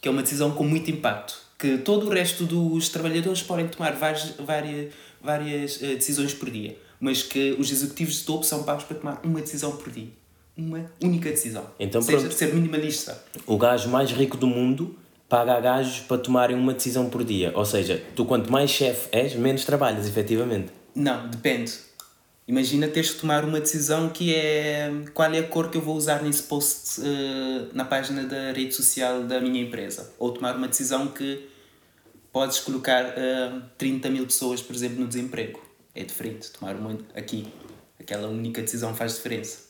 que 0.00 0.06
é 0.06 0.10
uma 0.10 0.22
decisão 0.22 0.52
com 0.52 0.62
muito 0.62 0.88
impacto, 0.88 1.36
que 1.58 1.78
todo 1.78 2.06
o 2.06 2.10
resto 2.10 2.46
dos 2.46 2.88
trabalhadores 2.90 3.42
podem 3.42 3.66
tomar 3.66 3.96
várias, 3.96 4.36
várias, 4.38 4.92
várias 5.20 5.76
uh, 5.78 5.96
decisões 5.96 6.32
por 6.32 6.48
dia, 6.48 6.76
mas 7.00 7.24
que 7.24 7.56
os 7.58 7.72
executivos 7.72 8.20
de 8.20 8.24
topo 8.24 8.44
são 8.44 8.62
pagos 8.62 8.84
para 8.84 8.96
tomar 8.96 9.20
uma 9.24 9.40
decisão 9.40 9.72
por 9.72 9.90
dia 9.90 10.19
uma 10.56 10.90
única 11.02 11.30
decisão. 11.30 11.64
Então, 11.78 12.02
seja 12.02 12.18
pronto. 12.18 12.34
ser 12.34 12.54
minimalista. 12.54 13.22
O 13.46 13.56
gajo 13.56 13.88
mais 13.88 14.10
rico 14.10 14.36
do 14.36 14.46
mundo 14.46 14.96
paga 15.28 15.54
a 15.54 15.60
gajos 15.60 16.00
para 16.00 16.18
tomarem 16.18 16.56
uma 16.56 16.74
decisão 16.74 17.08
por 17.08 17.24
dia. 17.24 17.52
Ou 17.54 17.64
seja, 17.64 18.02
tu 18.16 18.24
quanto 18.24 18.50
mais 18.50 18.70
chefe 18.70 19.08
és, 19.12 19.34
menos 19.34 19.64
trabalhas, 19.64 20.06
efetivamente. 20.06 20.72
Não, 20.94 21.28
depende. 21.28 21.72
Imagina 22.48 22.88
teres 22.88 23.12
que 23.12 23.20
tomar 23.20 23.44
uma 23.44 23.60
decisão 23.60 24.08
que 24.08 24.34
é 24.34 24.90
qual 25.14 25.32
é 25.32 25.38
a 25.38 25.46
cor 25.46 25.70
que 25.70 25.78
eu 25.78 25.80
vou 25.80 25.94
usar 25.94 26.20
nesse 26.20 26.42
post 26.42 27.00
uh, 27.00 27.68
na 27.72 27.84
página 27.84 28.24
da 28.24 28.50
rede 28.50 28.74
social 28.74 29.22
da 29.22 29.40
minha 29.40 29.62
empresa. 29.62 30.12
Ou 30.18 30.32
tomar 30.32 30.56
uma 30.56 30.66
decisão 30.66 31.06
que 31.06 31.48
podes 32.32 32.58
colocar 32.58 33.04
uh, 33.04 33.62
30 33.78 34.10
mil 34.10 34.26
pessoas, 34.26 34.60
por 34.60 34.74
exemplo, 34.74 34.98
no 34.98 35.06
desemprego. 35.06 35.62
É 35.94 36.02
diferente. 36.02 36.50
Tomar 36.50 36.74
uma 36.74 36.98
aqui. 37.14 37.46
Aquela 38.00 38.26
única 38.26 38.60
decisão 38.62 38.96
faz 38.96 39.14
diferença. 39.14 39.69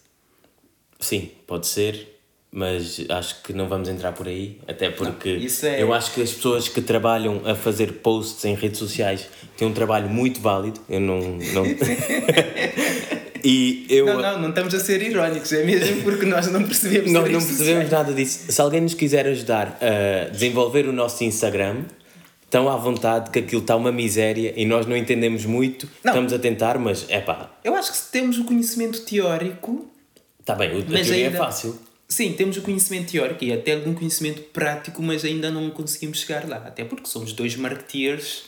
Sim, 1.00 1.30
pode 1.46 1.66
ser, 1.66 2.20
mas 2.52 3.00
acho 3.08 3.42
que 3.42 3.52
não 3.52 3.68
vamos 3.68 3.88
entrar 3.88 4.12
por 4.12 4.26
aí, 4.26 4.58
até 4.66 4.90
porque 4.90 5.38
não, 5.38 5.68
é... 5.68 5.82
eu 5.82 5.94
acho 5.94 6.12
que 6.12 6.20
as 6.20 6.32
pessoas 6.32 6.68
que 6.68 6.80
trabalham 6.80 7.42
a 7.44 7.54
fazer 7.54 7.94
posts 7.94 8.44
em 8.44 8.54
redes 8.54 8.78
sociais 8.78 9.28
têm 9.56 9.68
um 9.68 9.72
trabalho 9.72 10.08
muito 10.08 10.40
válido. 10.40 10.80
Eu 10.88 11.00
não. 11.00 11.20
não... 11.20 11.64
e 13.44 13.86
eu... 13.88 14.06
Não, 14.06 14.20
não, 14.20 14.40
não 14.40 14.48
estamos 14.50 14.74
a 14.74 14.80
ser 14.80 15.00
irónicos, 15.00 15.52
é 15.52 15.64
mesmo 15.64 16.02
porque 16.02 16.26
nós 16.26 16.50
não 16.50 16.64
percebemos 16.64 17.12
Nós 17.12 17.30
não 17.30 17.40
percebemos 17.40 17.90
nada 17.90 18.12
disso. 18.12 18.50
Se 18.52 18.60
alguém 18.60 18.80
nos 18.80 18.94
quiser 18.94 19.26
ajudar 19.28 19.78
a 19.80 20.28
desenvolver 20.30 20.88
o 20.88 20.92
nosso 20.92 21.22
Instagram, 21.22 21.84
estão 22.44 22.68
à 22.68 22.76
vontade 22.76 23.30
que 23.30 23.38
aquilo 23.38 23.62
está 23.62 23.76
uma 23.76 23.92
miséria 23.92 24.52
e 24.56 24.66
nós 24.66 24.86
não 24.86 24.96
entendemos 24.96 25.44
muito, 25.44 25.88
não. 26.02 26.12
estamos 26.12 26.32
a 26.32 26.38
tentar, 26.38 26.78
mas 26.80 27.06
é 27.08 27.20
pá. 27.20 27.48
Eu 27.62 27.76
acho 27.76 27.92
que 27.92 27.96
se 27.96 28.10
temos 28.10 28.38
o 28.38 28.44
conhecimento 28.44 29.02
teórico 29.02 29.88
Está 30.50 30.54
bem, 30.54 30.70
a 30.70 30.74
mas 30.74 31.06
teoria 31.06 31.12
é 31.12 31.26
ainda, 31.26 31.36
é 31.36 31.38
fácil. 31.38 31.78
Sim, 32.08 32.32
temos 32.32 32.56
o 32.56 32.62
conhecimento 32.62 33.12
teórico 33.12 33.44
e 33.44 33.52
até 33.52 33.74
algum 33.74 33.94
conhecimento 33.94 34.42
prático, 34.52 35.00
mas 35.00 35.24
ainda 35.24 35.48
não 35.48 35.70
conseguimos 35.70 36.20
chegar 36.20 36.48
lá. 36.48 36.56
Até 36.56 36.84
porque 36.84 37.06
somos 37.06 37.32
dois 37.32 37.54
marketeers. 37.54 38.42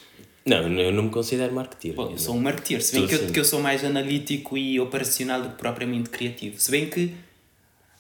Não, 0.45 0.69
eu 0.81 0.91
não 0.91 1.05
me 1.05 1.11
considero 1.11 1.55
marketeer. 1.55 1.95
Bom, 1.95 2.11
eu 2.11 2.19
sou 2.19 2.35
um 2.35 2.41
marketeer. 2.41 2.83
Se 2.83 2.93
bem 2.93 3.07
que 3.07 3.15
eu, 3.15 3.27
que 3.29 3.39
eu 3.39 3.45
sou 3.45 3.61
mais 3.61 3.85
analítico 3.85 4.59
e 4.59 4.81
operacional 4.81 5.43
do 5.43 5.51
que 5.51 5.55
propriamente 5.55 6.11
criativo. 6.11 6.59
Se 6.59 6.73
bem 6.73 6.91
que 6.91 7.15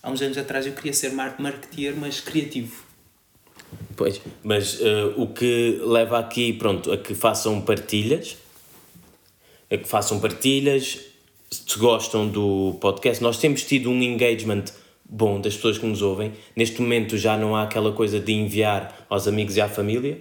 há 0.03 0.11
uns 0.11 0.21
anos 0.21 0.37
atrás 0.37 0.67
eu 0.67 0.73
queria 0.73 0.93
ser 0.93 1.13
marketeer, 1.13 1.95
mas 1.97 2.19
criativo. 2.19 2.83
Pois, 3.95 4.21
mas 4.43 4.81
uh, 4.81 5.15
o 5.17 5.29
que 5.29 5.81
leva 5.85 6.19
aqui, 6.19 6.53
pronto, 6.55 6.91
a 6.91 6.97
que 6.97 7.15
façam 7.15 7.61
partilhas, 7.61 8.37
a 9.71 9.77
que 9.77 9.87
façam 9.87 10.19
partilhas, 10.19 11.12
se 11.53 11.79
gostam 11.79 12.27
do 12.27 12.77
podcast. 12.81 13.23
Nós 13.23 13.37
temos 13.37 13.63
tido 13.63 13.91
um 13.91 14.03
engagement 14.03 14.65
bom 15.05 15.39
das 15.39 15.55
pessoas 15.55 15.77
que 15.77 15.85
nos 15.85 16.01
ouvem. 16.01 16.33
Neste 16.57 16.81
momento 16.81 17.19
já 17.19 17.37
não 17.37 17.55
há 17.55 17.65
aquela 17.65 17.93
coisa 17.93 18.19
de 18.19 18.33
enviar 18.33 19.07
aos 19.11 19.29
amigos 19.29 19.57
e 19.57 19.61
à 19.61 19.69
família. 19.69 20.21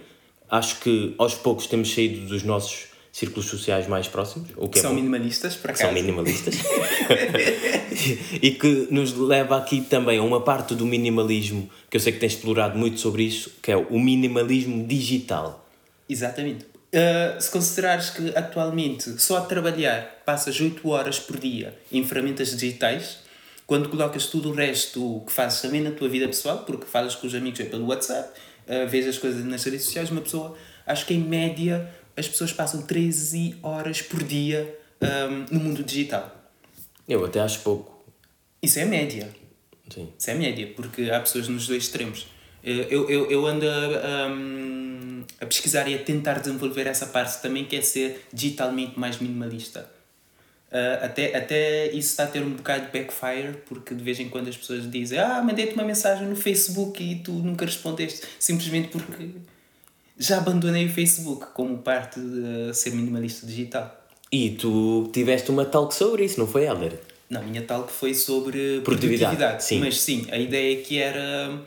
Acho 0.50 0.80
que 0.80 1.14
aos 1.16 1.34
poucos 1.34 1.66
temos 1.66 1.92
saído 1.94 2.26
dos 2.26 2.42
nossos 2.42 2.92
círculos 3.10 3.46
sociais 3.46 3.88
mais 3.88 4.06
próximos. 4.06 4.50
O 4.56 4.68
que 4.68 4.78
é 4.78 4.82
São 4.82 4.94
minimalistas, 4.94 5.56
para 5.56 5.72
cá. 5.72 5.78
São 5.78 5.92
minimalistas. 5.92 6.56
e 8.42 8.50
que 8.50 8.88
nos 8.90 9.14
leva 9.14 9.56
aqui 9.56 9.80
também 9.80 10.18
a 10.18 10.22
uma 10.22 10.42
parte 10.42 10.74
do 10.74 10.84
minimalismo 10.84 11.70
que 11.90 11.96
eu 11.96 12.00
sei 12.00 12.12
que 12.12 12.18
tens 12.18 12.34
explorado 12.34 12.78
muito 12.78 13.00
sobre 13.00 13.22
isso, 13.22 13.52
que 13.62 13.72
é 13.72 13.76
o 13.76 13.98
minimalismo 13.98 14.86
digital. 14.86 15.66
Exatamente. 16.08 16.71
Uh, 16.94 17.40
se 17.40 17.50
considerares 17.50 18.10
que 18.10 18.36
atualmente 18.36 19.18
só 19.20 19.38
a 19.38 19.40
trabalhar 19.40 20.22
passas 20.26 20.60
8 20.60 20.86
horas 20.88 21.18
por 21.18 21.38
dia 21.38 21.74
em 21.90 22.04
ferramentas 22.04 22.50
digitais, 22.50 23.20
quando 23.66 23.88
colocas 23.88 24.26
tudo 24.26 24.50
o 24.50 24.52
resto 24.52 25.22
que 25.26 25.32
fazes 25.32 25.62
também 25.62 25.80
na 25.80 25.90
tua 25.90 26.08
vida 26.08 26.26
pessoal, 26.26 26.64
porque 26.64 26.84
falas 26.84 27.14
com 27.14 27.26
os 27.26 27.34
amigos 27.34 27.60
é 27.60 27.64
pelo 27.64 27.86
WhatsApp, 27.86 28.38
uh, 28.66 28.86
vês 28.88 29.08
as 29.08 29.16
coisas 29.16 29.42
nas 29.44 29.64
redes 29.64 29.84
sociais, 29.84 30.10
uma 30.10 30.20
pessoa, 30.20 30.54
acho 30.86 31.06
que 31.06 31.14
em 31.14 31.20
média 31.20 31.88
as 32.16 32.28
pessoas 32.28 32.52
passam 32.52 32.82
13 32.82 33.56
horas 33.62 34.02
por 34.02 34.22
dia 34.22 34.78
um, 35.00 35.56
no 35.56 35.60
mundo 35.60 35.82
digital. 35.82 36.30
Eu 37.08 37.24
até 37.24 37.40
acho 37.40 37.60
pouco. 37.60 38.04
Isso 38.62 38.78
é 38.78 38.84
média. 38.84 39.28
Sim. 39.92 40.12
Isso 40.16 40.30
é 40.30 40.34
média, 40.34 40.72
porque 40.76 41.10
há 41.10 41.20
pessoas 41.20 41.48
nos 41.48 41.66
dois 41.66 41.84
extremos. 41.84 42.26
Eh, 42.64 42.86
eu, 42.90 43.08
eu, 43.10 43.30
eu 43.30 43.46
ando 43.46 43.66
a, 43.68 44.28
um, 44.28 45.24
a 45.40 45.46
pesquisar 45.46 45.88
e 45.88 45.94
a 45.94 45.98
tentar 45.98 46.40
desenvolver 46.40 46.86
essa 46.86 47.06
parte 47.06 47.40
também, 47.42 47.64
que 47.64 47.76
é 47.76 47.82
ser 47.82 48.26
digitalmente 48.32 48.98
mais 48.98 49.18
minimalista. 49.18 49.90
Uh, 50.70 51.04
até, 51.04 51.36
até 51.36 51.88
isso 51.88 52.10
está 52.10 52.24
a 52.24 52.26
ter 52.26 52.42
um 52.42 52.54
bocado 52.54 52.86
de 52.86 52.98
backfire, 52.98 53.58
porque 53.66 53.94
de 53.94 54.02
vez 54.02 54.18
em 54.18 54.30
quando 54.30 54.48
as 54.48 54.56
pessoas 54.56 54.90
dizem 54.90 55.18
Ah, 55.18 55.42
mandei-te 55.42 55.74
uma 55.74 55.84
mensagem 55.84 56.26
no 56.26 56.34
Facebook 56.34 57.02
e 57.02 57.16
tu 57.16 57.32
nunca 57.32 57.66
respondeste, 57.66 58.22
simplesmente 58.38 58.88
porque 58.88 59.28
já 60.18 60.38
abandonei 60.38 60.86
o 60.86 60.88
Facebook 60.88 61.48
como 61.52 61.76
parte 61.78 62.18
de 62.18 62.72
ser 62.72 62.94
minimalista 62.94 63.46
digital. 63.46 64.02
E 64.30 64.50
tu 64.50 65.10
tiveste 65.12 65.50
uma 65.50 65.66
talk 65.66 65.94
sobre 65.94 66.24
isso, 66.24 66.40
não 66.40 66.46
foi, 66.46 66.64
Helder? 66.64 66.98
Não, 67.28 67.42
a 67.42 67.44
minha 67.44 67.62
talk 67.62 67.92
foi 67.92 68.14
sobre 68.14 68.80
produtividade. 68.80 69.36
produtividade. 69.36 69.64
Sim. 69.64 69.80
Mas 69.80 70.00
sim, 70.00 70.26
a 70.30 70.38
ideia 70.38 70.80
aqui 70.80 70.98
era 70.98 71.60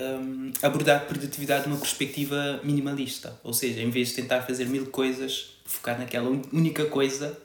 um, 0.00 0.52
abordar 0.62 1.06
produtividade 1.06 1.64
de 1.64 1.68
uma 1.68 1.78
perspectiva 1.78 2.60
minimalista. 2.62 3.38
Ou 3.42 3.52
seja, 3.52 3.80
em 3.80 3.90
vez 3.90 4.08
de 4.08 4.14
tentar 4.14 4.42
fazer 4.42 4.66
mil 4.66 4.86
coisas, 4.86 5.56
focar 5.64 5.98
naquela 5.98 6.28
única 6.52 6.86
coisa 6.86 7.36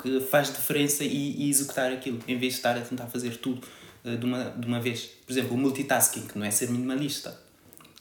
que 0.00 0.20
faz 0.20 0.52
diferença 0.52 1.04
e, 1.04 1.42
e 1.42 1.50
executar 1.50 1.92
aquilo, 1.92 2.18
em 2.26 2.38
vez 2.38 2.54
de 2.54 2.58
estar 2.58 2.76
a 2.76 2.80
tentar 2.80 3.06
fazer 3.06 3.36
tudo 3.36 3.62
uh, 4.04 4.16
de, 4.16 4.24
uma, 4.24 4.44
de 4.44 4.66
uma 4.66 4.80
vez. 4.80 5.10
Por 5.26 5.32
exemplo, 5.32 5.54
o 5.54 5.58
multitasking, 5.58 6.26
que 6.26 6.38
não 6.38 6.46
é 6.46 6.50
ser 6.50 6.70
minimalista. 6.70 7.38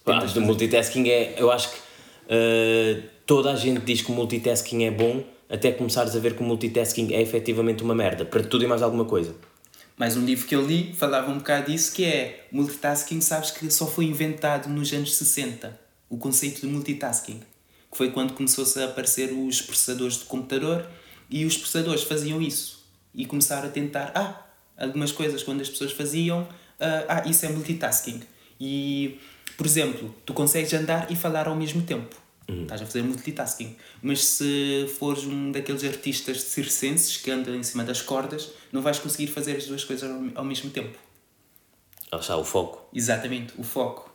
Ah, 0.05 0.25
o 0.35 0.41
multitasking 0.41 1.07
é. 1.09 1.35
Eu 1.37 1.51
acho 1.51 1.69
que 1.71 1.77
uh, 1.77 3.03
toda 3.25 3.51
a 3.51 3.55
gente 3.55 3.81
diz 3.81 4.01
que 4.01 4.11
o 4.11 4.15
multitasking 4.15 4.83
é 4.83 4.91
bom 4.91 5.23
até 5.49 5.71
começares 5.71 6.15
a 6.15 6.19
ver 6.19 6.35
que 6.35 6.41
o 6.41 6.45
multitasking 6.45 7.13
é 7.13 7.21
efetivamente 7.21 7.83
uma 7.83 7.93
merda 7.93 8.23
para 8.23 8.41
tudo 8.41 8.63
e 8.63 8.67
mais 8.67 8.81
alguma 8.81 9.05
coisa. 9.05 9.35
Mais 10.01 10.17
um 10.17 10.25
livro 10.25 10.47
que 10.47 10.55
eu 10.55 10.65
li 10.65 10.95
falava 10.95 11.29
um 11.29 11.37
bocado 11.37 11.71
disso, 11.71 11.93
que 11.93 12.03
é 12.03 12.47
multitasking, 12.51 13.21
sabes 13.21 13.51
que 13.51 13.69
só 13.69 13.85
foi 13.85 14.05
inventado 14.05 14.67
nos 14.67 14.91
anos 14.91 15.13
60, 15.13 15.79
o 16.09 16.17
conceito 16.17 16.61
de 16.61 16.65
multitasking, 16.65 17.39
que 17.91 17.95
foi 17.95 18.09
quando 18.09 18.33
começou-se 18.33 18.79
a 18.79 18.85
aparecer 18.85 19.31
os 19.31 19.61
processadores 19.61 20.17
de 20.17 20.25
computador 20.25 20.89
e 21.29 21.45
os 21.45 21.55
processadores 21.55 22.01
faziam 22.01 22.41
isso 22.41 22.83
e 23.13 23.27
começaram 23.27 23.67
a 23.67 23.71
tentar, 23.71 24.11
ah, 24.15 24.43
algumas 24.75 25.11
coisas 25.11 25.43
quando 25.43 25.61
as 25.61 25.69
pessoas 25.69 25.91
faziam, 25.91 26.41
uh, 26.45 27.05
ah, 27.07 27.23
isso 27.27 27.45
é 27.45 27.49
multitasking. 27.49 28.23
E, 28.59 29.19
por 29.55 29.67
exemplo, 29.67 30.15
tu 30.25 30.33
consegues 30.33 30.73
andar 30.73 31.11
e 31.11 31.15
falar 31.15 31.47
ao 31.47 31.55
mesmo 31.55 31.83
tempo. 31.83 32.20
Uhum. 32.51 32.63
Estás 32.63 32.81
a 32.81 32.85
fazer 32.85 33.03
multitasking. 33.03 33.75
Mas 34.01 34.23
se 34.25 34.85
fores 34.99 35.23
um 35.23 35.51
daqueles 35.51 35.83
artistas 35.83 36.41
circenses 36.41 37.15
que 37.17 37.31
andam 37.31 37.55
em 37.55 37.63
cima 37.63 37.83
das 37.83 38.01
cordas, 38.01 38.51
não 38.71 38.81
vais 38.81 38.99
conseguir 38.99 39.27
fazer 39.27 39.55
as 39.55 39.65
duas 39.65 39.83
coisas 39.83 40.09
ao, 40.35 40.43
mesmo 40.43 40.69
tempo. 40.69 40.97
Lá 42.11 42.19
está, 42.19 42.35
o 42.35 42.43
foco. 42.43 42.89
Exatamente, 42.93 43.53
o 43.57 43.63
foco. 43.63 44.11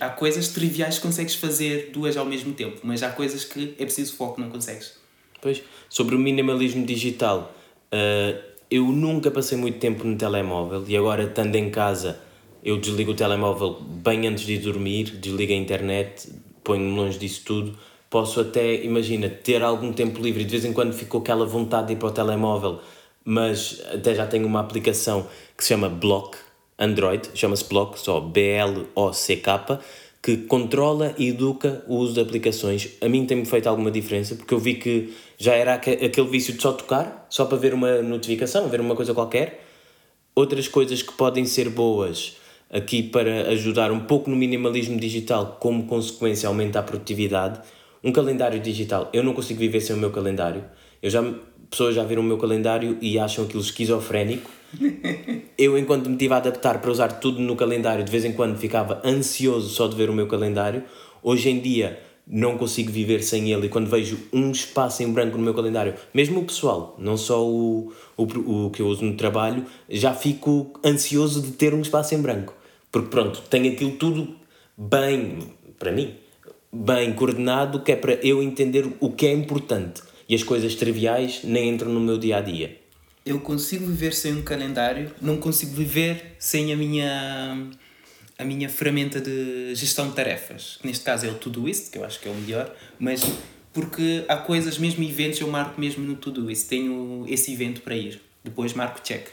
Há 0.00 0.10
coisas 0.10 0.48
triviais 0.48 0.96
que 0.96 1.02
consegues 1.02 1.34
fazer 1.34 1.90
duas 1.92 2.16
ao 2.16 2.26
mesmo 2.26 2.52
tempo, 2.52 2.80
mas 2.82 3.02
há 3.02 3.10
coisas 3.10 3.44
que 3.44 3.74
é 3.78 3.84
preciso 3.84 4.16
foco, 4.16 4.40
não 4.40 4.50
consegues. 4.50 4.98
Pois, 5.40 5.62
sobre 5.88 6.16
o 6.16 6.18
minimalismo 6.18 6.84
digital, 6.84 7.54
eh, 7.92 8.42
eu 8.68 8.86
nunca 8.86 9.30
passei 9.30 9.56
muito 9.56 9.78
tempo 9.78 10.04
no 10.04 10.16
telemóvel 10.16 10.84
e 10.86 10.96
agora, 10.96 11.22
estando 11.24 11.54
em 11.54 11.70
casa, 11.70 12.20
eu 12.62 12.76
desligo 12.76 13.12
o 13.12 13.14
telemóvel 13.14 13.80
bem 13.80 14.26
antes 14.26 14.44
de 14.44 14.54
ir 14.54 14.58
dormir, 14.58 15.12
desligo 15.12 15.52
a 15.52 15.56
internet, 15.56 16.28
ponho-me 16.68 16.94
longe 16.94 17.18
disso 17.18 17.42
tudo. 17.46 17.74
Posso 18.10 18.40
até, 18.40 18.84
imagina, 18.84 19.28
ter 19.28 19.62
algum 19.62 19.90
tempo 19.90 20.20
livre 20.20 20.44
de 20.44 20.50
vez 20.50 20.66
em 20.66 20.72
quando 20.74 20.92
ficou 20.92 21.22
aquela 21.22 21.46
vontade 21.46 21.88
de 21.88 21.92
ir 21.94 21.96
para 21.96 22.08
o 22.08 22.10
telemóvel, 22.10 22.80
mas 23.24 23.82
até 23.92 24.14
já 24.14 24.26
tenho 24.26 24.46
uma 24.46 24.60
aplicação 24.60 25.26
que 25.56 25.64
se 25.64 25.70
chama 25.70 25.88
Block, 25.88 26.36
Android, 26.78 27.30
chama-se 27.34 27.64
Block, 27.64 27.98
só 27.98 28.20
B-L-O-C-K, 28.20 29.80
que 30.22 30.36
controla 30.36 31.14
e 31.16 31.28
educa 31.28 31.82
o 31.88 31.96
uso 31.96 32.14
de 32.14 32.20
aplicações. 32.20 32.90
A 33.00 33.08
mim 33.08 33.24
tem-me 33.24 33.46
feito 33.46 33.66
alguma 33.66 33.90
diferença, 33.90 34.34
porque 34.34 34.52
eu 34.52 34.58
vi 34.58 34.74
que 34.74 35.14
já 35.38 35.54
era 35.54 35.74
aque- 35.74 36.04
aquele 36.04 36.28
vício 36.28 36.52
de 36.52 36.60
só 36.60 36.72
tocar, 36.72 37.26
só 37.30 37.46
para 37.46 37.56
ver 37.56 37.72
uma 37.72 38.02
notificação, 38.02 38.68
ver 38.68 38.80
uma 38.80 38.94
coisa 38.94 39.14
qualquer. 39.14 39.64
Outras 40.34 40.68
coisas 40.68 41.02
que 41.02 41.12
podem 41.12 41.46
ser 41.46 41.70
boas 41.70 42.36
aqui 42.70 43.02
para 43.02 43.48
ajudar 43.48 43.90
um 43.90 44.00
pouco 44.00 44.30
no 44.30 44.36
minimalismo 44.36 44.98
digital, 44.98 45.56
como 45.60 45.84
consequência 45.84 46.48
aumenta 46.48 46.78
a 46.78 46.82
produtividade. 46.82 47.60
Um 48.02 48.12
calendário 48.12 48.60
digital. 48.60 49.08
Eu 49.12 49.22
não 49.22 49.32
consigo 49.32 49.58
viver 49.58 49.80
sem 49.80 49.96
o 49.96 49.98
meu 49.98 50.10
calendário. 50.10 50.64
Eu 51.02 51.10
já, 51.10 51.22
pessoas 51.68 51.94
já 51.94 52.04
viram 52.04 52.22
o 52.22 52.24
meu 52.24 52.38
calendário 52.38 52.96
e 53.00 53.18
acham 53.18 53.44
aquilo 53.44 53.62
esquizofrénico. 53.62 54.50
Eu, 55.58 55.76
enquanto 55.76 56.08
me 56.08 56.16
tive 56.16 56.34
a 56.34 56.36
adaptar 56.36 56.80
para 56.80 56.90
usar 56.90 57.08
tudo 57.08 57.40
no 57.40 57.56
calendário, 57.56 58.04
de 58.04 58.12
vez 58.12 58.24
em 58.24 58.32
quando 58.32 58.56
ficava 58.56 59.02
ansioso 59.04 59.68
só 59.70 59.88
de 59.88 59.96
ver 59.96 60.08
o 60.08 60.12
meu 60.12 60.28
calendário. 60.28 60.84
Hoje 61.20 61.50
em 61.50 61.58
dia 61.58 61.98
não 62.30 62.58
consigo 62.58 62.92
viver 62.92 63.22
sem 63.22 63.50
ele 63.50 63.66
e 63.66 63.68
quando 63.68 63.88
vejo 63.88 64.18
um 64.32 64.50
espaço 64.50 65.02
em 65.02 65.10
branco 65.10 65.38
no 65.38 65.42
meu 65.42 65.54
calendário, 65.54 65.94
mesmo 66.12 66.40
o 66.40 66.44
pessoal, 66.44 66.94
não 66.98 67.16
só 67.16 67.44
o, 67.44 67.90
o, 68.16 68.66
o 68.66 68.70
que 68.70 68.82
eu 68.82 68.86
uso 68.86 69.02
no 69.02 69.16
trabalho, 69.16 69.64
já 69.88 70.12
fico 70.12 70.78
ansioso 70.84 71.40
de 71.40 71.52
ter 71.52 71.72
um 71.72 71.80
espaço 71.80 72.14
em 72.14 72.20
branco. 72.20 72.54
Porque 72.90 73.08
pronto, 73.08 73.42
tenho 73.50 73.72
aquilo 73.72 73.92
tudo 73.92 74.36
bem, 74.76 75.38
para 75.78 75.92
mim, 75.92 76.16
bem 76.72 77.12
coordenado, 77.12 77.82
que 77.82 77.92
é 77.92 77.96
para 77.96 78.14
eu 78.14 78.42
entender 78.42 78.86
o 79.00 79.12
que 79.12 79.26
é 79.26 79.32
importante. 79.32 80.02
E 80.28 80.34
as 80.34 80.42
coisas 80.42 80.74
triviais 80.74 81.40
nem 81.42 81.70
entram 81.70 81.90
no 81.92 82.00
meu 82.00 82.18
dia 82.18 82.36
a 82.36 82.40
dia. 82.40 82.78
Eu 83.24 83.40
consigo 83.40 83.86
viver 83.86 84.14
sem 84.14 84.34
um 84.34 84.42
calendário, 84.42 85.14
não 85.20 85.36
consigo 85.38 85.72
viver 85.74 86.36
sem 86.38 86.72
a 86.72 86.76
minha 86.76 87.70
a 88.38 88.44
minha 88.44 88.68
ferramenta 88.68 89.20
de 89.20 89.74
gestão 89.74 90.08
de 90.08 90.14
tarefas, 90.14 90.78
neste 90.84 91.04
caso 91.04 91.26
é 91.26 91.28
o 91.28 91.34
Todoist, 91.34 91.90
que 91.90 91.98
eu 91.98 92.04
acho 92.04 92.20
que 92.20 92.28
é 92.28 92.30
o 92.30 92.34
melhor, 92.34 92.72
mas 92.96 93.20
porque 93.72 94.24
há 94.28 94.36
coisas, 94.36 94.78
mesmo 94.78 95.02
eventos, 95.02 95.40
eu 95.40 95.48
marco 95.48 95.80
mesmo 95.80 96.06
no 96.06 96.14
Todoist, 96.14 96.68
tenho 96.68 97.24
esse 97.28 97.52
evento 97.52 97.80
para 97.80 97.96
ir, 97.96 98.20
depois 98.44 98.72
marco 98.74 99.00
check. 99.02 99.26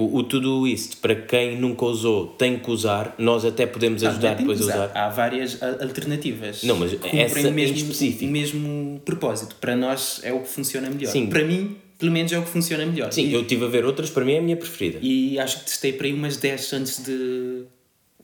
O, 0.00 0.16
o 0.18 0.22
Todoist, 0.22 0.96
para 0.96 1.14
quem 1.14 1.58
nunca 1.60 1.84
usou, 1.84 2.28
tem 2.28 2.58
que 2.58 2.70
usar. 2.70 3.14
Nós 3.18 3.44
até 3.44 3.66
podemos 3.66 4.00
Não, 4.02 4.10
ajudar 4.10 4.34
depois 4.34 4.60
a 4.60 4.64
usar. 4.64 4.90
Há 4.94 5.08
várias 5.10 5.62
a- 5.62 5.82
alternativas. 5.82 6.62
Não, 6.62 6.76
mas 6.76 6.92
essa 7.12 7.40
em 7.40 7.46
o 7.46 7.52
mesmo, 7.52 7.76
específico. 7.76 8.24
o 8.24 8.28
mesmo 8.28 9.00
propósito. 9.04 9.56
Para 9.60 9.76
nós 9.76 10.20
é 10.22 10.32
o 10.32 10.40
que 10.40 10.48
funciona 10.48 10.88
melhor. 10.88 11.10
Sim. 11.10 11.26
Para 11.26 11.44
mim, 11.44 11.76
pelo 11.98 12.10
menos 12.12 12.32
é 12.32 12.38
o 12.38 12.42
que 12.42 12.48
funciona 12.48 12.86
melhor. 12.86 13.12
Sim, 13.12 13.26
E- 13.26 13.34
eu 13.34 13.42
estive 13.42 13.64
a 13.64 13.68
ver 13.68 13.84
outras, 13.84 14.08
para 14.08 14.24
mim 14.24 14.32
é 14.32 14.38
a 14.38 14.42
minha 14.42 14.56
preferida. 14.56 14.98
E 15.02 15.38
acho 15.38 15.58
que 15.58 15.64
testei 15.66 15.92
para 15.92 16.06
aí 16.06 16.14
umas 16.14 16.36
10 16.38 16.72
antes 16.72 17.04
de. 17.04 17.64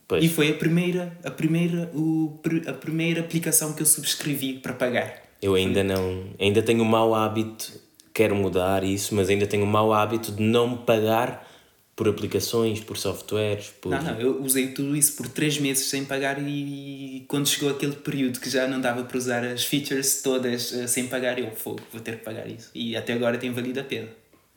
Pois. 0.08 0.24
E 0.24 0.28
foi 0.28 0.50
a 0.50 0.54
primeira, 0.54 1.18
a 1.24 1.30
primeira, 1.30 1.90
o, 1.94 2.40
a 2.68 2.72
primeira 2.72 3.20
aplicação 3.20 3.72
que 3.72 3.82
eu 3.82 3.86
subscrevi 3.86 4.54
para 4.54 4.72
pagar. 4.72 5.22
Eu 5.42 5.54
ainda 5.54 5.84
não. 5.84 6.24
Ainda 6.40 6.62
tenho 6.62 6.80
o 6.82 6.86
mau 6.86 7.14
hábito, 7.14 7.72
quero 8.14 8.34
mudar 8.34 8.82
isso, 8.84 9.14
mas 9.14 9.28
ainda 9.28 9.46
tenho 9.46 9.64
o 9.64 9.66
mau 9.66 9.92
hábito 9.92 10.32
de 10.32 10.42
não 10.42 10.76
pagar 10.76 11.45
por 11.96 12.06
aplicações, 12.08 12.78
por 12.80 12.98
softwares, 12.98 13.72
por. 13.80 13.88
Não, 13.90 14.02
não, 14.02 14.20
eu 14.20 14.42
usei 14.42 14.68
tudo 14.68 14.94
isso 14.94 15.14
por 15.16 15.26
3 15.28 15.58
meses 15.58 15.86
sem 15.86 16.04
pagar 16.04 16.36
e 16.46 17.24
quando 17.26 17.48
chegou 17.48 17.70
aquele 17.70 17.94
período 17.96 18.38
que 18.38 18.50
já 18.50 18.68
não 18.68 18.78
dava 18.80 19.02
para 19.04 19.16
usar 19.16 19.42
as 19.42 19.64
features 19.64 20.20
todas 20.22 20.72
eh, 20.74 20.86
sem 20.86 21.06
pagar, 21.06 21.38
eu 21.38 21.50
fogo, 21.56 21.80
vou 21.90 22.00
ter 22.02 22.18
que 22.18 22.24
pagar 22.24 22.46
isso. 22.48 22.68
E 22.74 22.94
até 22.94 23.14
agora 23.14 23.38
tem 23.38 23.50
valido 23.50 23.80
a 23.80 23.84
pena. 23.84 24.08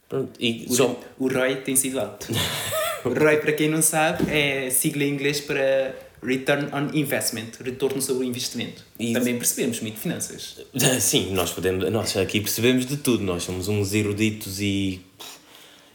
Pronto, 0.09 0.31
e 0.39 0.65
O, 0.67 0.73
só. 0.75 0.99
o 1.17 1.27
ROI 1.29 1.57
tem 1.61 1.75
sido 1.77 1.99
alto. 1.99 2.27
o 3.05 3.09
ROI, 3.09 3.37
para 3.37 3.53
quem 3.53 3.69
não 3.69 3.81
sabe, 3.81 4.29
é 4.29 4.69
sigla 4.69 5.03
em 5.05 5.13
inglês 5.13 5.39
para 5.39 5.95
Return 6.21 6.67
on 6.73 6.89
Investment, 6.93 7.51
retorno 7.63 8.01
sobre 8.01 8.25
o 8.25 8.27
investimento. 8.27 8.83
E- 8.99 9.13
Também 9.13 9.37
percebemos 9.37 9.79
muito 9.79 9.95
de 9.95 10.01
finanças. 10.01 10.59
Sim, 10.99 11.31
nós 11.31 11.51
podemos. 11.51 11.89
Nós 11.89 12.17
aqui 12.17 12.41
percebemos 12.41 12.85
de 12.85 12.97
tudo, 12.97 13.23
nós 13.23 13.43
somos 13.43 13.69
uns 13.69 13.93
eruditos 13.93 14.59
e. 14.59 14.99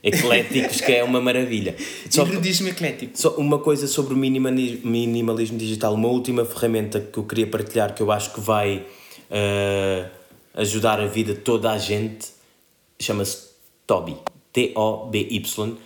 ecléticos, 0.04 0.80
que 0.82 0.92
é 0.92 1.02
uma 1.02 1.20
maravilha. 1.20 1.74
Erudismo 2.14 2.68
eclético. 2.68 3.18
só 3.18 3.30
uma 3.36 3.58
coisa 3.58 3.86
sobre 3.88 4.12
o 4.14 4.16
minimali- 4.16 4.80
minimalismo 4.84 5.56
digital, 5.58 5.94
uma 5.94 6.08
última 6.08 6.44
ferramenta 6.44 7.00
que 7.00 7.18
eu 7.18 7.24
queria 7.24 7.46
partilhar, 7.46 7.94
que 7.94 8.02
eu 8.02 8.12
acho 8.12 8.34
que 8.34 8.40
vai 8.40 8.84
eh, 9.30 10.06
ajudar 10.54 11.00
a 11.00 11.06
vida 11.06 11.32
de 11.34 11.40
toda 11.40 11.72
a 11.72 11.78
gente, 11.78 12.28
chama-se 13.00 13.48
Toby. 13.86 14.16
T-O-B-Y. 14.52 15.76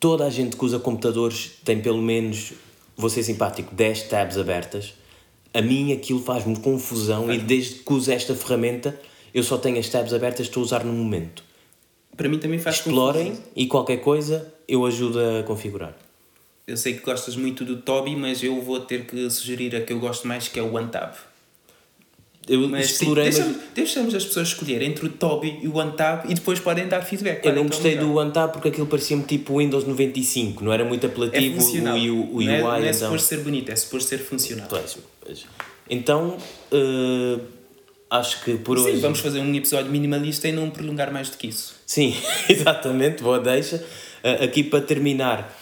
Toda 0.00 0.24
a 0.24 0.30
gente 0.30 0.56
que 0.56 0.64
usa 0.64 0.78
computadores 0.78 1.52
tem 1.64 1.80
pelo 1.80 2.00
menos, 2.00 2.52
vou 2.96 3.10
ser 3.10 3.22
simpático, 3.22 3.74
10 3.74 4.04
tabs 4.04 4.38
abertas. 4.38 4.94
A 5.52 5.60
mim 5.60 5.92
aquilo 5.92 6.22
faz-me 6.22 6.56
confusão 6.58 7.30
e 7.30 7.38
desde 7.38 7.80
que 7.80 7.92
uso 7.92 8.10
esta 8.10 8.34
ferramenta 8.34 8.98
eu 9.34 9.42
só 9.42 9.58
tenho 9.58 9.78
as 9.78 9.88
tabs 9.88 10.12
abertas, 10.14 10.46
estou 10.46 10.62
a 10.62 10.64
usar 10.64 10.84
no 10.84 10.92
momento. 10.92 11.44
Para 12.16 12.28
mim 12.28 12.38
também 12.38 12.58
faz 12.58 12.76
Explorem 12.76 13.26
confusão. 13.30 13.44
e 13.56 13.66
qualquer 13.66 13.96
coisa 13.98 14.52
eu 14.68 14.84
ajudo 14.86 15.18
a 15.18 15.42
configurar. 15.44 15.94
Eu 16.66 16.76
sei 16.76 16.94
que 16.94 17.00
gostas 17.00 17.34
muito 17.36 17.64
do 17.64 17.78
Toby, 17.78 18.14
mas 18.14 18.42
eu 18.42 18.60
vou 18.60 18.78
ter 18.80 19.04
que 19.06 19.28
sugerir 19.30 19.74
a 19.74 19.80
que 19.80 19.92
eu 19.92 19.98
gosto 19.98 20.28
mais, 20.28 20.46
que 20.48 20.58
é 20.58 20.62
o 20.62 20.74
OneTab. 20.74 21.14
Eu 22.48 22.68
Mas 22.68 22.86
sim, 22.88 22.92
explorei, 23.04 23.24
mas 23.26 23.34
deixamos, 23.36 23.62
deixamos 23.74 24.14
as 24.16 24.24
pessoas 24.24 24.48
escolher 24.48 24.82
entre 24.82 25.06
o 25.06 25.08
Toby 25.08 25.60
e 25.62 25.68
o 25.68 25.76
OneTab 25.76 26.28
e 26.30 26.34
depois 26.34 26.58
podem 26.58 26.88
dar 26.88 27.00
feedback. 27.02 27.44
eu 27.44 27.52
é 27.52 27.54
não 27.54 27.62
que 27.62 27.66
é 27.66 27.66
o 27.66 27.68
gostei 27.70 27.94
melhor. 27.96 28.06
do 28.08 28.16
OneTab 28.18 28.52
porque 28.52 28.68
aquilo 28.68 28.86
parecia-me 28.88 29.22
tipo 29.22 29.58
Windows 29.58 29.84
95, 29.86 30.64
não 30.64 30.72
era 30.72 30.84
muito 30.84 31.06
É 31.06 31.08
apelativo 31.08 31.60
funcional. 31.60 31.96
o, 31.96 32.00
o, 32.00 32.34
o 32.34 32.36
UI. 32.38 32.46
não 32.46 32.52
é, 32.52 32.60
não 32.62 32.74
é 32.74 32.80
então... 32.80 32.92
suposto 32.94 33.28
ser 33.28 33.36
bonito, 33.38 33.70
é 33.70 33.76
suposto 33.76 34.08
ser 34.08 34.18
funcional. 34.18 34.66
Pois. 34.68 35.46
Então, 35.88 36.36
eh, 36.72 37.38
acho 38.12 38.44
que 38.44 38.54
por 38.58 38.78
Sim, 38.78 38.84
hoje. 38.84 39.00
vamos 39.00 39.20
fazer 39.20 39.40
um 39.40 39.54
episódio 39.54 39.90
minimalista 39.90 40.46
e 40.48 40.52
não 40.52 40.70
prolongar 40.70 41.12
mais 41.12 41.28
do 41.30 41.36
que 41.36 41.46
isso. 41.48 41.74
Sim, 41.86 42.14
exatamente, 42.48 43.22
boa 43.22 43.38
deixa. 43.40 43.76
Uh, 44.22 44.44
aqui 44.44 44.62
para 44.62 44.80
terminar, 44.80 45.52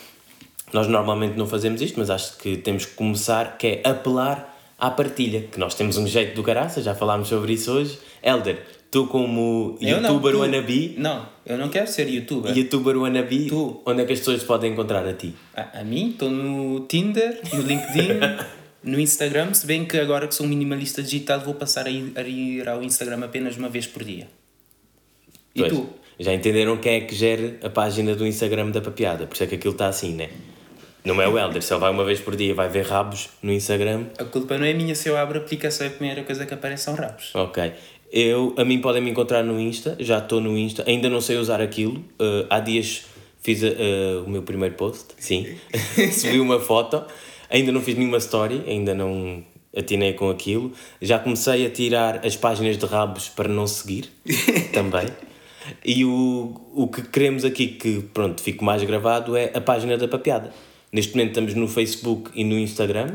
nós 0.72 0.86
normalmente 0.86 1.36
não 1.38 1.46
fazemos 1.46 1.80
isto, 1.80 1.98
mas 1.98 2.10
acho 2.10 2.36
que 2.38 2.56
temos 2.58 2.84
que 2.86 2.94
começar, 2.94 3.56
que 3.56 3.66
é 3.66 3.88
apelar 3.88 4.48
à 4.78 4.90
partilha, 4.90 5.42
que 5.50 5.58
nós 5.58 5.74
temos 5.74 5.96
um 5.96 6.06
jeito 6.06 6.34
do 6.34 6.42
caraça, 6.42 6.82
já 6.82 6.94
falámos 6.94 7.28
sobre 7.28 7.52
isso 7.54 7.70
hoje. 7.72 7.98
Elder, 8.22 8.62
tu 8.90 9.06
como 9.06 9.76
Eu 9.80 10.00
não, 10.00 10.10
youtuber 10.10 10.32
tu- 10.32 10.40
wannabe, 10.40 10.94
Não, 10.98 11.26
eu 11.46 11.56
não 11.58 11.68
quero 11.68 11.86
ser 11.86 12.08
youtuber. 12.08 12.56
youtuber 12.56 12.96
wannabe, 12.96 13.46
Tu. 13.48 13.80
onde 13.86 14.02
é 14.02 14.04
que 14.04 14.12
as 14.12 14.18
pessoas 14.20 14.42
podem 14.42 14.72
encontrar 14.72 15.06
a 15.06 15.12
ti? 15.14 15.34
A, 15.54 15.80
a 15.80 15.84
mim, 15.84 16.10
estou 16.10 16.30
no 16.30 16.80
Tinder, 16.80 17.40
no 17.52 17.62
LinkedIn, 17.62 18.18
no 18.82 18.98
Instagram, 18.98 19.52
se 19.54 19.66
bem 19.66 19.84
que 19.84 19.98
agora 19.98 20.26
que 20.26 20.34
sou 20.34 20.46
um 20.46 20.48
minimalista 20.48 21.02
digital 21.02 21.40
vou 21.40 21.54
passar 21.54 21.86
a 21.86 21.90
ir, 21.90 22.12
a 22.16 22.22
ir 22.22 22.68
ao 22.68 22.82
Instagram 22.82 23.24
apenas 23.24 23.56
uma 23.56 23.68
vez 23.68 23.86
por 23.86 24.04
dia. 24.04 24.28
E 25.54 25.60
Pois, 25.60 25.72
tu? 25.72 25.88
Já 26.18 26.32
entenderam 26.34 26.76
quem 26.76 26.94
é 26.94 27.00
que 27.00 27.14
gera 27.14 27.58
a 27.62 27.70
página 27.70 28.14
do 28.14 28.26
Instagram 28.26 28.70
da 28.70 28.80
papiada, 28.80 29.26
por 29.26 29.34
isso 29.34 29.44
é 29.44 29.46
que 29.46 29.54
aquilo 29.54 29.72
está 29.72 29.88
assim, 29.88 30.14
né? 30.14 30.30
Não 31.04 31.20
é 31.20 31.26
o 31.26 31.38
Elder, 31.38 31.62
se 31.62 31.72
ele 31.72 31.80
vai 31.80 31.90
uma 31.90 32.04
vez 32.04 32.20
por 32.20 32.36
dia 32.36 32.54
vai 32.54 32.68
ver 32.68 32.84
rabos 32.84 33.30
no 33.42 33.52
Instagram, 33.52 34.06
A 34.18 34.24
culpa 34.24 34.58
não 34.58 34.66
é 34.66 34.74
minha 34.74 34.94
se 34.94 35.08
eu 35.08 35.16
abro 35.16 35.38
a 35.38 35.42
aplicação 35.42 35.86
e 35.86 35.88
a 35.88 35.92
primeira 35.92 36.22
coisa 36.24 36.44
que 36.44 36.52
aparece 36.52 36.84
são 36.84 36.94
rabos. 36.94 37.34
Ok. 37.34 37.72
Eu, 38.12 38.54
a 38.58 38.64
mim 38.64 38.80
podem 38.80 39.00
me 39.00 39.10
encontrar 39.10 39.42
no 39.42 39.58
Insta, 39.58 39.96
já 40.00 40.18
estou 40.18 40.40
no 40.40 40.58
Insta, 40.58 40.84
ainda 40.86 41.08
não 41.08 41.20
sei 41.20 41.36
usar 41.36 41.60
aquilo. 41.60 41.98
Uh, 42.20 42.44
há 42.50 42.58
dias 42.60 43.04
fiz 43.40 43.62
uh, 43.62 44.24
o 44.26 44.30
meu 44.30 44.42
primeiro 44.42 44.74
post, 44.74 45.14
sim. 45.18 45.56
Subi 46.12 46.40
uma 46.40 46.60
foto, 46.60 47.04
ainda 47.50 47.72
não 47.72 47.80
fiz 47.80 47.96
nenhuma 47.96 48.18
story, 48.18 48.62
ainda 48.66 48.94
não 48.94 49.44
atinei 49.76 50.14
com 50.14 50.30
aquilo. 50.30 50.72
Já 51.02 51.18
comecei 51.18 51.66
a 51.66 51.70
tirar 51.70 52.24
as 52.26 52.36
páginas 52.36 52.76
de 52.78 52.86
rabos 52.86 53.28
para 53.28 53.48
não 53.48 53.66
seguir, 53.66 54.10
também. 54.72 55.06
E 55.84 56.04
o, 56.04 56.54
o 56.74 56.88
que 56.88 57.02
queremos 57.02 57.44
aqui, 57.44 57.68
que 57.68 58.00
pronto, 58.14 58.42
fique 58.42 58.64
mais 58.64 58.82
gravado, 58.82 59.36
é 59.36 59.50
a 59.54 59.60
página 59.60 59.96
da 59.98 60.08
papiada. 60.08 60.52
Neste 60.92 61.12
momento 61.14 61.28
estamos 61.30 61.54
no 61.54 61.68
Facebook 61.68 62.30
e 62.34 62.42
no 62.42 62.58
Instagram, 62.58 63.14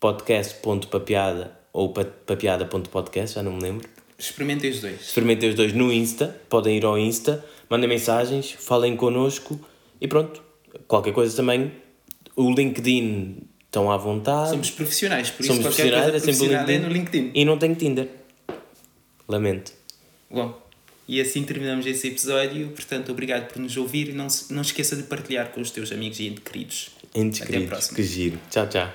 podcast.papiada 0.00 1.52
ou 1.72 1.90
pa- 1.92 2.04
papiada.podcast, 2.04 3.36
já 3.36 3.42
não 3.42 3.52
me 3.52 3.62
lembro. 3.62 3.88
Experimentem 4.18 4.70
os 4.70 4.80
dois. 4.80 5.00
Experimentem 5.00 5.48
os 5.50 5.54
dois 5.54 5.72
no 5.72 5.92
Insta, 5.92 6.36
podem 6.48 6.76
ir 6.76 6.84
ao 6.84 6.98
Insta, 6.98 7.44
mandem 7.68 7.88
mensagens, 7.88 8.50
falem 8.52 8.96
connosco 8.96 9.58
e 10.00 10.08
pronto. 10.08 10.42
Qualquer 10.88 11.12
coisa 11.12 11.34
também, 11.36 11.70
o 12.36 12.50
LinkedIn 12.52 13.38
estão 13.66 13.90
à 13.90 13.96
vontade. 13.96 14.50
Somos 14.50 14.70
profissionais, 14.70 15.30
por 15.30 15.44
Somos 15.44 15.60
isso 15.64 15.68
qualquer 15.68 15.90
coisa 15.92 16.16
é 16.16 16.18
sempre 16.18 16.20
profissional 16.22 16.62
é 16.62 16.66
LinkedIn. 16.66 16.86
no 16.86 16.92
LinkedIn. 16.92 17.30
E 17.34 17.44
não 17.44 17.58
tenho 17.58 17.74
Tinder. 17.74 18.08
Lamento. 19.28 19.72
Bom, 20.30 20.60
e 21.06 21.20
assim 21.20 21.42
terminamos 21.44 21.86
esse 21.86 22.08
episódio. 22.08 22.68
Portanto, 22.68 23.12
obrigado 23.12 23.52
por 23.52 23.60
nos 23.60 23.76
ouvir 23.76 24.08
e 24.08 24.12
não, 24.12 24.28
se, 24.28 24.52
não 24.52 24.62
esqueça 24.62 24.96
de 24.96 25.04
partilhar 25.04 25.50
com 25.50 25.60
os 25.60 25.70
teus 25.70 25.92
amigos 25.92 26.20
e 26.20 26.26
entes 26.26 26.42
queridos. 26.44 26.90
Entes 27.14 27.42
Até 27.42 27.50
queridos, 27.52 27.68
próxima. 27.70 27.96
que 27.96 28.02
giro. 28.02 28.38
Tchau, 28.50 28.68
tchau. 28.68 28.90